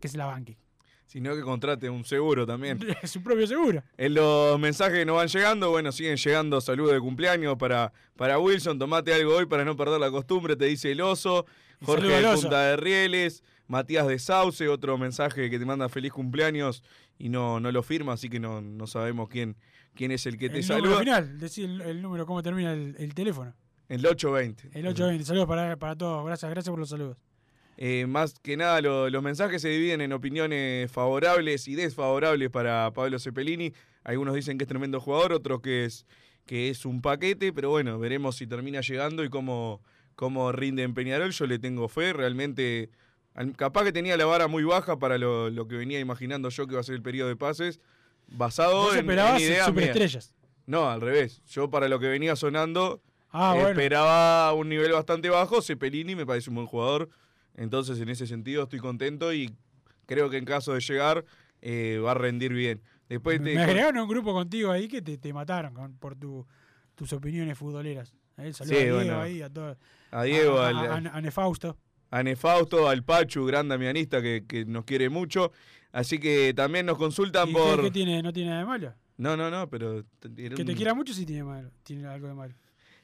que 0.00 0.08
se 0.08 0.16
la 0.16 0.26
banque. 0.26 0.56
Si 1.06 1.20
no, 1.20 1.36
que 1.36 1.42
contrate 1.42 1.90
un 1.90 2.04
seguro 2.04 2.46
también. 2.46 2.78
Su 3.04 3.22
propio 3.22 3.46
seguro. 3.46 3.82
En 3.96 4.14
los 4.14 4.58
mensajes 4.58 4.98
que 4.98 5.04
nos 5.04 5.16
van 5.16 5.28
llegando, 5.28 5.70
bueno, 5.70 5.92
siguen 5.92 6.16
llegando 6.16 6.60
saludos 6.60 6.94
de 6.94 7.00
cumpleaños 7.00 7.56
para, 7.56 7.92
para 8.16 8.38
Wilson. 8.38 8.78
Tomate 8.78 9.12
algo 9.12 9.36
hoy 9.36 9.46
para 9.46 9.64
no 9.64 9.76
perder 9.76 10.00
la 10.00 10.10
costumbre, 10.10 10.56
te 10.56 10.64
dice 10.64 10.90
el 10.90 11.00
oso. 11.02 11.46
Jorge 11.84 12.08
de 12.08 12.34
Punta 12.34 12.62
de 12.62 12.76
Rieles. 12.76 13.42
Matías 13.66 14.06
de 14.06 14.18
Sauce, 14.18 14.68
otro 14.68 14.98
mensaje 14.98 15.48
que 15.48 15.58
te 15.58 15.64
manda 15.64 15.88
feliz 15.88 16.12
cumpleaños 16.12 16.82
y 17.18 17.28
no, 17.28 17.60
no 17.60 17.72
lo 17.72 17.82
firma, 17.82 18.12
así 18.12 18.28
que 18.28 18.40
no, 18.40 18.60
no 18.60 18.86
sabemos 18.86 19.28
quién, 19.28 19.56
quién 19.94 20.10
es 20.10 20.26
el 20.26 20.36
que 20.36 20.50
te 20.50 20.62
saluda. 20.62 20.98
final, 20.98 21.38
decir 21.38 21.64
el, 21.82 22.02
número, 22.02 22.26
cómo 22.26 22.42
termina 22.42 22.72
el, 22.72 23.14
teléfono. 23.14 23.54
El 23.88 24.04
820. 24.04 24.78
El 24.78 24.86
820, 24.86 25.24
saludos 25.24 25.48
para, 25.48 25.76
para 25.76 25.96
todos, 25.96 26.24
gracias, 26.26 26.50
gracias 26.50 26.70
por 26.70 26.78
los 26.78 26.88
saludos. 26.88 27.16
Eh, 27.76 28.06
más 28.06 28.38
que 28.38 28.56
nada, 28.56 28.80
los 28.80 29.22
mensajes 29.22 29.60
se 29.62 29.68
dividen 29.68 30.00
en 30.00 30.12
opiniones 30.12 30.90
favorables 30.90 31.66
y 31.66 31.74
desfavorables 31.74 32.50
para 32.50 32.92
Pablo 32.92 33.18
Cepelini. 33.18 33.72
Algunos 34.04 34.34
dicen 34.34 34.58
que 34.58 34.64
es 34.64 34.68
tremendo 34.68 35.00
jugador, 35.00 35.32
otros 35.32 35.60
que 35.60 35.84
es, 35.84 36.06
que 36.46 36.68
es 36.70 36.84
un 36.84 37.00
paquete, 37.00 37.52
pero 37.52 37.70
bueno, 37.70 37.98
veremos 37.98 38.36
si 38.36 38.46
termina 38.46 38.80
llegando 38.80 39.24
y 39.24 39.28
cómo, 39.28 39.82
cómo 40.14 40.52
rinde 40.52 40.82
en 40.82 40.94
Peñarol. 40.94 41.32
Yo 41.32 41.46
le 41.46 41.58
tengo 41.58 41.88
fe, 41.88 42.12
realmente 42.12 42.90
Capaz 43.56 43.84
que 43.84 43.92
tenía 43.92 44.16
la 44.16 44.26
vara 44.26 44.46
muy 44.46 44.62
baja 44.62 44.98
para 44.98 45.18
lo, 45.18 45.66
que 45.66 45.76
venía 45.76 45.98
imaginando 45.98 46.50
yo 46.50 46.66
que 46.66 46.74
iba 46.74 46.80
a 46.80 46.84
ser 46.84 46.94
el 46.94 47.02
periodo 47.02 47.28
de 47.28 47.36
pases, 47.36 47.80
basado 48.28 48.94
en, 48.94 49.10
en 49.10 49.40
ideas 49.40 49.66
superestrellas. 49.66 50.34
No, 50.66 50.88
al 50.88 51.00
revés. 51.00 51.42
Yo 51.46 51.68
para 51.68 51.88
lo 51.88 51.98
que 51.98 52.06
venía 52.06 52.36
sonando 52.36 53.02
ah, 53.32 53.56
esperaba 53.68 54.52
un 54.52 54.68
nivel 54.68 54.92
bastante 54.92 55.30
bajo. 55.30 55.60
Cepelini 55.60 56.14
me 56.14 56.24
parece 56.24 56.48
un 56.48 56.56
buen 56.56 56.66
jugador. 56.68 57.10
Entonces, 57.56 58.00
en 58.00 58.08
ese 58.08 58.26
sentido, 58.26 58.62
estoy 58.62 58.78
contento 58.78 59.32
y 59.34 59.52
creo 60.06 60.30
que 60.30 60.36
en 60.36 60.44
caso 60.44 60.72
de 60.72 60.80
llegar 60.80 61.24
eh, 61.60 62.00
va 62.04 62.12
a 62.12 62.14
rendir 62.14 62.52
bien. 62.52 62.82
Después 63.08 63.40
me, 63.40 63.58
agregaron 63.58 63.98
a 63.98 64.02
un 64.04 64.08
grupo 64.08 64.32
contigo 64.32 64.70
ahí 64.70 64.88
que 64.88 65.02
te, 65.02 65.32
mataron 65.32 65.74
por 65.98 66.16
tus 66.16 67.12
opiniones 67.12 67.58
futboleras. 67.58 68.14
Eh, 68.38 68.52
saludos 68.52 68.78
a 68.78 68.84
Diego 68.84 69.20
ahí, 69.20 69.42
a 69.42 69.50
todos. 69.50 69.76
A 70.12 70.22
Diego, 70.22 70.60
a, 70.60 70.68
a 70.68 71.20
Nefausto 71.20 71.76
a 72.14 72.22
Nefausto, 72.22 72.88
al 72.88 73.02
Pachu, 73.02 73.44
gran 73.44 73.66
damianista 73.66 74.22
que, 74.22 74.44
que, 74.46 74.64
nos 74.64 74.84
quiere 74.84 75.08
mucho. 75.08 75.50
Así 75.90 76.20
que 76.20 76.54
también 76.54 76.86
nos 76.86 76.96
consultan 76.96 77.52
por. 77.52 77.82
¿qué, 77.82 77.90
tiene? 77.90 78.22
¿No 78.22 78.32
tiene 78.32 78.50
nada 78.50 78.60
de 78.60 78.66
malo? 78.66 78.94
No, 79.16 79.36
no, 79.36 79.50
no, 79.50 79.68
pero. 79.68 80.04
Que 80.20 80.64
te 80.64 80.74
quiera 80.76 80.94
mucho 80.94 81.12
sí 81.12 81.26
tiene 81.26 81.42
malo. 81.42 81.72
Tiene 81.82 82.06
algo 82.06 82.28
de 82.28 82.34
malo. 82.34 82.54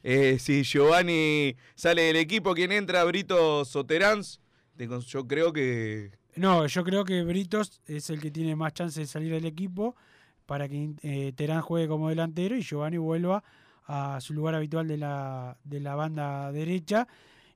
Eh, 0.04 0.38
si 0.38 0.62
Giovanni 0.62 1.56
sale 1.74 2.02
del 2.02 2.16
equipo, 2.16 2.54
¿quién 2.54 2.70
entra? 2.70 3.02
Brito 3.02 3.64
Soteranz. 3.64 4.38
Yo 4.78 5.26
creo 5.26 5.52
que. 5.52 6.12
No, 6.36 6.68
yo 6.68 6.84
creo 6.84 7.04
que 7.04 7.24
Britos 7.24 7.82
es 7.86 8.11
el 8.11 8.20
que 8.20 8.30
tiene 8.30 8.54
más 8.54 8.74
chance 8.74 9.00
de 9.00 9.06
salir 9.06 9.32
del 9.32 9.44
equipo 9.44 9.96
para 10.46 10.68
que 10.68 10.90
eh, 11.02 11.32
Terán 11.34 11.62
juegue 11.62 11.88
como 11.88 12.08
delantero 12.11 12.56
y 12.56 12.62
Giovanni 12.62 12.96
vuelva 12.96 13.42
a 13.86 14.20
su 14.20 14.34
lugar 14.34 14.54
habitual 14.54 14.86
de 14.86 14.98
la, 14.98 15.58
de 15.64 15.80
la 15.80 15.96
banda 15.96 16.52
derecha 16.52 17.08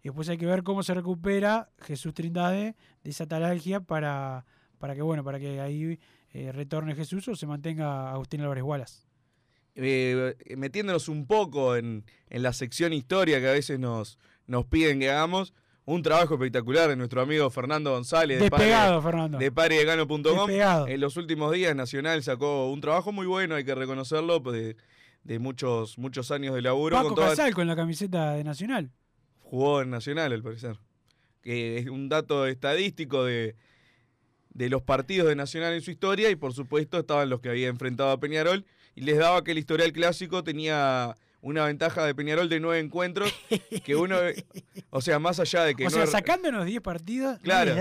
y 0.05 0.09
después 0.09 0.29
hay 0.29 0.37
que 0.37 0.45
ver 0.45 0.63
cómo 0.63 0.83
se 0.83 0.93
recupera 0.93 1.71
Jesús 1.79 2.13
Trindade 2.13 2.77
de 3.03 3.11
esa 3.11 3.27
talalgia 3.27 3.81
para, 3.81 4.45
para 4.79 4.95
que 4.95 5.01
bueno, 5.01 5.25
para 5.25 5.41
que 5.41 5.63
ahí 5.63 5.99
eh, 6.35 6.53
retorne 6.53 6.95
Jesús 6.95 7.27
o 7.29 7.35
se 7.35 7.47
mantenga 7.47 8.13
Agustín 8.13 8.43
Álvarez 8.43 8.65
Wallace. 8.65 9.07
Eh, 9.77 10.37
metiéndonos 10.59 11.09
un 11.09 11.27
poco 11.27 11.75
en, 11.75 12.05
la 12.29 12.53
sección 12.53 12.93
historia 12.93 13.41
que 13.41 13.49
a 13.49 13.53
veces 13.53 13.81
nos, 13.81 14.19
nos 14.47 14.67
piden 14.67 15.01
que 15.01 15.11
hagamos, 15.11 15.55
un 15.87 16.03
trabajo 16.03 16.35
espectacular 16.35 16.91
de 16.91 16.97
nuestro 16.97 17.23
amigo 17.23 17.49
Fernando 17.49 17.93
González 17.93 18.41
de 18.41 18.51
Despegado, 18.51 19.01
Fernando. 19.01 19.39
de 19.39 19.51
paridegano.com. 19.51 20.51
En 20.87 21.01
los 21.01 21.17
últimos 21.17 21.51
días 21.51 21.75
Nacional 21.75 22.23
sacó 22.23 22.71
un 22.71 22.83
trabajo 22.83 23.11
muy 23.11 23.27
bueno, 23.27 23.55
hay 23.55 23.65
que 23.65 23.75
reconocerlo, 23.75 24.43
pues, 24.43 24.77
de, 25.23 25.39
muchos, 25.39 25.97
muchos 25.97 26.31
años 26.31 26.55
de 26.55 26.61
laburo. 26.61 26.95
Paco 26.95 27.15
con 27.15 27.25
Casal 27.25 27.55
con 27.55 27.67
la 27.67 27.75
camiseta 27.75 28.35
de 28.35 28.45
Nacional 28.45 28.91
jugó 29.45 29.83
en 29.83 29.91
Nacional, 29.91 30.33
al 30.33 30.43
parecer. 30.43 30.79
Que 31.43 31.79
es 31.79 31.87
un 31.87 32.09
dato 32.09 32.47
estadístico 32.47 33.25
de, 33.25 33.55
de 34.51 34.69
los 34.71 34.83
partidos 34.83 35.29
de 35.29 35.37
Nacional 35.37 35.75
en 35.75 35.83
su 35.83 35.91
historia 35.91 36.31
y 36.31 36.37
por 36.37 36.55
supuesto 36.55 36.99
estaban 36.99 37.29
los 37.29 37.41
que 37.41 37.51
había 37.51 37.69
enfrentado 37.69 38.11
a 38.11 38.19
Peñarol 38.19 38.65
y 38.95 39.03
les 39.03 39.19
daba 39.19 39.45
que 39.45 39.51
el 39.51 39.59
historial 39.59 39.93
clásico 39.93 40.43
tenía 40.43 41.17
una 41.43 41.67
ventaja 41.67 42.07
de 42.07 42.15
Peñarol 42.15 42.49
de 42.49 42.61
nueve 42.61 42.81
encuentros 42.81 43.31
que 43.85 43.97
uno, 43.97 44.17
o 44.91 45.01
sea, 45.03 45.19
más 45.19 45.39
allá 45.41 45.65
de 45.65 45.75
que... 45.75 45.87
O 45.87 45.91
sea, 45.91 46.07
sacándonos 46.07 46.65
diez 46.65 46.81
partidos, 46.81 47.39
claro, 47.41 47.75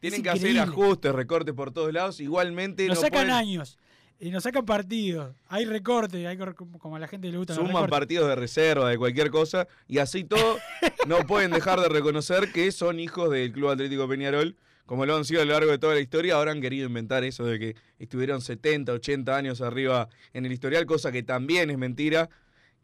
Tienen 0.00 0.22
que 0.22 0.30
hacer 0.30 0.58
ajustes, 0.58 1.12
recortes 1.12 1.54
por 1.54 1.70
todos 1.70 1.92
lados, 1.92 2.20
igualmente... 2.20 2.86
Nos 2.88 3.00
sacan 3.00 3.30
años. 3.30 3.78
Y 4.20 4.30
nos 4.30 4.44
sacan 4.44 4.64
partidos. 4.64 5.34
Hay 5.48 5.64
recortes, 5.64 6.24
hay 6.26 6.38
como 6.56 6.96
a 6.96 6.98
la 6.98 7.08
gente 7.08 7.30
le 7.30 7.38
gusta. 7.38 7.54
Suman 7.54 7.88
partidos 7.88 8.28
de 8.28 8.36
reserva, 8.36 8.88
de 8.88 8.96
cualquier 8.96 9.30
cosa. 9.30 9.66
Y 9.88 9.98
así 9.98 10.24
todo, 10.24 10.58
no 11.06 11.18
pueden 11.26 11.50
dejar 11.50 11.80
de 11.80 11.88
reconocer 11.88 12.52
que 12.52 12.70
son 12.72 13.00
hijos 13.00 13.30
del 13.30 13.52
Club 13.52 13.70
Atlético 13.70 14.08
Peñarol. 14.08 14.56
Como 14.86 15.06
lo 15.06 15.16
han 15.16 15.24
sido 15.24 15.40
a 15.40 15.44
lo 15.46 15.52
largo 15.52 15.70
de 15.70 15.78
toda 15.78 15.94
la 15.94 16.00
historia, 16.00 16.34
ahora 16.34 16.52
han 16.52 16.60
querido 16.60 16.86
inventar 16.86 17.24
eso 17.24 17.44
de 17.44 17.58
que 17.58 17.76
estuvieron 17.98 18.42
70, 18.42 18.92
80 18.92 19.34
años 19.34 19.60
arriba 19.62 20.08
en 20.34 20.44
el 20.44 20.52
historial, 20.52 20.84
cosa 20.84 21.10
que 21.10 21.22
también 21.22 21.70
es 21.70 21.78
mentira. 21.78 22.28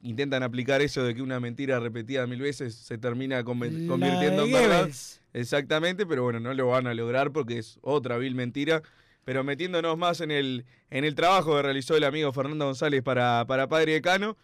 Intentan 0.03 0.43
aplicar 0.43 0.81
eso 0.81 1.05
de 1.05 1.15
que 1.15 1.21
una 1.21 1.41
mentira 1.41 1.79
repetida 1.79 2.27
mil 2.27 2.41
veces 2.41 2.75
se 2.75 2.97
termina 2.97 3.45
convirtiendo 3.45 4.45
en 4.45 4.53
verdad. 4.53 4.89
Exactamente, 5.35 6.07
pero 6.07 6.23
bueno, 6.23 6.41
no 6.41 6.55
lo 6.55 6.69
van 6.69 6.87
a 6.87 6.95
lograr 6.95 7.33
porque 7.33 7.59
es 7.59 7.79
otra 7.83 8.17
vil 8.17 8.35
mentira 8.35 8.83
pero 9.25 9.45
metiéndonos 9.45 9.97
más 9.99 10.21
en 10.21 10.31
el, 10.31 10.65
en 10.91 11.05
el 11.05 11.15
trabajo 11.15 11.57
que 11.57 11.63
realizó 11.63 11.97
el 11.97 12.05
amigo 12.05 12.33
Fernando 12.33 12.67
González 12.67 13.03
para, 13.03 13.45
para 13.47 13.69
Padre 13.69 13.93
Decano, 13.93 14.37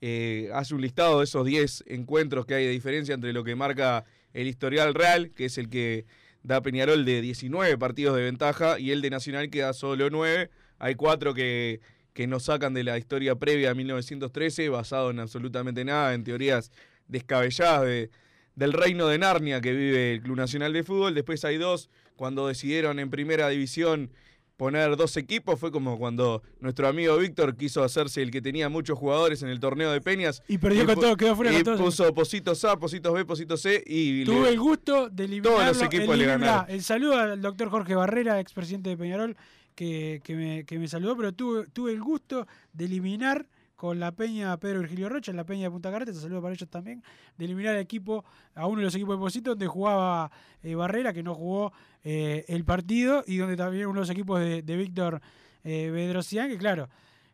eh, 0.00 0.50
hace 0.52 0.74
un 0.74 0.80
listado 0.80 1.18
de 1.18 1.24
esos 1.24 1.46
10 1.46 1.84
encuentros 1.86 2.44
que 2.44 2.54
hay 2.54 2.66
de 2.66 2.72
diferencia 2.72 3.14
entre 3.14 3.32
lo 3.32 3.44
que 3.44 3.54
marca 3.54 4.04
el 4.32 4.48
historial 4.48 4.94
real, 4.94 5.30
que 5.30 5.44
es 5.44 5.58
el 5.58 5.68
que 5.68 6.06
da 6.42 6.60
Peñarol 6.60 7.04
de 7.04 7.20
19 7.20 7.78
partidos 7.78 8.16
de 8.16 8.22
ventaja, 8.22 8.80
y 8.80 8.90
el 8.90 9.00
de 9.00 9.10
Nacional 9.10 9.50
que 9.50 9.60
da 9.60 9.72
solo 9.72 10.10
9. 10.10 10.50
Hay 10.78 10.96
cuatro 10.96 11.34
que, 11.34 11.80
que 12.14 12.26
nos 12.26 12.44
sacan 12.44 12.74
de 12.74 12.82
la 12.82 12.98
historia 12.98 13.36
previa 13.36 13.70
a 13.70 13.74
1913, 13.74 14.68
basado 14.70 15.10
en 15.10 15.20
absolutamente 15.20 15.84
nada, 15.84 16.14
en 16.14 16.24
teorías 16.24 16.72
descabelladas 17.06 17.82
de, 17.82 18.10
del 18.54 18.72
reino 18.72 19.08
de 19.08 19.18
Narnia 19.18 19.60
que 19.60 19.72
vive 19.72 20.14
el 20.14 20.22
Club 20.22 20.36
Nacional 20.36 20.72
de 20.72 20.82
Fútbol. 20.82 21.14
Después 21.14 21.44
hay 21.44 21.56
dos 21.56 21.90
cuando 22.16 22.46
decidieron 22.46 22.98
en 22.98 23.10
primera 23.10 23.48
división 23.48 24.10
poner 24.56 24.96
dos 24.96 25.16
equipos. 25.16 25.58
Fue 25.58 25.72
como 25.72 25.98
cuando 25.98 26.42
nuestro 26.60 26.86
amigo 26.86 27.16
Víctor 27.16 27.56
quiso 27.56 27.82
hacerse 27.82 28.22
el 28.22 28.30
que 28.30 28.40
tenía 28.40 28.68
muchos 28.68 28.98
jugadores 28.98 29.42
en 29.42 29.48
el 29.48 29.58
torneo 29.58 29.90
de 29.90 30.00
Peñas. 30.00 30.42
Y 30.46 30.58
perdió 30.58 30.86
con 30.86 30.94
todo, 30.96 31.16
quedó 31.16 31.34
fuera 31.34 31.52
y 31.52 31.62
con 31.64 31.78
puso 31.78 32.14
Positos 32.14 32.64
A, 32.64 32.78
Positos 32.78 33.12
B, 33.12 33.24
Positos 33.24 33.60
C 33.60 33.82
y... 33.86 34.24
Tuve 34.24 34.50
el 34.50 34.60
gusto 34.60 35.08
de 35.08 35.24
eliminar 35.24 35.52
Todos 35.52 35.66
los 35.66 35.82
equipos 35.82 36.16
le 36.16 36.26
ganaron. 36.26 36.70
El 36.70 36.82
saludo 36.82 37.16
al 37.16 37.40
doctor 37.40 37.70
Jorge 37.70 37.94
Barrera, 37.94 38.38
expresidente 38.38 38.90
de 38.90 38.96
Peñarol, 38.96 39.36
que, 39.74 40.20
que, 40.22 40.34
me, 40.34 40.64
que 40.64 40.78
me 40.78 40.86
saludó, 40.86 41.16
pero 41.16 41.32
tuve, 41.32 41.66
tuve 41.72 41.92
el 41.92 42.00
gusto 42.00 42.46
de 42.72 42.84
eliminar 42.84 43.46
con 43.82 43.98
la 43.98 44.12
Peña 44.12 44.56
Pedro 44.58 44.78
Virgilio 44.78 45.08
Rocha, 45.08 45.32
en 45.32 45.36
la 45.36 45.42
Peña 45.42 45.64
de 45.64 45.72
Punta 45.72 45.90
Carreta, 45.90 46.14
saludo 46.14 46.40
para 46.40 46.54
ellos 46.54 46.70
también, 46.70 47.02
de 47.36 47.46
eliminar 47.46 47.74
al 47.74 47.80
equipo, 47.80 48.24
a 48.54 48.68
uno 48.68 48.78
de 48.78 48.84
los 48.84 48.94
equipos 48.94 49.16
de 49.16 49.20
Posito, 49.20 49.50
donde 49.50 49.66
jugaba 49.66 50.30
eh, 50.62 50.76
Barrera, 50.76 51.12
que 51.12 51.24
no 51.24 51.34
jugó 51.34 51.72
eh, 52.04 52.44
el 52.46 52.64
partido, 52.64 53.24
y 53.26 53.38
donde 53.38 53.56
también 53.56 53.86
uno 53.86 53.94
de 53.94 54.02
los 54.02 54.10
equipos 54.10 54.38
de, 54.38 54.76
Víctor 54.76 55.20
eh, 55.64 55.90
Bedrosian, 55.90 56.48
que 56.48 56.58
claro, 56.58 56.88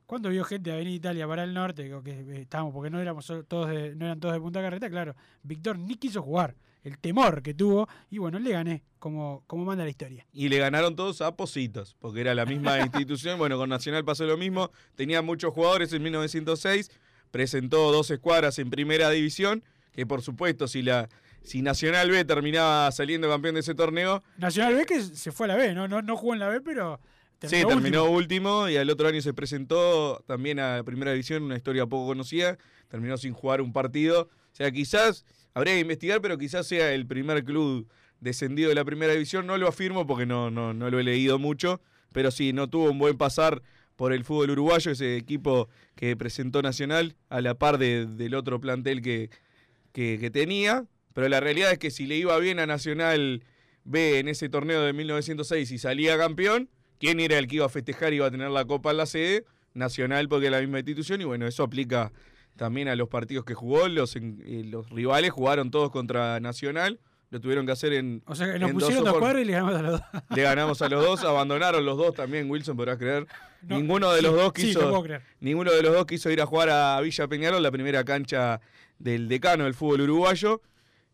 cuando 0.06 0.30
vio 0.30 0.42
gente 0.42 0.72
a 0.72 0.76
venir 0.76 0.94
Italia 0.94 1.28
para 1.28 1.44
el 1.44 1.52
norte, 1.52 1.86
que 2.02 2.40
estábamos, 2.40 2.72
porque 2.72 2.88
no 2.88 2.98
éramos 2.98 3.26
todos 3.46 3.66
no 3.68 4.06
eran 4.06 4.18
todos 4.18 4.32
de 4.32 4.40
Punta 4.40 4.62
Carreta, 4.62 4.88
claro, 4.88 5.14
Víctor 5.42 5.78
ni 5.78 5.96
quiso 5.96 6.22
jugar. 6.22 6.54
El 6.84 6.98
temor 6.98 7.42
que 7.42 7.54
tuvo. 7.54 7.88
Y 8.10 8.18
bueno, 8.18 8.38
le 8.38 8.50
gané, 8.50 8.82
como, 8.98 9.44
como 9.46 9.64
manda 9.64 9.84
la 9.84 9.90
historia. 9.90 10.26
Y 10.32 10.48
le 10.48 10.58
ganaron 10.58 10.96
todos 10.96 11.20
a 11.20 11.36
Positos, 11.36 11.96
porque 11.98 12.20
era 12.20 12.34
la 12.34 12.46
misma 12.46 12.78
institución. 12.80 13.38
Bueno, 13.38 13.56
con 13.56 13.68
Nacional 13.68 14.04
pasó 14.04 14.24
lo 14.24 14.36
mismo. 14.36 14.70
Tenía 14.94 15.22
muchos 15.22 15.52
jugadores 15.52 15.92
en 15.92 16.02
1906. 16.02 16.90
Presentó 17.30 17.92
dos 17.92 18.10
escuadras 18.10 18.58
en 18.58 18.70
primera 18.70 19.10
división. 19.10 19.62
Que 19.92 20.06
por 20.06 20.22
supuesto, 20.22 20.68
si 20.68 20.82
la. 20.82 21.08
Si 21.42 21.62
Nacional 21.62 22.10
B 22.10 22.24
terminaba 22.24 22.90
saliendo 22.92 23.28
campeón 23.28 23.54
de 23.54 23.60
ese 23.60 23.74
torneo. 23.74 24.22
Nacional 24.36 24.74
B 24.74 24.84
que 24.84 25.00
se 25.00 25.32
fue 25.32 25.46
a 25.46 25.48
la 25.48 25.56
B, 25.56 25.72
¿no? 25.72 25.88
No, 25.88 26.02
no 26.02 26.16
jugó 26.16 26.34
en 26.34 26.40
la 26.40 26.48
B, 26.48 26.60
pero 26.60 27.00
sí, 27.40 27.64
terminó 27.66 28.04
último. 28.10 28.68
y 28.68 28.76
al 28.76 28.90
otro 28.90 29.08
año 29.08 29.22
se 29.22 29.32
presentó 29.32 30.22
también 30.26 30.58
a 30.58 30.82
Primera 30.84 31.12
División, 31.12 31.44
una 31.44 31.56
historia 31.56 31.86
poco 31.86 32.08
conocida. 32.08 32.58
Terminó 32.88 33.16
sin 33.16 33.32
jugar 33.32 33.60
un 33.60 33.72
partido. 33.72 34.22
O 34.22 34.56
sea, 34.58 34.70
quizás, 34.70 35.24
habría 35.54 35.74
que 35.74 35.80
investigar, 35.80 36.20
pero 36.20 36.38
quizás 36.38 36.66
sea 36.66 36.92
el 36.92 37.06
primer 37.06 37.44
club 37.44 37.88
descendido 38.20 38.68
de 38.68 38.74
la 38.74 38.84
Primera 38.84 39.12
División. 39.12 39.46
No 39.46 39.56
lo 39.58 39.68
afirmo 39.68 40.06
porque 40.06 40.26
no, 40.26 40.50
no, 40.50 40.74
no 40.74 40.90
lo 40.90 40.98
he 40.98 41.04
leído 41.04 41.38
mucho, 41.38 41.80
pero 42.12 42.30
sí, 42.30 42.52
no 42.52 42.68
tuvo 42.68 42.90
un 42.90 42.98
buen 42.98 43.16
pasar 43.16 43.62
por 43.96 44.12
el 44.12 44.24
fútbol 44.24 44.50
uruguayo, 44.50 44.92
ese 44.92 45.16
equipo 45.16 45.68
que 45.96 46.16
presentó 46.16 46.62
Nacional, 46.62 47.16
a 47.28 47.40
la 47.40 47.54
par 47.54 47.78
del 47.78 48.34
otro 48.34 48.60
plantel 48.60 49.02
que, 49.02 49.30
que, 49.92 50.18
que 50.20 50.30
tenía. 50.30 50.86
Pero 51.14 51.28
la 51.28 51.40
realidad 51.40 51.72
es 51.72 51.78
que 51.78 51.90
si 51.90 52.06
le 52.06 52.16
iba 52.16 52.38
bien 52.38 52.60
a 52.60 52.66
Nacional 52.66 53.42
B 53.82 54.20
en 54.20 54.28
ese 54.28 54.48
torneo 54.48 54.82
de 54.82 54.92
1906 54.92 55.70
y 55.72 55.78
salía 55.78 56.16
campeón, 56.16 56.70
quién 57.00 57.18
era 57.18 57.38
el 57.38 57.48
que 57.48 57.56
iba 57.56 57.66
a 57.66 57.70
festejar 57.70 58.12
y 58.12 58.16
iba 58.16 58.26
a 58.26 58.30
tener 58.30 58.50
la 58.50 58.64
copa 58.66 58.92
en 58.92 58.98
la 58.98 59.06
sede, 59.06 59.44
Nacional 59.74 60.28
porque 60.28 60.46
es 60.46 60.52
la 60.52 60.60
misma 60.60 60.78
institución 60.78 61.20
y 61.20 61.24
bueno, 61.24 61.46
eso 61.46 61.62
aplica 61.62 62.12
también 62.58 62.88
a 62.88 62.96
los 62.96 63.08
partidos 63.08 63.46
que 63.46 63.54
jugó, 63.54 63.88
los, 63.88 64.16
eh, 64.16 64.20
los 64.66 64.90
rivales 64.90 65.30
jugaron 65.30 65.70
todos 65.70 65.90
contra 65.90 66.40
Nacional, 66.40 67.00
lo 67.30 67.40
tuvieron 67.40 67.64
que 67.64 67.72
hacer 67.72 67.92
en... 67.94 68.22
O 68.26 68.34
sea, 68.34 68.52
que 68.52 68.58
nos 68.58 68.72
pusieron 68.72 69.04
dos 69.04 69.18
cuadros 69.18 69.42
y 69.42 69.44
le 69.46 69.52
ganamos 69.52 69.76
a 69.76 69.82
los 69.82 69.92
dos. 69.92 70.02
Le 70.34 70.42
ganamos 70.42 70.82
a 70.82 70.88
los 70.88 71.04
dos, 71.04 71.24
abandonaron 71.24 71.86
los 71.86 71.96
dos 71.96 72.14
también, 72.14 72.50
Wilson, 72.50 72.76
podrás 72.76 72.98
creer. 72.98 73.26
ninguno 73.62 74.12
de 74.12 74.22
los 74.22 74.34
dos 74.34 74.52
quiso... 74.52 75.04
ninguno 75.40 75.70
de 75.72 75.82
los 75.82 75.94
dos 75.94 76.04
quiso 76.04 76.30
ir 76.30 76.42
a 76.42 76.46
jugar 76.46 76.68
a 76.68 77.00
Villa 77.00 77.28
Peñarol, 77.28 77.62
la 77.62 77.70
primera 77.70 78.04
cancha 78.04 78.60
del 78.98 79.28
decano 79.28 79.64
del 79.64 79.74
fútbol 79.74 80.02
uruguayo. 80.02 80.60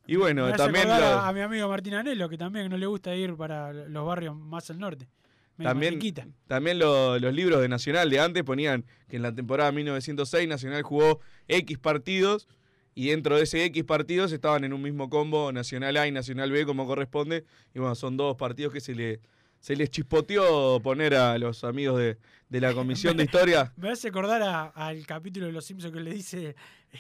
Y 0.07 0.17
bueno, 0.17 0.51
también... 0.55 0.91
A 0.91 1.31
mi 1.33 1.41
amigo 1.41 1.69
Martín 1.69 1.95
Anelo, 1.95 2.29
que 2.29 2.39
también 2.39 2.69
no 2.71 2.77
le 2.77 2.87
gusta 2.87 3.15
ir 3.15 3.37
para 3.37 3.73
los 3.73 4.07
barrios 4.07 4.35
más 4.35 4.71
al 4.71 4.79
norte. 4.79 5.09
También, 5.57 6.01
también 6.47 6.79
los 6.79 7.21
libros 7.33 7.61
de 7.61 7.69
Nacional 7.69 8.11
de 8.11 8.19
antes 8.19 8.43
ponían 8.43 8.85
que 9.09 9.17
en 9.17 9.23
la 9.23 9.35
temporada 9.35 9.71
1906 9.71 10.49
Nacional 10.49 10.83
jugó 10.83 11.21
X 11.47 11.79
partidos 11.79 12.49
y 12.95 13.09
dentro 13.09 13.37
de 13.37 13.45
ese 13.45 13.65
X 13.67 13.85
partidos 13.85 14.33
estaban 14.33 14.65
en 14.65 14.73
un 14.73 14.83
mismo 14.83 15.09
combo 15.09 15.53
Nacional 15.53 15.97
A 15.97 16.07
y 16.07 16.13
Nacional 16.13 16.51
B 16.51 16.65
como 16.65 16.87
corresponde. 16.87 17.45
Y 17.75 17.79
bueno, 17.79 17.95
son 17.95 18.17
dos 18.17 18.37
partidos 18.37 18.73
que 18.73 18.81
se 18.81 18.95
le 18.95 19.21
se 19.65 19.77
les 19.77 19.89
chispoteó 19.89 20.79
poner 20.83 21.15
a 21.15 21.39
los 21.39 21.65
amigos 21.65 21.99
de, 21.99 22.61
la 22.61 22.75
Comisión 22.75 23.17
de 23.17 23.25
Historia. 23.25 23.73
Me 23.77 23.89
hace 23.89 24.09
acordar 24.09 24.73
al 24.75 25.07
capítulo 25.07 25.47
de 25.47 25.53
Los 25.53 25.65
Simpsons 25.65 25.91
que 25.91 26.01
le 26.01 26.13
dice 26.13 26.55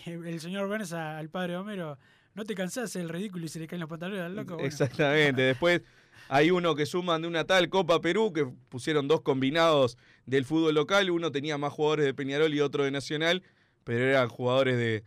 eh, 0.07 0.19
el 0.25 0.41
señor 0.41 0.67
Burns 0.67 0.95
al 0.95 1.29
padre 1.29 1.59
Homero, 1.59 1.99
no 2.35 2.45
te 2.45 2.55
cansás 2.55 2.97
el 2.97 3.11
ridículo 3.11 3.45
y 3.45 3.49
se 3.49 3.61
le 3.61 3.67
caen 3.67 3.81
los 3.81 3.89
pantalones 3.91 4.23
al 4.23 4.35
loco. 4.35 4.59
Exactamente, 4.61 5.43
después 5.43 5.83
hay 6.29 6.51
uno 6.51 6.75
que 6.75 6.87
suman 6.87 7.23
de 7.23 7.29
una 7.29 7.45
tal 7.45 7.69
Copa 7.69 8.01
Perú, 8.01 8.33
que 8.33 8.47
pusieron 8.69 9.09
dos 9.09 9.21
combinados 9.21 9.99
del 10.27 10.45
fútbol 10.45 10.75
local. 10.75 11.11
Uno 11.11 11.31
tenía 11.31 11.59
más 11.59 11.73
jugadores 11.73 12.07
de 12.07 12.15
Peñarol 12.15 12.53
y 12.55 12.61
otro 12.61 12.85
de 12.85 12.91
Nacional, 12.91 13.43
pero 13.85 14.05
eran 14.05 14.29
jugadores 14.29 14.77
de, 14.77 15.05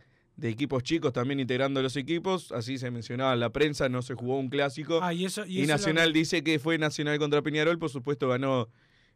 equipos 0.48 0.84
chicos 0.84 1.12
también 1.12 1.40
integrando 1.40 1.82
los 1.82 1.96
equipos. 1.96 2.52
Así 2.52 2.78
se 2.78 2.90
mencionaba 2.90 3.32
en 3.34 3.40
la 3.40 3.50
prensa, 3.50 3.88
no 3.88 4.02
se 4.02 4.14
jugó 4.14 4.38
un 4.38 4.48
clásico. 4.48 5.00
Ah, 5.02 5.12
y, 5.12 5.24
eso, 5.24 5.44
y, 5.46 5.66
Nacional 5.66 6.12
dice 6.12 6.42
que 6.44 6.58
fue 6.58 6.78
Nacional 6.78 7.18
contra 7.18 7.42
Peñarol, 7.42 7.78
por 7.78 7.90
supuesto 7.90 8.28
ganó 8.28 8.68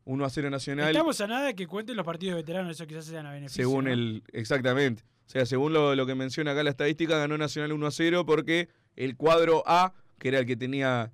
1 0.05 0.25
a 0.25 0.31
0 0.31 0.51
Nacional. 0.51 0.89
Estamos 0.89 1.21
a 1.21 1.27
nada 1.29 1.47
de 1.47 1.55
que 1.55 1.67
cuenten 1.67 1.97
los 1.97 2.05
partidos 2.05 2.35
de 2.35 2.43
veteranos, 2.43 2.73
eso 2.73 2.87
quizás 2.87 3.05
sean 3.05 3.27
a 3.27 3.33
beneficio. 3.33 3.63
Según 3.63 3.87
el, 3.87 4.25
exactamente. 4.33 5.05
O 5.27 5.31
sea, 5.33 5.47
según 5.47 5.73
lo, 5.73 5.95
lo 5.95 6.07
que 6.07 6.15
menciona 6.15 6.51
acá 6.51 6.65
la 6.65 6.71
estadística, 6.71 7.17
ganó 7.17 7.39
Nacional 7.39 7.73
1 7.73 7.87
a 7.87 7.91
0 7.91 8.27
porque 8.27 8.69
el 8.97 9.17
cuadro 9.17 9.63
A, 9.67 9.95
que 10.19 10.29
era 10.29 10.41
el 10.41 10.47
que 10.47 10.57
tenía 10.57 11.13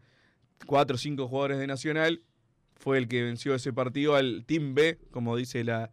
cuatro 0.67 0.97
o 0.97 0.99
cinco 0.99 1.29
jugadores 1.29 1.59
de 1.59 1.67
Nacional, 1.67 2.23
fue 2.77 2.99
el 2.99 3.09
que 3.09 3.23
venció 3.23 3.55
ese 3.55 3.73
partido 3.73 4.15
al 4.15 4.45
Team 4.47 4.75
B, 4.75 4.99
como 5.11 5.37
dice 5.37 5.65
la, 5.65 5.91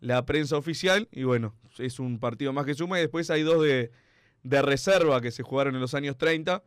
la 0.00 0.24
prensa 0.24 0.56
oficial, 0.56 1.08
y 1.12 1.24
bueno, 1.24 1.54
es 1.78 1.98
un 1.98 2.18
partido 2.18 2.52
más 2.52 2.64
que 2.64 2.74
suma, 2.74 2.98
y 2.98 3.02
después 3.02 3.30
hay 3.30 3.42
dos 3.42 3.62
de, 3.62 3.90
de 4.42 4.62
reserva 4.62 5.20
que 5.20 5.30
se 5.30 5.42
jugaron 5.42 5.74
en 5.74 5.80
los 5.80 5.94
años 5.94 6.16
30. 6.16 6.62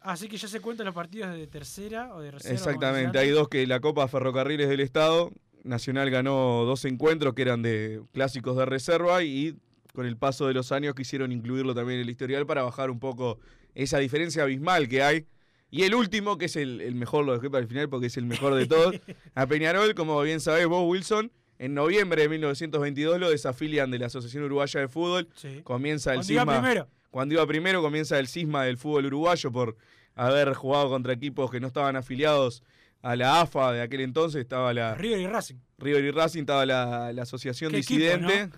Así 0.00 0.28
que 0.28 0.36
ya 0.36 0.48
se 0.48 0.60
cuentan 0.60 0.86
los 0.86 0.94
partidos 0.94 1.34
de 1.34 1.46
tercera 1.46 2.14
o 2.14 2.20
de 2.20 2.30
reserva. 2.30 2.54
Exactamente, 2.54 3.18
hay 3.18 3.30
dos 3.30 3.48
que 3.48 3.66
la 3.66 3.80
Copa 3.80 4.06
Ferrocarriles 4.06 4.68
del 4.68 4.80
Estado, 4.80 5.32
Nacional 5.62 6.10
ganó 6.10 6.64
dos 6.66 6.84
encuentros 6.84 7.32
que 7.32 7.42
eran 7.42 7.62
de 7.62 8.02
clásicos 8.12 8.54
de 8.56 8.66
reserva 8.66 9.24
y 9.24 9.56
con 9.94 10.04
el 10.04 10.18
paso 10.18 10.46
de 10.46 10.52
los 10.52 10.72
años 10.72 10.94
quisieron 10.94 11.32
incluirlo 11.32 11.74
también 11.74 12.00
en 12.00 12.04
el 12.04 12.10
historial 12.10 12.44
para 12.44 12.62
bajar 12.62 12.90
un 12.90 13.00
poco 13.00 13.38
esa 13.74 13.98
diferencia 13.98 14.42
abismal 14.42 14.88
que 14.88 15.02
hay 15.02 15.26
y 15.74 15.82
el 15.82 15.96
último, 15.96 16.38
que 16.38 16.44
es 16.44 16.54
el, 16.54 16.94
mejor, 16.94 17.24
lo 17.24 17.32
dejé 17.32 17.50
para 17.50 17.60
el 17.60 17.66
final 17.66 17.88
porque 17.88 18.06
es 18.06 18.16
el 18.16 18.26
mejor 18.26 18.54
de 18.54 18.68
todos, 18.68 18.94
a 19.34 19.46
Peñarol, 19.48 19.92
como 19.96 20.22
bien 20.22 20.38
sabés 20.38 20.68
vos, 20.68 20.88
Wilson, 20.88 21.32
en 21.58 21.74
noviembre 21.74 22.22
de 22.22 22.28
1922 22.28 23.18
lo 23.18 23.28
desafilian 23.28 23.90
de 23.90 23.98
la 23.98 24.06
Asociación 24.06 24.44
Uruguaya 24.44 24.78
de 24.78 24.86
Fútbol. 24.86 25.28
Comienza 25.64 26.10
el 26.10 26.18
cuando 26.18 26.28
cisma. 26.28 26.42
Iba 26.42 26.60
primero. 26.60 26.88
Cuando 27.10 27.34
iba 27.34 27.44
primero, 27.48 27.82
comienza 27.82 28.20
el 28.20 28.28
cisma 28.28 28.62
del 28.62 28.78
fútbol 28.78 29.06
uruguayo 29.06 29.50
por 29.50 29.76
haber 30.14 30.54
jugado 30.54 30.90
contra 30.90 31.12
equipos 31.12 31.50
que 31.50 31.58
no 31.58 31.66
estaban 31.66 31.96
afiliados 31.96 32.62
a 33.02 33.16
la 33.16 33.40
AFA 33.40 33.72
de 33.72 33.82
aquel 33.82 34.02
entonces. 34.02 34.42
Estaba 34.42 34.72
la. 34.72 34.94
River 34.94 35.18
y 35.18 35.26
Racing. 35.26 35.56
River 35.78 36.04
y 36.04 36.10
Racing, 36.12 36.40
estaba 36.42 36.66
la, 36.66 37.08
Asociación 37.20 37.72
Disidente. 37.72 38.48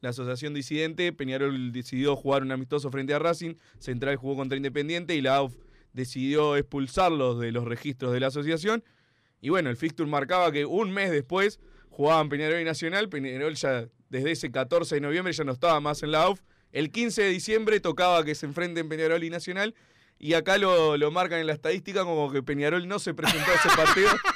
La 0.00 0.08
Asociación 0.08 0.52
Disidente. 0.52 1.12
Peñarol 1.12 1.70
decidió 1.70 2.16
jugar 2.16 2.42
un 2.42 2.50
amistoso 2.50 2.90
frente 2.90 3.14
a 3.14 3.20
Racing. 3.20 3.54
Central 3.78 4.16
jugó 4.16 4.34
contra 4.34 4.56
Independiente 4.56 5.14
y 5.14 5.20
la 5.20 5.36
AUF 5.36 5.54
decidió 5.96 6.56
expulsarlos 6.56 7.40
de 7.40 7.50
los 7.50 7.64
registros 7.64 8.12
de 8.12 8.20
la 8.20 8.28
asociación. 8.28 8.84
Y 9.40 9.48
bueno, 9.48 9.70
el 9.70 9.76
fixture 9.76 10.08
marcaba 10.08 10.52
que 10.52 10.66
un 10.66 10.92
mes 10.92 11.10
después 11.10 11.58
jugaban 11.88 12.28
Peñarol 12.28 12.60
y 12.60 12.64
Nacional. 12.64 13.08
Peñarol 13.08 13.54
ya 13.54 13.88
desde 14.10 14.30
ese 14.30 14.52
14 14.52 14.96
de 14.96 15.00
noviembre 15.00 15.32
ya 15.32 15.44
no 15.44 15.52
estaba 15.52 15.80
más 15.80 16.02
en 16.02 16.12
la 16.12 16.22
AUF. 16.24 16.40
El 16.70 16.90
15 16.90 17.22
de 17.22 17.28
diciembre 17.30 17.80
tocaba 17.80 18.24
que 18.24 18.34
se 18.34 18.44
enfrenten 18.44 18.88
Peñarol 18.88 19.24
y 19.24 19.30
Nacional. 19.30 19.74
Y 20.18 20.34
acá 20.34 20.58
lo, 20.58 20.96
lo 20.98 21.10
marcan 21.10 21.40
en 21.40 21.46
la 21.46 21.54
estadística 21.54 22.04
como 22.04 22.30
que 22.30 22.42
Peñarol 22.42 22.86
no 22.86 22.98
se 22.98 23.14
presentó 23.14 23.50
a 23.50 23.54
ese 23.54 23.68
partido. 23.74 24.10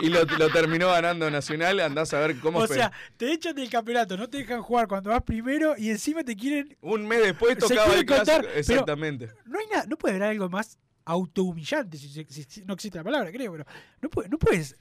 y 0.00 0.08
lo, 0.08 0.26
terminó 0.50 0.88
ganando 0.88 1.30
Nacional, 1.30 1.80
andás 1.80 2.12
a 2.14 2.20
ver 2.20 2.38
cómo 2.38 2.58
O 2.58 2.66
sea, 2.66 2.92
te 3.16 3.32
echan 3.32 3.54
del 3.54 3.70
campeonato, 3.70 4.16
no 4.16 4.28
te 4.28 4.38
dejan 4.38 4.62
jugar 4.62 4.88
cuando 4.88 5.10
vas 5.10 5.22
primero 5.22 5.74
y 5.76 5.90
encima 5.90 6.24
te 6.24 6.36
quieren. 6.36 6.76
Un 6.80 7.06
mes 7.06 7.22
después 7.22 7.58
tocaba 7.58 7.94
el 7.94 8.04
clásico. 8.04 8.46
Exactamente. 8.54 9.30
No 9.44 9.58
hay 9.58 9.66
nada, 9.66 9.84
no 9.86 9.96
puede 9.96 10.16
haber 10.16 10.28
algo 10.28 10.48
más 10.48 10.78
autohumillante, 11.04 11.98
si, 11.98 12.08
si, 12.24 12.64
no 12.64 12.74
existe 12.74 12.98
la 12.98 13.04
palabra, 13.04 13.32
creo, 13.32 13.50
pero 13.50 13.64
no, 14.00 14.08
no 14.28 14.38
puedes. 14.38 14.76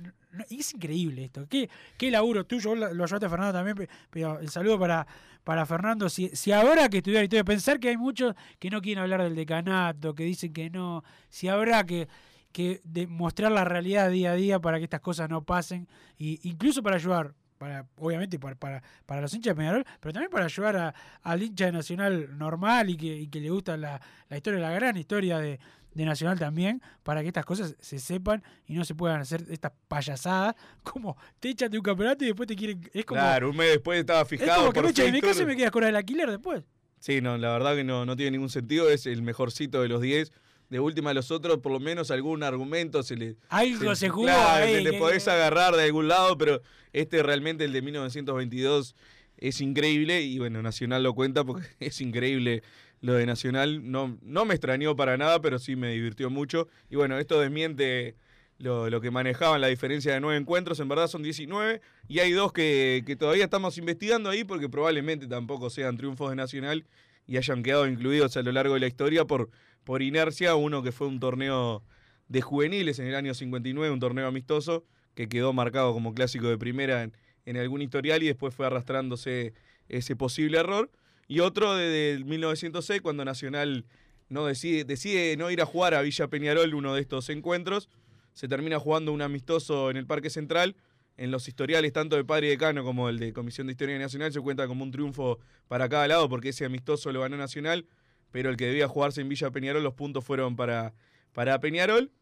es 0.50 0.74
increíble 0.74 1.26
esto. 1.26 1.48
¿Qué, 1.50 1.70
qué 1.98 2.12
laburo 2.12 2.46
tuyo? 2.46 2.76
Lo 2.76 3.04
ayudaste 3.04 3.26
a 3.26 3.30
Fernando 3.30 3.54
también, 3.54 3.90
pero 4.10 4.40
el 4.40 4.50
saludo 4.50 4.78
para, 4.78 5.08
para 5.44 5.66
Fernando. 5.66 6.08
Si, 6.10 6.30
si 6.36 6.52
ahora 6.52 6.90
que 6.90 6.98
estudiar 6.98 7.24
historia, 7.24 7.44
pensar 7.44 7.80
que 7.80 7.90
hay 7.90 7.98
muchos 7.98 8.36
que 8.60 8.70
no 8.70 8.82
quieren 8.82 9.02
hablar 9.02 9.24
del 9.24 9.36
decanato, 9.36 10.14
que 10.14 10.24
dicen 10.24 10.54
que 10.54 10.70
no, 10.70 11.04
si 11.30 11.48
habrá 11.48 11.84
que 11.86 12.08
que 12.52 12.82
demostrar 12.84 13.52
la 13.52 13.64
realidad 13.64 14.10
día 14.10 14.32
a 14.32 14.36
día 14.36 14.60
para 14.60 14.78
que 14.78 14.86
estas 14.86 15.02
cosas 15.02 15.30
no 15.30 15.44
pasen, 15.44 15.88
y 16.18 16.40
incluso 16.48 16.82
para 16.82 16.96
ayudar, 16.96 17.34
para, 17.58 17.88
obviamente 17.98 18.40
para, 18.40 18.56
para, 18.56 18.82
para 19.06 19.22
los 19.22 19.34
hinchas 19.34 19.56
de 19.56 19.56
Peñarol, 19.56 19.86
pero 20.00 20.14
también 20.14 20.32
para 20.32 20.46
ayudar 20.46 20.76
a, 20.78 20.96
al 21.22 21.44
hincha 21.44 21.66
de 21.66 21.72
Nacional 21.74 22.38
normal 22.38 22.90
y 22.90 22.98
que, 22.98 23.16
y 23.18 23.28
que 23.28 23.40
le 23.40 23.50
gusta 23.50 23.78
la, 23.78 24.02
la, 24.30 24.38
historia, 24.38 24.60
la 24.60 24.72
gran 24.72 24.98
historia 24.98 25.38
de, 25.38 25.60
de, 25.94 26.06
Nacional 26.06 26.40
también, 26.40 26.82
para 27.04 27.22
que 27.22 27.28
estas 27.28 27.46
cosas 27.46 27.76
se 27.80 28.00
sepan 28.00 28.44
y 28.66 28.74
no 28.74 28.86
se 28.86 28.96
puedan 28.96 29.22
hacer 29.22 29.46
estas 29.50 29.74
payasadas, 29.88 30.56
como 30.84 31.18
te 31.40 31.50
echan 31.50 31.70
de 31.70 31.78
un 31.78 31.84
campeonato 31.84 32.24
y 32.24 32.28
después 32.28 32.48
te 32.48 32.56
quieren... 32.56 32.90
Es 32.94 33.06
como, 33.06 33.20
claro, 33.20 33.52
un 33.52 33.58
mes 33.58 33.72
después 33.72 34.00
estaba 34.00 34.26
fijado. 34.26 34.52
Es 34.52 34.58
como 34.58 34.72
que 34.72 34.82
me 34.82 34.90
echan 34.90 35.12
mi 35.12 35.22
casa 35.22 35.44
y 35.44 35.46
me 35.46 35.56
quedas 35.56 35.72
con 35.72 35.84
el 35.84 35.96
alquiler 35.96 36.32
después. 36.32 36.64
Sí, 37.00 37.22
no, 37.22 37.38
la 37.38 37.52
verdad 37.52 37.76
que 37.76 37.84
no, 37.84 38.06
no 38.06 38.16
tiene 38.16 38.32
ningún 38.32 38.50
sentido, 38.50 38.90
es 38.90 39.06
el 39.06 39.22
mejorcito 39.22 39.82
de 39.82 39.88
los 39.88 40.02
10 40.02 40.32
de 40.70 40.80
última 40.80 41.10
a 41.10 41.14
los 41.14 41.32
otros, 41.32 41.60
por 41.60 41.72
lo 41.72 41.80
menos 41.80 42.12
algún 42.12 42.44
argumento 42.44 43.02
se 43.04 43.16
le. 43.16 43.36
Algo 43.50 43.96
se, 43.96 44.10
jugó. 44.10 44.28
te, 44.62 44.94
podés 44.94 45.28
agarrar 45.28 45.76
de 45.76 45.84
algún 45.84 46.08
lado, 46.08 46.38
pero 46.38 46.62
este 46.94 47.24
realmente, 47.24 47.66
el 47.66 47.74
de 47.74 47.82
1922, 47.82 48.96
es 49.38 49.62
increíble. 49.62 50.22
Y 50.22 50.38
bueno, 50.38 50.62
Nacional 50.62 51.04
lo 51.04 51.14
cuenta 51.16 51.44
porque 51.44 51.68
es 51.80 52.00
increíble 52.02 52.62
lo 53.02 53.14
de 53.14 53.26
Nacional. 53.26 53.92
No, 53.92 54.18
no 54.22 54.46
me 54.46 54.54
extrañó 54.54 54.96
para 54.96 55.18
nada, 55.18 55.42
pero 55.42 55.58
sí 55.58 55.76
me 55.76 55.92
divirtió 55.92 56.30
mucho. 56.30 56.68
Y 56.90 56.96
bueno, 56.96 57.18
esto 57.18 57.40
desmiente. 57.40 58.16
Lo, 58.62 58.90
lo, 58.90 59.00
que 59.00 59.10
manejaban 59.10 59.62
la 59.62 59.68
diferencia 59.68 60.14
de 60.14 60.20
nueve 60.20 60.38
encuentros, 60.38 60.82
en 60.82 60.90
verdad 60.90 61.08
son 61.08 61.24
19, 61.24 61.80
y 62.10 62.20
hay 62.20 62.34
dos 62.34 62.52
que, 62.52 63.04
que, 63.06 63.16
todavía 63.16 63.46
estamos 63.46 63.78
investigando 63.78 64.30
ahí 64.30 64.44
porque 64.44 64.68
probablemente 64.68 65.28
tampoco 65.28 65.70
sean 65.70 65.96
triunfos 65.96 66.30
de 66.30 66.36
Nacional 66.36 66.86
y 67.30 67.38
hayan 67.38 67.62
quedado 67.62 67.88
incluidos 67.88 68.36
a 68.38 68.42
lo 68.42 68.52
largo 68.52 68.74
de 68.74 68.80
la 68.80 68.88
historia 68.88 69.24
por, 69.24 69.52
por 69.84 70.02
inercia, 70.02 70.56
uno 70.56 70.82
que 70.82 70.92
fue 70.92 71.06
un 71.06 71.20
torneo 71.20 71.84
de 72.28 72.42
juveniles 72.42 72.98
en 72.98 73.06
el 73.06 73.14
año 73.14 73.36
59, 73.36 73.94
un 73.94 74.00
torneo 74.00 74.26
amistoso 74.26 74.84
que 75.14 75.30
quedó 75.30 75.54
marcado 75.54 75.94
como 75.94 76.16
clásico 76.16 76.48
de 76.48 76.58
primera 76.58 77.04
en, 77.04 77.14
en 77.46 77.58
algún 77.58 77.84
historial 77.84 78.24
y 78.24 78.28
después 78.28 78.56
fue 78.56 78.66
arrastrándose 78.66 79.54
ese 79.90 80.16
posible 80.16 80.58
error. 80.58 80.90
Y 81.28 81.42
otro 81.42 81.76
de 81.76 82.20
1906, 82.26 83.02
cuando 83.02 83.24
Nacional 83.24 83.86
no 84.28 84.48
decide, 84.48 84.84
decide 84.84 85.38
no 85.38 85.52
ir 85.52 85.62
a 85.62 85.68
jugar 85.68 85.94
a 85.94 86.02
Villa 86.02 86.30
Peñarol 86.30 86.74
uno 86.74 86.96
de 86.96 87.02
estos 87.02 87.30
encuentros, 87.30 87.90
se 88.34 88.48
termina 88.48 88.80
jugando 88.80 89.14
un 89.14 89.22
amistoso 89.22 89.92
en 89.92 89.98
el 89.98 90.08
Parque 90.08 90.32
Central. 90.32 90.76
En 91.20 91.32
los 91.32 91.50
historiales, 91.50 91.92
tanto 91.92 92.16
de 92.16 92.24
Padre 92.24 92.48
y 92.48 92.50
Decano 92.52 92.82
como 92.82 93.10
el 93.10 93.20
de 93.20 93.34
Comisión 93.34 93.68
de 93.68 93.72
Historia 93.72 94.00
Nacional, 94.00 94.32
se 94.32 94.40
cuenta 94.40 94.68
como 94.70 94.86
un 94.86 94.92
triunfo 94.92 95.38
para 95.68 95.90
cada 95.90 96.08
lado, 96.08 96.30
porque 96.30 96.50
ese 96.50 96.64
amistoso 96.64 97.12
lo 97.12 97.20
ganó 97.20 97.36
Nacional, 97.36 97.86
pero 98.32 98.50
el 98.50 98.56
que 98.56 98.68
debía 98.68 98.88
jugarse 98.88 99.20
en 99.20 99.28
Villa 99.28 99.52
Peñarol, 99.52 99.84
los 99.84 99.96
puntos 99.96 100.24
fueron 100.24 100.56
para, 100.56 100.94
para 101.34 101.60
Peñarol. 101.60 102.14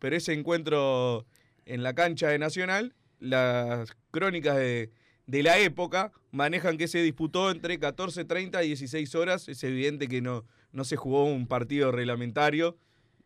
Pero 0.00 0.16
ese 0.16 0.32
encuentro 0.32 1.26
en 1.64 1.84
la 1.84 1.94
cancha 1.94 2.26
de 2.26 2.40
Nacional, 2.40 2.96
las 3.20 3.96
crónicas 4.10 4.56
de, 4.56 4.90
de 5.28 5.42
la 5.44 5.60
época 5.60 6.10
manejan 6.32 6.76
que 6.76 6.88
se 6.88 7.00
disputó 7.04 7.52
entre 7.52 7.78
14.30 7.78 8.64
y 8.64 8.66
16 8.66 9.14
horas. 9.14 9.48
Es 9.48 9.62
evidente 9.62 10.08
que 10.08 10.22
no, 10.22 10.44
no 10.72 10.82
se 10.82 10.96
jugó 10.96 11.24
un 11.24 11.46
partido 11.46 11.92
reglamentario. 11.92 12.76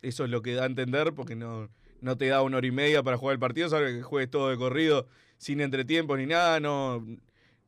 Eso 0.02 0.24
es 0.24 0.30
lo 0.30 0.42
que 0.42 0.52
da 0.52 0.64
a 0.64 0.66
entender, 0.66 1.14
porque 1.14 1.34
no, 1.34 1.70
no 2.04 2.18
te 2.18 2.28
da 2.28 2.42
una 2.42 2.58
hora 2.58 2.66
y 2.66 2.70
media 2.70 3.02
para 3.02 3.16
jugar 3.16 3.32
el 3.32 3.40
partido, 3.40 3.68
sabes 3.70 3.94
que 3.94 4.02
juegues 4.02 4.30
todo 4.30 4.50
de 4.50 4.58
corrido, 4.58 5.08
sin 5.38 5.60
entretiempo 5.62 6.16
ni 6.16 6.26
nada, 6.26 6.60
no, 6.60 7.04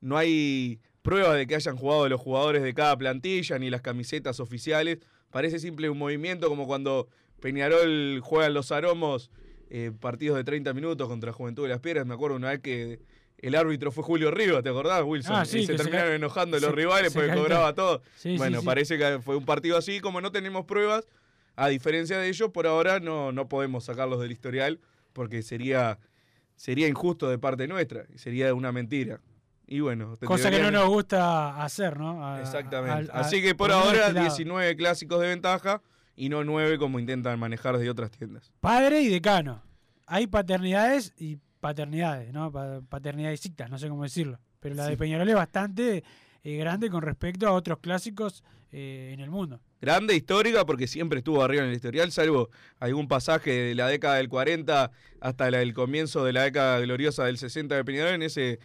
no 0.03 0.19
hay 0.19 0.79
pruebas 1.01 1.37
de 1.37 1.47
que 1.47 1.55
hayan 1.55 1.77
jugado 1.77 2.07
los 2.09 2.21
jugadores 2.21 2.63
de 2.63 2.75
cada 2.75 2.97
plantilla, 2.99 3.59
ni 3.59 3.71
las 3.71 3.81
camisetas 3.81 4.39
oficiales. 4.39 4.99
Parece 5.31 5.59
simple 5.59 5.89
un 5.89 5.97
movimiento 5.99 6.49
como 6.49 6.67
cuando 6.67 7.09
Peñarol 7.41 8.21
juega 8.21 8.47
en 8.47 8.55
los 8.55 8.73
aromos 8.73 9.31
eh, 9.71 9.91
partidos 9.99 10.37
de 10.37 10.45
30 10.45 10.75
minutos 10.75 11.09
contra 11.09 11.33
Juventud 11.33 11.63
de 11.63 11.71
las 11.71 11.81
Piedras. 11.81 12.07
Me 12.07 12.15
acuerdo 12.15 12.37
una 12.37 12.51
vez 12.51 12.61
que 12.61 13.01
el 13.39 13.55
árbitro 13.55 13.91
fue 13.91 14.05
Julio 14.05 14.31
Rivas, 14.31 14.63
¿te 14.63 14.69
acordás, 14.69 15.03
Wilson? 15.03 15.35
Ah, 15.35 15.45
sí, 15.47 15.61
y 15.61 15.67
se 15.67 15.77
terminaron 15.77 16.13
enojando 16.13 16.59
los 16.59 16.75
rivales 16.75 17.13
porque 17.15 17.33
cobraba 17.35 17.75
todo. 17.75 18.03
bueno, 18.37 18.63
parece 18.63 18.99
que 18.99 19.19
fue 19.21 19.37
un 19.37 19.47
partido 19.47 19.79
así, 19.79 20.01
como 20.01 20.21
no 20.21 20.31
tenemos 20.31 20.67
pruebas, 20.67 21.07
a 21.57 21.69
diferencia 21.69 22.19
de 22.19 22.29
ellos, 22.29 22.51
por 22.51 22.67
ahora 22.67 23.01
no, 23.01 23.33
no 23.33 23.49
podemos 23.49 23.85
sacarlos 23.85 24.21
del 24.21 24.31
historial 24.31 24.79
porque 25.13 25.43
sería, 25.43 25.99
sería 26.55 26.87
injusto 26.87 27.29
de 27.29 27.39
parte 27.39 27.67
nuestra, 27.67 28.05
sería 28.17 28.53
una 28.55 28.71
mentira. 28.73 29.21
Y 29.67 29.81
bueno, 29.81 30.15
cosa 30.25 30.51
que 30.51 30.61
no 30.61 30.71
nos 30.71 30.89
gusta 30.89 31.63
hacer, 31.65 31.99
¿no? 31.99 32.39
Exactamente. 32.39 33.11
Así 33.13 33.43
que 33.43 33.55
por 33.55 33.73
ahora 33.73 34.13
19 34.13 34.77
clásicos 34.77 35.21
de 35.21 35.29
ventaja 35.29 35.83
y 36.15 36.29
no 36.29 36.45
9 36.45 36.79
como 36.79 37.01
intentan 37.01 37.39
manejar 37.39 37.77
de 37.79 37.91
otras 37.91 38.11
tiendas. 38.13 38.53
Padre 38.61 39.01
y 39.01 39.09
decano. 39.09 39.63
Hay 40.07 40.29
paternidades 40.29 41.15
y 41.19 41.39
paternidades, 41.59 42.33
¿no? 42.33 42.53
Paternidadesitas, 42.89 43.69
no 43.69 43.79
sé 43.79 43.89
cómo 43.89 44.05
decirlo. 44.05 44.39
Pero 44.61 44.77
la 44.77 44.87
de 44.87 44.97
Peñarol 44.97 45.29
es 45.29 45.35
bastante 45.35 46.05
eh, 46.45 46.57
grande 46.59 46.89
con 46.89 47.03
respecto 47.03 47.49
a 47.49 47.53
otros 47.53 47.79
clásicos 47.81 48.45
eh, 48.73 49.11
en 49.13 49.21
el 49.21 49.31
mundo. 49.31 49.61
Grande, 49.81 50.17
histórica, 50.17 50.67
porque 50.67 50.87
siempre 50.87 51.19
estuvo 51.19 51.43
arriba 51.43 51.63
en 51.63 51.69
el 51.71 51.77
historial, 51.77 52.11
salvo 52.11 52.51
algún 52.79 53.09
pasaje 53.09 53.51
de 53.51 53.75
la 53.75 53.89
década 53.89 54.17
del 54.17 54.29
40 54.29 54.91
hasta 55.21 55.49
el 55.49 55.75
comienzo 55.75 56.25
de 56.25 56.33
la 56.33 56.43
década 56.43 56.81
gloriosa 56.81 57.25
del 57.25 57.39
60 57.39 57.77
de 57.77 57.85
Peñarol. 57.85 58.15
En 58.15 58.23
ese, 58.23 58.59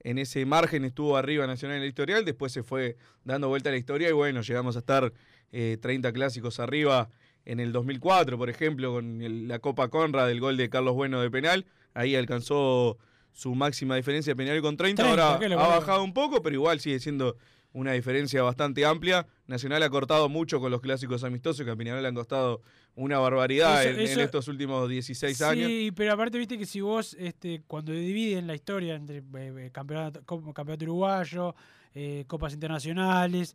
en 0.00 0.18
ese 0.18 0.44
margen 0.44 0.84
estuvo 0.84 1.16
arriba 1.16 1.46
Nacional 1.46 1.78
en 1.78 1.82
el 1.84 1.88
historial, 1.88 2.24
después 2.24 2.52
se 2.52 2.62
fue 2.62 2.96
dando 3.24 3.48
vuelta 3.48 3.70
a 3.70 3.72
la 3.72 3.78
historia 3.78 4.08
y 4.08 4.12
bueno, 4.12 4.42
llegamos 4.42 4.76
a 4.76 4.80
estar 4.80 5.12
30 5.50 6.08
eh, 6.08 6.12
clásicos 6.12 6.60
arriba 6.60 7.08
en 7.46 7.60
el 7.60 7.72
2004, 7.72 8.36
por 8.36 8.50
ejemplo, 8.50 8.92
con 8.92 9.48
la 9.48 9.58
Copa 9.60 9.88
Conra 9.88 10.26
del 10.26 10.40
gol 10.40 10.56
de 10.56 10.68
Carlos 10.68 10.94
Bueno 10.94 11.20
de 11.20 11.30
penal. 11.30 11.64
Ahí 11.94 12.14
alcanzó 12.14 12.98
su 13.32 13.54
máxima 13.54 13.96
diferencia 13.96 14.32
de 14.32 14.36
penal 14.36 14.60
con 14.60 14.76
30. 14.76 15.08
Ahora 15.08 15.34
ha 15.34 15.68
bajado 15.68 16.02
un 16.02 16.12
poco, 16.12 16.42
pero 16.42 16.54
igual 16.54 16.80
sigue 16.80 16.98
siendo 17.00 17.36
una 17.76 17.92
diferencia 17.92 18.42
bastante 18.42 18.86
amplia. 18.86 19.26
Nacional 19.46 19.82
ha 19.82 19.90
cortado 19.90 20.30
mucho 20.30 20.60
con 20.60 20.70
los 20.70 20.80
clásicos 20.80 21.22
amistosos, 21.24 21.64
que 21.64 21.70
a 21.70 21.76
Peñarol 21.76 22.00
le 22.00 22.08
han 22.08 22.14
costado 22.14 22.62
una 22.94 23.18
barbaridad 23.18 23.84
en, 23.84 24.00
estos 24.00 24.48
últimos 24.48 24.88
16 24.88 25.42
años. 25.42 25.68
Sí, 25.68 25.92
pero 25.94 26.14
aparte 26.14 26.38
viste 26.38 26.56
que 26.56 26.64
si 26.64 26.80
vos, 26.80 27.14
este, 27.18 27.62
cuando 27.66 27.92
dividen 27.92 28.46
la 28.46 28.54
historia 28.54 28.94
entre 28.94 29.18
eh, 29.18 29.22
eh, 29.34 29.70
campeonato, 29.72 30.24
campeonato 30.24 30.84
uruguayo, 30.84 31.54
eh, 31.94 32.24
copas 32.26 32.54
internacionales, 32.54 33.54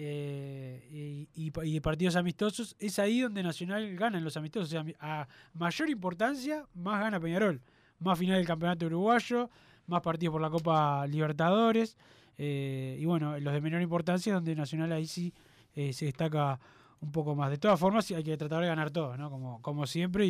eh, 0.00 1.26
y, 1.34 1.80
partidos 1.80 2.16
amistosos, 2.16 2.74
es 2.78 2.98
ahí 2.98 3.20
donde 3.20 3.42
Nacional 3.42 3.94
gana 3.96 4.16
en 4.16 4.24
los 4.24 4.36
amistosos. 4.38 4.68
O 4.68 4.70
sea, 4.70 4.84
a 4.98 5.28
mayor 5.52 5.90
importancia, 5.90 6.64
más 6.72 7.00
gana 7.00 7.20
Peñarol. 7.20 7.60
Más 7.98 8.18
final 8.18 8.36
del 8.36 8.46
campeonato 8.46 8.86
uruguayo, 8.86 9.50
más 9.86 10.00
partidos 10.00 10.32
por 10.32 10.40
la 10.40 10.48
Copa 10.48 11.06
Libertadores. 11.06 11.98
Eh, 12.38 12.96
y 12.98 13.04
bueno, 13.04 13.38
los 13.38 13.52
de 13.52 13.60
menor 13.60 13.82
importancia, 13.82 14.32
donde 14.32 14.54
Nacional 14.54 14.92
ahí 14.92 15.06
sí 15.06 15.34
eh, 15.74 15.92
se 15.92 16.06
destaca 16.06 16.58
un 17.00 17.12
poco 17.12 17.34
más. 17.34 17.50
De 17.50 17.58
todas 17.58 17.78
formas, 17.78 18.10
hay 18.10 18.24
que 18.24 18.36
tratar 18.36 18.62
de 18.62 18.68
ganar 18.68 18.90
todo, 18.90 19.16
¿no? 19.16 19.30
Como, 19.30 19.60
como 19.60 19.86
siempre, 19.86 20.26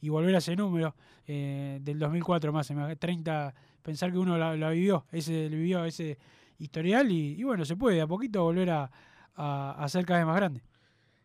y, 0.00 0.08
volver 0.08 0.34
a 0.34 0.38
ese 0.38 0.56
número 0.56 0.94
del 1.26 1.98
2004 1.98 2.52
más, 2.52 2.70
30, 2.98 3.54
pensar 3.82 4.12
que 4.12 4.18
uno 4.18 4.36
la, 4.36 4.70
vivió, 4.70 5.06
ese 5.12 5.48
vivió 5.48 5.84
ese 5.84 6.18
historial, 6.58 7.10
y, 7.10 7.42
bueno, 7.44 7.64
se 7.64 7.76
puede 7.76 8.00
a 8.00 8.06
poquito 8.06 8.42
volver 8.42 8.70
a, 8.70 8.90
a, 9.34 9.88
ser 9.88 10.04
cada 10.04 10.20
vez 10.20 10.26
más 10.26 10.36
grande. 10.36 10.62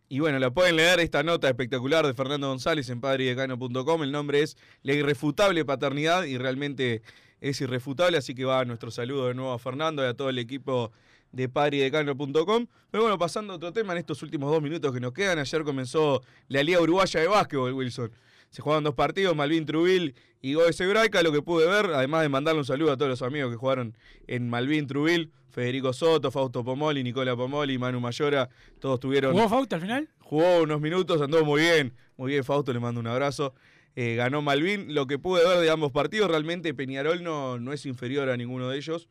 Y 0.09 0.19
bueno, 0.19 0.39
la 0.39 0.51
pueden 0.51 0.77
leer 0.77 0.99
esta 1.01 1.21
nota 1.21 1.49
espectacular 1.49 2.05
de 2.05 2.13
Fernando 2.13 2.47
González 2.47 2.89
en 2.89 3.01
padridecano.com. 3.01 4.03
El 4.03 4.11
nombre 4.11 4.41
es 4.41 4.55
La 4.81 4.93
irrefutable 4.93 5.65
paternidad 5.65 6.23
y 6.23 6.37
realmente 6.37 7.01
es 7.41 7.61
irrefutable, 7.61 8.17
así 8.17 8.33
que 8.33 8.45
va 8.45 8.63
nuestro 8.65 8.91
saludo 8.91 9.27
de 9.27 9.33
nuevo 9.33 9.51
a 9.53 9.59
Fernando 9.59 10.03
y 10.03 10.07
a 10.07 10.13
todo 10.13 10.29
el 10.29 10.39
equipo 10.39 10.91
de 11.31 11.49
padridecano.com. 11.49 12.67
Pero 12.91 13.03
bueno, 13.03 13.17
pasando 13.17 13.53
a 13.53 13.55
otro 13.57 13.71
tema 13.73 13.93
en 13.93 13.99
estos 13.99 14.21
últimos 14.23 14.51
dos 14.51 14.61
minutos 14.61 14.93
que 14.93 14.99
nos 14.99 15.13
quedan, 15.13 15.39
ayer 15.39 15.63
comenzó 15.63 16.23
la 16.47 16.63
Liga 16.63 16.81
Uruguaya 16.81 17.19
de 17.19 17.27
Básquetbol, 17.27 17.73
Wilson. 17.73 18.11
Se 18.49 18.61
jugaron 18.61 18.83
dos 18.83 18.95
partidos, 18.95 19.35
Malvin 19.35 19.65
Trubil 19.65 20.15
y 20.41 20.53
Goes 20.53 20.79
Hebraica, 20.79 21.21
lo 21.21 21.31
que 21.31 21.41
pude 21.41 21.67
ver, 21.67 21.87
además 21.93 22.21
de 22.21 22.29
mandarle 22.29 22.59
un 22.59 22.65
saludo 22.65 22.93
a 22.93 22.97
todos 22.97 23.09
los 23.09 23.21
amigos 23.21 23.51
que 23.51 23.57
jugaron 23.57 23.95
en 24.27 24.49
Malvin 24.49 24.87
Trubil, 24.87 25.31
Federico 25.49 25.91
Soto, 25.91 26.31
Fausto 26.31 26.63
Pomoli, 26.63 27.03
Nicola 27.03 27.35
Pomoli, 27.35 27.77
Manu 27.77 27.99
Mayora, 27.99 28.49
todos 28.79 28.99
tuvieron... 28.99 29.33
¿Jugó 29.33 29.49
Fausto 29.49 29.75
al 29.75 29.81
final? 29.81 30.09
Jugó 30.19 30.61
unos 30.61 30.79
minutos, 30.79 31.21
andó 31.21 31.43
muy 31.43 31.61
bien, 31.61 31.93
muy 32.15 32.31
bien 32.31 32.43
Fausto, 32.43 32.71
le 32.71 32.79
mando 32.79 33.01
un 33.01 33.07
abrazo. 33.07 33.53
Eh, 33.99 34.13
ganó 34.15 34.43
Malvin, 34.43 34.93
lo 34.93 35.07
que 35.07 35.17
pude 35.17 35.43
ver 35.43 35.57
de 35.57 35.71
ambos 35.71 35.91
partidos, 35.91 36.29
realmente 36.29 36.71
Peñarol 36.75 37.23
no, 37.23 37.57
no 37.57 37.73
es 37.73 37.83
inferior 37.87 38.29
a 38.29 38.37
ninguno 38.37 38.69
de 38.69 38.77
ellos, 38.77 39.09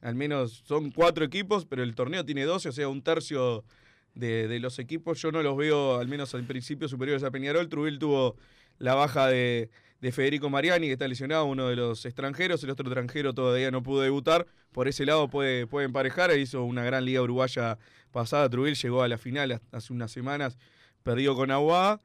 al 0.00 0.16
menos 0.16 0.64
son 0.66 0.90
cuatro 0.90 1.24
equipos, 1.24 1.66
pero 1.66 1.84
el 1.84 1.94
torneo 1.94 2.24
tiene 2.24 2.42
12, 2.42 2.70
o 2.70 2.72
sea, 2.72 2.88
un 2.88 3.00
tercio 3.00 3.64
de, 4.14 4.48
de 4.48 4.58
los 4.58 4.80
equipos, 4.80 5.22
yo 5.22 5.30
no 5.30 5.40
los 5.40 5.56
veo, 5.56 6.00
al 6.00 6.08
menos 6.08 6.34
al 6.34 6.44
principio, 6.48 6.88
superiores 6.88 7.22
a 7.22 7.30
Peñarol. 7.30 7.68
Trubil 7.68 8.00
tuvo 8.00 8.36
la 8.78 8.94
baja 8.94 9.28
de, 9.28 9.70
Federico 10.12 10.50
Mariani, 10.50 10.86
que 10.88 10.92
está 10.94 11.08
lesionado, 11.08 11.46
uno 11.46 11.68
de 11.68 11.76
los 11.76 12.04
extranjeros. 12.04 12.62
El 12.62 12.70
otro 12.70 12.86
extranjero 12.86 13.32
todavía 13.32 13.70
no 13.70 13.82
pudo 13.82 14.02
debutar. 14.02 14.46
Por 14.72 14.86
ese 14.86 15.06
lado 15.06 15.28
puede, 15.28 15.66
puede 15.66 15.86
emparejar. 15.86 16.36
Hizo 16.36 16.64
una 16.64 16.84
gran 16.84 17.06
liga 17.06 17.22
uruguaya 17.22 17.78
pasada. 18.10 18.50
Trubil 18.50 18.74
llegó 18.74 19.02
a 19.02 19.08
la 19.08 19.16
final 19.16 19.62
hace 19.72 19.92
unas 19.94 20.10
semanas, 20.12 20.58
perdió 21.02 21.34
con 21.34 21.50
Aguada. 21.50 22.02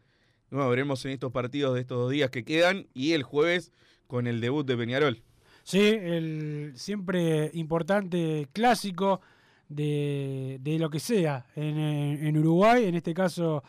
Bueno, 0.52 0.70
veremos 0.70 1.04
en 1.06 1.12
estos 1.12 1.32
partidos 1.32 1.76
de 1.76 1.82
estos 1.82 1.98
dos 1.98 2.12
días 2.12 2.30
que 2.30 2.44
quedan 2.44 2.88
y 2.94 3.14
el 3.14 3.24
jueves 3.24 3.72
con 4.08 4.28
el 4.28 4.42
debut 4.42 4.66
de 4.66 4.78
Peñarol. 4.78 5.22
Sí, 5.64 5.80
el 5.80 6.74
siempre 6.76 7.52
importante 7.54 8.48
clásico 8.54 9.22
de, 9.68 10.78
lo 10.80 10.90
que 10.90 11.00
sea 11.00 11.46
en, 11.56 11.78
en, 11.78 12.38
Uruguay, 12.38 12.86
en 12.86 12.96
este 12.96 13.14
caso 13.14 13.64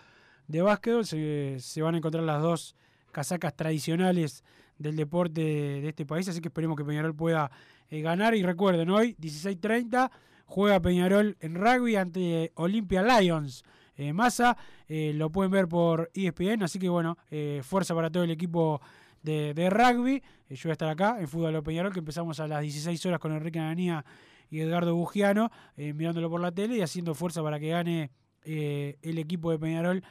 de 0.48 0.62
básquetbol, 0.62 1.04
se, 1.04 1.56
se 1.60 1.82
van 1.82 1.94
a 1.94 1.98
encontrar 1.98 2.24
las 2.24 2.40
dos 2.40 2.74
casacas 3.12 3.54
tradicionales 3.54 4.42
del 4.78 4.96
deporte 4.96 5.42
de 5.42 5.88
este 5.88 6.06
país, 6.06 6.26
así 6.28 6.40
que 6.40 6.48
esperemos 6.48 6.76
que 6.76 6.84
Peñarol 6.84 7.14
pueda 7.14 7.50
eh, 7.90 8.00
ganar. 8.00 8.34
Y 8.34 8.42
recuerden, 8.42 8.88
hoy 8.90 9.14
16.30 9.20 10.10
juega 10.46 10.80
Peñarol 10.80 11.36
en 11.40 11.54
rugby 11.54 11.96
ante 11.96 12.52
Olympia 12.54 13.02
Lions. 13.02 13.62
Eh, 14.00 14.14
Massa, 14.14 14.56
eh, 14.88 15.12
lo 15.14 15.28
pueden 15.28 15.52
ver 15.52 15.68
por 15.68 16.10
ESPN, 16.14 16.62
así 16.62 16.78
que 16.78 16.88
bueno, 16.88 17.18
fuerza 17.62 17.94
para 17.94 18.08
todo 18.08 18.24
el 18.24 18.30
equipo 18.30 18.80
de, 19.22 19.68
rugby. 19.68 20.22
yo 20.48 20.56
voy 20.64 20.70
a 20.70 20.72
estar 20.72 20.88
acá 20.88 21.18
en 21.20 21.28
Fútbol 21.28 21.52
de 21.52 21.62
Peñarol, 21.62 21.92
que 21.92 21.98
empezamos 21.98 22.40
a 22.40 22.48
las 22.48 22.62
16 22.62 23.04
horas 23.04 23.20
con 23.20 23.32
Enrique 23.32 23.58
Ananía 23.58 24.02
y 24.48 24.60
Edgardo 24.60 24.94
Bugiano, 24.94 25.50
mirándolo 25.76 26.30
por 26.30 26.40
la 26.40 26.50
tele 26.50 26.76
y 26.76 26.80
haciendo 26.80 27.14
fuerza 27.14 27.42
para 27.42 27.60
que 27.60 27.68
gane 27.68 28.10
el 28.42 29.18
equipo 29.18 29.50
de 29.50 29.58
Peñarol 29.58 30.02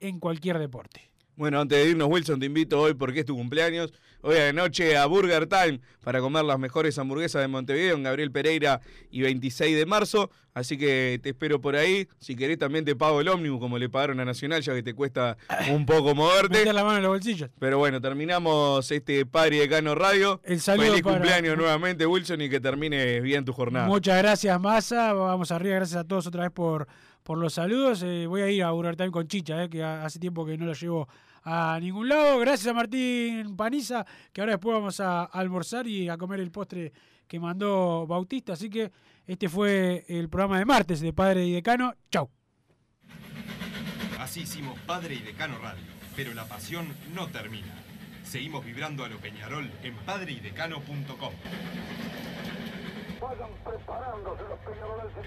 en 0.00 0.20
cualquier 0.20 0.58
deporte. 0.58 1.09
Bueno, 1.40 1.58
antes 1.58 1.82
de 1.82 1.90
irnos, 1.92 2.06
Wilson, 2.10 2.38
te 2.38 2.44
invito 2.44 2.78
hoy 2.78 2.92
porque 2.92 3.20
es 3.20 3.24
tu 3.24 3.34
cumpleaños. 3.34 3.94
Hoy 4.20 4.36
a 4.36 4.44
la 4.48 4.52
noche 4.52 4.94
a 4.98 5.06
Burger 5.06 5.46
Time 5.46 5.80
para 6.04 6.20
comer 6.20 6.44
las 6.44 6.58
mejores 6.58 6.98
hamburguesas 6.98 7.40
de 7.40 7.48
Montevideo 7.48 7.96
en 7.96 8.02
Gabriel 8.02 8.30
Pereira 8.30 8.82
y 9.10 9.22
26 9.22 9.74
de 9.74 9.86
marzo. 9.86 10.30
Así 10.52 10.76
que 10.76 11.18
te 11.22 11.30
espero 11.30 11.58
por 11.58 11.76
ahí. 11.76 12.06
Si 12.18 12.36
querés 12.36 12.58
también 12.58 12.84
te 12.84 12.94
pago 12.94 13.22
el 13.22 13.28
ómnibus 13.28 13.58
como 13.58 13.78
le 13.78 13.88
pagaron 13.88 14.20
a 14.20 14.26
Nacional, 14.26 14.60
ya 14.60 14.74
que 14.74 14.82
te 14.82 14.92
cuesta 14.92 15.38
un 15.70 15.86
poco 15.86 16.14
moverte. 16.14 16.58
Meter 16.58 16.74
la 16.74 16.84
mano 16.84 16.98
en 16.98 17.04
los 17.04 17.12
bolsillos. 17.12 17.48
Pero 17.58 17.78
bueno, 17.78 18.02
terminamos 18.02 18.90
este 18.90 19.24
Padre 19.24 19.60
de 19.60 19.68
Cano 19.70 19.94
Radio. 19.94 20.42
El 20.44 20.60
saludo 20.60 20.88
Feliz 20.88 21.02
para- 21.02 21.16
cumpleaños 21.16 21.56
nuevamente, 21.56 22.04
Wilson, 22.04 22.42
y 22.42 22.50
que 22.50 22.60
termine 22.60 23.20
bien 23.22 23.46
tu 23.46 23.54
jornada. 23.54 23.86
Muchas 23.86 24.18
gracias, 24.18 24.60
Massa. 24.60 25.14
Vamos 25.14 25.50
arriba, 25.52 25.76
gracias 25.76 26.00
a 26.00 26.04
todos 26.04 26.26
otra 26.26 26.42
vez 26.42 26.52
por, 26.52 26.86
por 27.22 27.38
los 27.38 27.54
saludos. 27.54 28.02
Eh, 28.04 28.26
voy 28.26 28.42
a 28.42 28.50
ir 28.50 28.62
a 28.62 28.72
Burger 28.72 28.96
Time 28.96 29.10
con 29.10 29.26
Chicha, 29.26 29.64
eh, 29.64 29.70
que 29.70 29.82
ha- 29.82 30.04
hace 30.04 30.18
tiempo 30.18 30.44
que 30.44 30.58
no 30.58 30.66
lo 30.66 30.74
llevo 30.74 31.08
a 31.44 31.78
ningún 31.80 32.08
lado. 32.08 32.38
Gracias 32.38 32.68
a 32.68 32.74
Martín 32.74 33.56
Paniza, 33.56 34.04
que 34.32 34.40
ahora 34.40 34.54
después 34.54 34.74
vamos 34.74 35.00
a 35.00 35.24
almorzar 35.24 35.86
y 35.86 36.08
a 36.08 36.16
comer 36.16 36.40
el 36.40 36.50
postre 36.50 36.92
que 37.26 37.38
mandó 37.40 38.06
Bautista. 38.06 38.54
Así 38.54 38.68
que 38.68 38.90
este 39.26 39.48
fue 39.48 40.04
el 40.08 40.28
programa 40.28 40.58
de 40.58 40.64
martes 40.64 41.00
de 41.00 41.12
Padre 41.12 41.46
y 41.46 41.52
Decano. 41.52 41.94
Chau. 42.10 42.28
Así 44.18 44.40
hicimos 44.40 44.78
Padre 44.80 45.14
y 45.14 45.20
Decano 45.20 45.58
Radio, 45.58 45.84
pero 46.14 46.34
la 46.34 46.44
pasión 46.44 46.86
no 47.14 47.28
termina. 47.28 47.74
Seguimos 48.24 48.64
vibrando 48.64 49.04
a 49.04 49.08
lo 49.08 49.18
Peñarol 49.18 49.70
en 49.82 49.94
padreidecano.com. 49.96 51.32
Vayan 53.20 53.50
preparándose 53.64 54.42
los 54.42 54.58
peñarolenses. 54.60 55.26